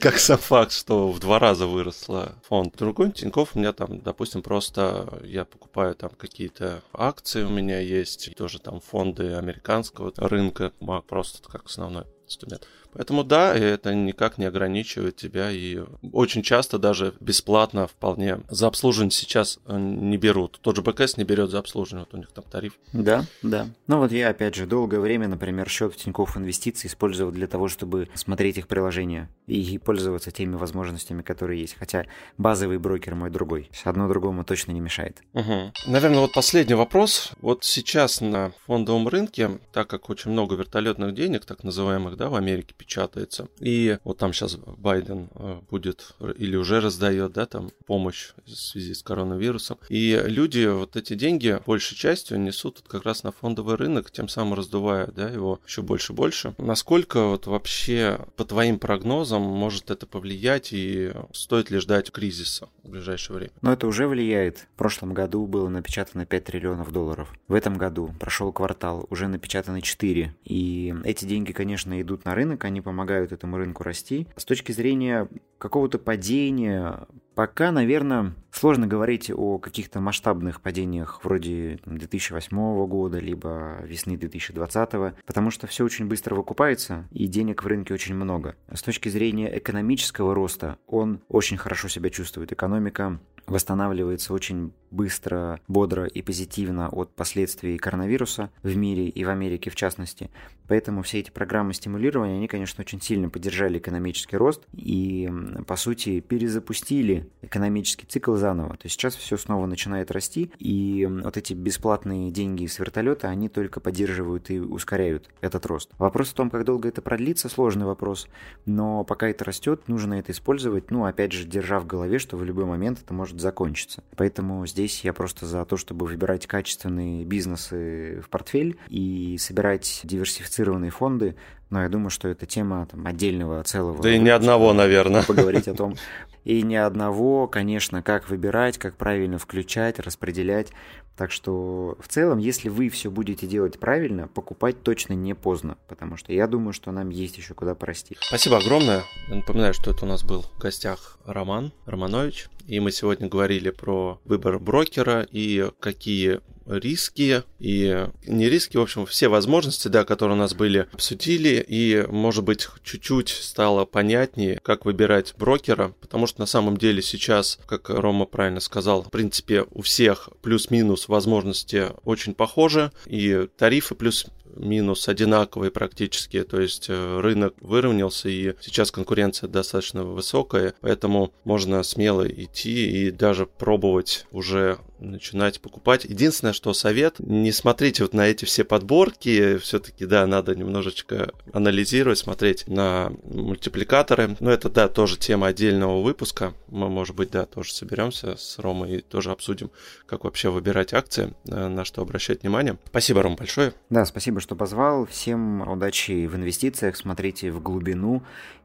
как 0.00 0.18
сам 0.18 0.38
факт, 0.38 0.72
что 0.72 1.12
в 1.12 1.20
два 1.20 1.38
раза 1.38 1.66
выросла 1.66 2.32
фонд. 2.48 2.76
Другой 2.78 3.12
Тинькофф 3.12 3.54
у 3.54 3.58
меня 3.58 3.74
там, 3.74 4.00
допустим, 4.00 4.40
просто 4.40 5.20
я 5.22 5.44
покупаю 5.44 5.94
там 5.94 6.12
какие-то 6.16 6.82
акции 6.94 7.42
у 7.42 7.50
меня 7.50 7.78
есть, 7.78 8.34
тоже 8.36 8.58
там 8.58 8.80
фонды 8.80 9.34
американского 9.34 10.14
рынка, 10.16 10.72
просто 11.06 11.46
как 11.46 11.66
основной 11.66 12.04
инструмент. 12.24 12.66
Поэтому 12.92 13.24
да, 13.24 13.54
это 13.54 13.94
никак 13.94 14.38
не 14.38 14.44
ограничивает 14.44 15.16
тебя, 15.16 15.50
и 15.50 15.80
очень 16.12 16.42
часто 16.42 16.78
даже 16.78 17.14
бесплатно 17.20 17.86
вполне 17.86 18.40
за 18.48 18.66
обслуживание 18.66 19.10
сейчас 19.10 19.58
э, 19.66 19.76
не 19.78 20.16
берут. 20.16 20.58
Тот 20.60 20.76
же 20.76 20.82
БКС 20.82 21.16
не 21.16 21.24
берет 21.24 21.50
за 21.50 21.58
обслуживание, 21.58 22.06
вот 22.08 22.14
у 22.14 22.18
них 22.18 22.30
там 22.32 22.44
тариф. 22.44 22.78
Да, 22.92 23.24
да. 23.42 23.68
Ну 23.86 23.98
вот 23.98 24.12
я, 24.12 24.28
опять 24.30 24.54
же, 24.54 24.66
долгое 24.66 25.00
время, 25.00 25.28
например, 25.28 25.68
счет 25.68 25.96
Тинькофф 25.96 26.36
Инвестиции 26.36 26.88
использовал 26.88 27.32
для 27.32 27.46
того, 27.46 27.68
чтобы 27.68 28.08
смотреть 28.14 28.58
их 28.58 28.68
приложения 28.68 29.28
и 29.46 29.78
пользоваться 29.78 30.30
теми 30.30 30.56
возможностями, 30.56 31.22
которые 31.22 31.60
есть. 31.60 31.76
Хотя 31.78 32.06
базовый 32.38 32.78
брокер 32.78 33.14
мой 33.14 33.30
другой. 33.30 33.70
Одно 33.84 34.08
другому 34.08 34.44
точно 34.44 34.72
не 34.72 34.80
мешает. 34.80 35.22
Угу. 35.34 35.72
Наверное, 35.86 36.20
вот 36.20 36.32
последний 36.32 36.74
вопрос. 36.74 37.32
Вот 37.40 37.64
сейчас 37.64 38.20
на 38.20 38.52
фондовом 38.66 39.08
рынке, 39.08 39.58
так 39.72 39.88
как 39.88 40.10
очень 40.10 40.30
много 40.30 40.56
вертолетных 40.56 41.14
денег, 41.14 41.44
так 41.44 41.64
называемых, 41.64 42.16
да, 42.16 42.28
в 42.28 42.34
Америке 42.34 42.74
печатается. 42.80 43.48
И 43.60 43.98
вот 44.04 44.16
там 44.16 44.32
сейчас 44.32 44.56
Байден 44.56 45.28
э, 45.34 45.60
будет 45.70 46.14
или 46.38 46.56
уже 46.56 46.80
раздает, 46.80 47.32
да, 47.32 47.44
там 47.44 47.70
помощь 47.84 48.30
в 48.46 48.50
связи 48.50 48.94
с 48.94 49.02
коронавирусом. 49.02 49.78
И 49.90 50.18
люди 50.24 50.66
вот 50.66 50.96
эти 50.96 51.14
деньги 51.14 51.60
большей 51.66 51.94
частью 51.96 52.40
несут 52.40 52.82
как 52.88 53.04
раз 53.04 53.22
на 53.22 53.32
фондовый 53.32 53.76
рынок, 53.76 54.10
тем 54.10 54.28
самым 54.28 54.54
раздувая, 54.54 55.08
да, 55.08 55.28
его 55.28 55.60
еще 55.66 55.82
больше 55.82 56.14
и 56.14 56.16
больше. 56.16 56.54
Насколько 56.56 57.26
вот 57.26 57.46
вообще 57.46 58.18
по 58.36 58.46
твоим 58.46 58.78
прогнозам 58.78 59.42
может 59.42 59.90
это 59.90 60.06
повлиять 60.06 60.72
и 60.72 61.12
стоит 61.32 61.70
ли 61.70 61.78
ждать 61.78 62.10
кризиса 62.10 62.70
в 62.82 62.88
ближайшее 62.88 63.36
время? 63.36 63.52
Но 63.60 63.74
это 63.74 63.86
уже 63.86 64.08
влияет. 64.08 64.68
В 64.74 64.78
прошлом 64.78 65.12
году 65.12 65.46
было 65.46 65.68
напечатано 65.68 66.24
5 66.24 66.44
триллионов 66.44 66.92
долларов. 66.92 67.30
В 67.46 67.52
этом 67.52 67.76
году 67.76 68.14
прошел 68.18 68.52
квартал, 68.52 69.06
уже 69.10 69.28
напечатаны 69.28 69.82
4. 69.82 70.34
И 70.44 70.94
эти 71.04 71.26
деньги, 71.26 71.52
конечно, 71.52 72.00
идут 72.00 72.24
на 72.24 72.34
рынок, 72.34 72.64
они 72.70 72.80
помогают 72.80 73.32
этому 73.32 73.58
рынку 73.58 73.84
расти. 73.84 74.26
С 74.36 74.44
точки 74.44 74.72
зрения 74.72 75.28
какого-то 75.58 75.98
падения, 75.98 77.06
пока, 77.34 77.70
наверное, 77.70 78.34
сложно 78.50 78.86
говорить 78.86 79.30
о 79.30 79.58
каких-то 79.58 80.00
масштабных 80.00 80.60
падениях 80.60 81.20
вроде 81.22 81.78
2008 81.84 82.86
года, 82.86 83.18
либо 83.18 83.78
весны 83.82 84.16
2020, 84.16 85.14
потому 85.26 85.50
что 85.50 85.66
все 85.66 85.84
очень 85.84 86.06
быстро 86.06 86.34
выкупается, 86.34 87.06
и 87.10 87.26
денег 87.26 87.62
в 87.62 87.66
рынке 87.66 87.92
очень 87.92 88.14
много. 88.14 88.56
С 88.72 88.82
точки 88.82 89.08
зрения 89.08 89.58
экономического 89.58 90.34
роста, 90.34 90.78
он 90.86 91.20
очень 91.28 91.58
хорошо 91.58 91.88
себя 91.88 92.10
чувствует. 92.10 92.52
Экономика 92.52 93.20
восстанавливается 93.50 94.32
очень 94.32 94.72
быстро, 94.90 95.60
бодро 95.68 96.06
и 96.06 96.22
позитивно 96.22 96.88
от 96.88 97.14
последствий 97.14 97.78
коронавируса 97.78 98.50
в 98.62 98.76
мире 98.76 99.08
и 99.08 99.24
в 99.24 99.28
Америке 99.28 99.70
в 99.70 99.76
частности. 99.76 100.30
Поэтому 100.66 101.02
все 101.02 101.20
эти 101.20 101.30
программы 101.30 101.74
стимулирования, 101.74 102.36
они, 102.36 102.48
конечно, 102.48 102.82
очень 102.82 103.00
сильно 103.00 103.28
поддержали 103.28 103.78
экономический 103.78 104.36
рост 104.36 104.62
и, 104.72 105.30
по 105.66 105.76
сути, 105.76 106.20
перезапустили 106.20 107.28
экономический 107.42 108.06
цикл 108.06 108.36
заново. 108.36 108.76
То 108.76 108.86
есть 108.86 108.94
сейчас 108.94 109.16
все 109.16 109.36
снова 109.36 109.66
начинает 109.66 110.10
расти, 110.10 110.52
и 110.58 111.08
вот 111.10 111.36
эти 111.36 111.54
бесплатные 111.54 112.30
деньги 112.30 112.66
с 112.66 112.78
вертолета, 112.78 113.28
они 113.28 113.48
только 113.48 113.80
поддерживают 113.80 114.50
и 114.50 114.60
ускоряют 114.60 115.28
этот 115.40 115.66
рост. 115.66 115.90
Вопрос 115.98 116.28
в 116.28 116.34
том, 116.34 116.50
как 116.50 116.64
долго 116.64 116.88
это 116.88 117.02
продлится, 117.02 117.48
сложный 117.48 117.86
вопрос, 117.86 118.28
но 118.64 119.02
пока 119.04 119.28
это 119.28 119.44
растет, 119.44 119.88
нужно 119.88 120.14
это 120.14 120.30
использовать, 120.32 120.90
ну, 120.90 121.04
опять 121.04 121.32
же, 121.32 121.46
держа 121.46 121.80
в 121.80 121.86
голове, 121.86 122.18
что 122.18 122.36
в 122.36 122.44
любой 122.44 122.64
момент 122.64 123.00
это 123.02 123.12
может 123.12 123.39
закончиться. 123.40 124.02
Поэтому 124.16 124.66
здесь 124.66 125.04
я 125.04 125.12
просто 125.12 125.46
за 125.46 125.64
то, 125.64 125.76
чтобы 125.76 126.06
выбирать 126.06 126.46
качественные 126.46 127.24
бизнесы 127.24 128.20
в 128.24 128.28
портфель 128.28 128.78
и 128.88 129.36
собирать 129.38 130.00
диверсифицированные 130.04 130.90
фонды, 130.90 131.36
но 131.70 131.82
я 131.82 131.88
думаю, 131.88 132.10
что 132.10 132.28
это 132.28 132.46
тема 132.46 132.86
там, 132.90 133.06
отдельного 133.06 133.62
целого. 133.62 134.02
Да 134.02 134.12
и 134.12 134.18
ни 134.18 134.28
одного, 134.28 134.72
наверное. 134.72 135.22
Поговорить 135.22 135.68
о 135.68 135.74
том, 135.74 135.94
и 136.44 136.62
ни 136.62 136.74
одного, 136.74 137.46
конечно, 137.46 138.02
как 138.02 138.28
выбирать, 138.28 138.78
как 138.78 138.96
правильно 138.96 139.38
включать, 139.38 139.98
распределять. 139.98 140.68
Так 141.16 141.32
что 141.32 141.98
в 142.00 142.08
целом, 142.08 142.38
если 142.38 142.70
вы 142.70 142.88
все 142.88 143.10
будете 143.10 143.46
делать 143.46 143.78
правильно, 143.78 144.26
покупать 144.26 144.82
точно 144.82 145.12
не 145.12 145.34
поздно, 145.34 145.76
потому 145.86 146.16
что 146.16 146.32
я 146.32 146.46
думаю, 146.46 146.72
что 146.72 146.92
нам 146.92 147.10
есть 147.10 147.36
еще 147.36 147.52
куда 147.52 147.74
порасти. 147.74 148.16
Спасибо 148.20 148.56
огромное. 148.56 149.02
Напоминаю, 149.28 149.74
что 149.74 149.90
это 149.90 150.06
у 150.06 150.08
нас 150.08 150.24
был 150.24 150.42
в 150.42 150.58
гостях 150.58 151.18
Роман 151.26 151.72
Романович, 151.84 152.48
и 152.66 152.80
мы 152.80 152.90
сегодня 152.90 153.28
говорили 153.28 153.68
про 153.68 154.18
выбор 154.24 154.58
брокера 154.58 155.26
и 155.30 155.70
какие 155.78 156.40
риски 156.66 157.42
и 157.58 158.08
не 158.26 158.48
риски, 158.48 158.76
в 158.76 158.80
общем, 158.80 159.06
все 159.06 159.28
возможности, 159.28 159.88
да, 159.88 160.04
которые 160.04 160.36
у 160.36 160.38
нас 160.38 160.54
были, 160.54 160.86
обсудили, 160.92 161.64
и, 161.66 162.06
может 162.08 162.44
быть, 162.44 162.68
чуть-чуть 162.82 163.28
стало 163.28 163.84
понятнее, 163.84 164.60
как 164.62 164.84
выбирать 164.84 165.34
брокера, 165.36 165.92
потому 166.00 166.26
что 166.30 166.40
на 166.40 166.46
самом 166.46 166.76
деле 166.76 167.02
сейчас, 167.02 167.58
как 167.66 167.90
Рома 167.90 168.24
правильно 168.24 168.60
сказал, 168.60 169.02
в 169.02 169.10
принципе, 169.10 169.66
у 169.72 169.82
всех 169.82 170.30
плюс-минус 170.42 171.08
возможности 171.08 171.88
очень 172.04 172.34
похожи, 172.34 172.92
и 173.06 173.48
тарифы 173.58 173.94
плюс 173.94 174.26
минус 174.56 175.08
одинаковые 175.08 175.70
практически, 175.70 176.42
то 176.42 176.60
есть 176.60 176.86
э, 176.88 177.20
рынок 177.20 177.54
выровнялся 177.60 178.28
и 178.28 178.54
сейчас 178.60 178.90
конкуренция 178.90 179.48
достаточно 179.48 180.04
высокая, 180.04 180.74
поэтому 180.80 181.32
можно 181.44 181.82
смело 181.82 182.26
идти 182.26 183.06
и 183.06 183.10
даже 183.10 183.46
пробовать 183.46 184.26
уже 184.32 184.78
начинать 185.00 185.60
покупать. 185.60 186.04
Единственное, 186.04 186.52
что 186.52 186.72
совет, 186.72 187.16
не 187.18 187.52
смотрите 187.52 188.02
вот 188.02 188.14
на 188.14 188.26
эти 188.26 188.44
все 188.44 188.64
подборки, 188.64 189.58
все-таки, 189.58 190.06
да, 190.06 190.26
надо 190.26 190.54
немножечко 190.54 191.32
анализировать, 191.52 192.18
смотреть 192.18 192.66
на 192.68 193.12
мультипликаторы. 193.24 194.36
Но 194.40 194.50
это, 194.50 194.68
да, 194.68 194.88
тоже 194.88 195.18
тема 195.18 195.48
отдельного 195.48 196.02
выпуска. 196.02 196.54
Мы, 196.68 196.88
может 196.88 197.16
быть, 197.16 197.30
да, 197.30 197.46
тоже 197.46 197.72
соберемся 197.72 198.36
с 198.36 198.58
Ромой 198.58 198.98
и 198.98 199.00
тоже 199.00 199.30
обсудим, 199.30 199.70
как 200.06 200.24
вообще 200.24 200.50
выбирать 200.50 200.92
акции, 200.92 201.34
э, 201.48 201.68
на 201.68 201.84
что 201.84 202.02
обращать 202.02 202.42
внимание. 202.42 202.78
Спасибо, 202.86 203.22
Ром, 203.22 203.36
большое. 203.36 203.72
Да, 203.88 204.04
спасибо, 204.04 204.40
что 204.40 204.54
позвал. 204.56 205.06
Всем 205.06 205.62
удачи 205.68 206.26
в 206.26 206.36
инвестициях, 206.36 206.96
смотрите 206.96 207.50
в 207.50 207.62
глубину 207.62 208.22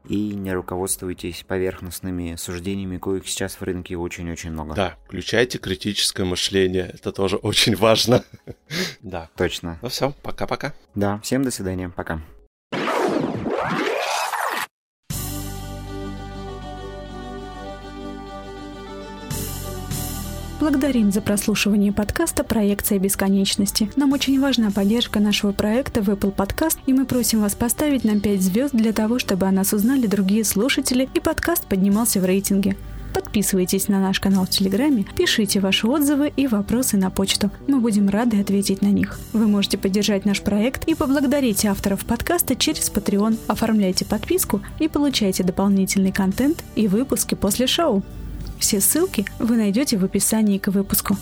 и 0.08 0.34
не 0.34 0.52
руководствуйтесь 0.52 1.44
поверхностными 1.46 2.36
суждениями, 2.36 2.98
коих 2.98 3.26
сейчас 3.26 3.56
в 3.56 3.62
рынке 3.62 3.96
очень-очень 3.96 4.52
много. 4.52 4.74
Да, 4.74 4.96
включайте 5.06 5.58
критическое 5.58 6.24
мышление, 6.26 6.90
это 6.94 7.12
тоже 7.12 7.36
очень 7.36 7.76
важно. 7.76 8.24
Да. 9.02 9.28
Точно. 9.36 9.78
Ну 9.82 9.88
все, 9.88 10.12
пока-пока. 10.22 10.72
Да, 10.94 11.20
всем 11.22 11.44
до 11.44 11.50
свидания, 11.50 11.88
пока. 11.88 12.20
Благодарим 20.58 21.12
за 21.12 21.20
прослушивание 21.20 21.92
подкаста 21.92 22.42
«Проекция 22.42 22.98
бесконечности». 22.98 23.88
Нам 23.94 24.12
очень 24.12 24.40
важна 24.40 24.72
поддержка 24.72 25.20
нашего 25.20 25.52
проекта 25.52 26.02
в 26.02 26.08
Apple 26.08 26.34
Podcast, 26.34 26.78
и 26.86 26.92
мы 26.92 27.04
просим 27.04 27.42
вас 27.42 27.54
поставить 27.54 28.04
нам 28.04 28.20
5 28.20 28.40
звезд 28.42 28.74
для 28.74 28.92
того, 28.92 29.18
чтобы 29.18 29.46
о 29.46 29.52
нас 29.52 29.72
узнали 29.72 30.06
другие 30.06 30.44
слушатели 30.44 31.08
и 31.14 31.20
подкаст 31.20 31.66
поднимался 31.66 32.20
в 32.20 32.24
рейтинге. 32.24 32.76
Подписывайтесь 33.12 33.88
на 33.88 34.00
наш 34.00 34.20
канал 34.20 34.46
в 34.46 34.50
Телеграме, 34.50 35.04
пишите 35.16 35.60
ваши 35.60 35.86
отзывы 35.86 36.32
и 36.36 36.46
вопросы 36.46 36.96
на 36.96 37.10
почту. 37.10 37.50
Мы 37.66 37.80
будем 37.80 38.08
рады 38.08 38.40
ответить 38.40 38.82
на 38.82 38.86
них. 38.86 39.18
Вы 39.32 39.46
можете 39.46 39.78
поддержать 39.78 40.24
наш 40.24 40.40
проект 40.40 40.88
и 40.88 40.94
поблагодарить 40.94 41.64
авторов 41.66 42.04
подкаста 42.04 42.56
через 42.56 42.90
Patreon. 42.90 43.38
Оформляйте 43.46 44.04
подписку 44.04 44.60
и 44.78 44.88
получайте 44.88 45.44
дополнительный 45.44 46.12
контент 46.12 46.64
и 46.74 46.88
выпуски 46.88 47.34
после 47.34 47.66
шоу. 47.66 48.02
Все 48.58 48.80
ссылки 48.80 49.26
вы 49.38 49.56
найдете 49.56 49.98
в 49.98 50.04
описании 50.04 50.58
к 50.58 50.68
выпуску. 50.68 51.16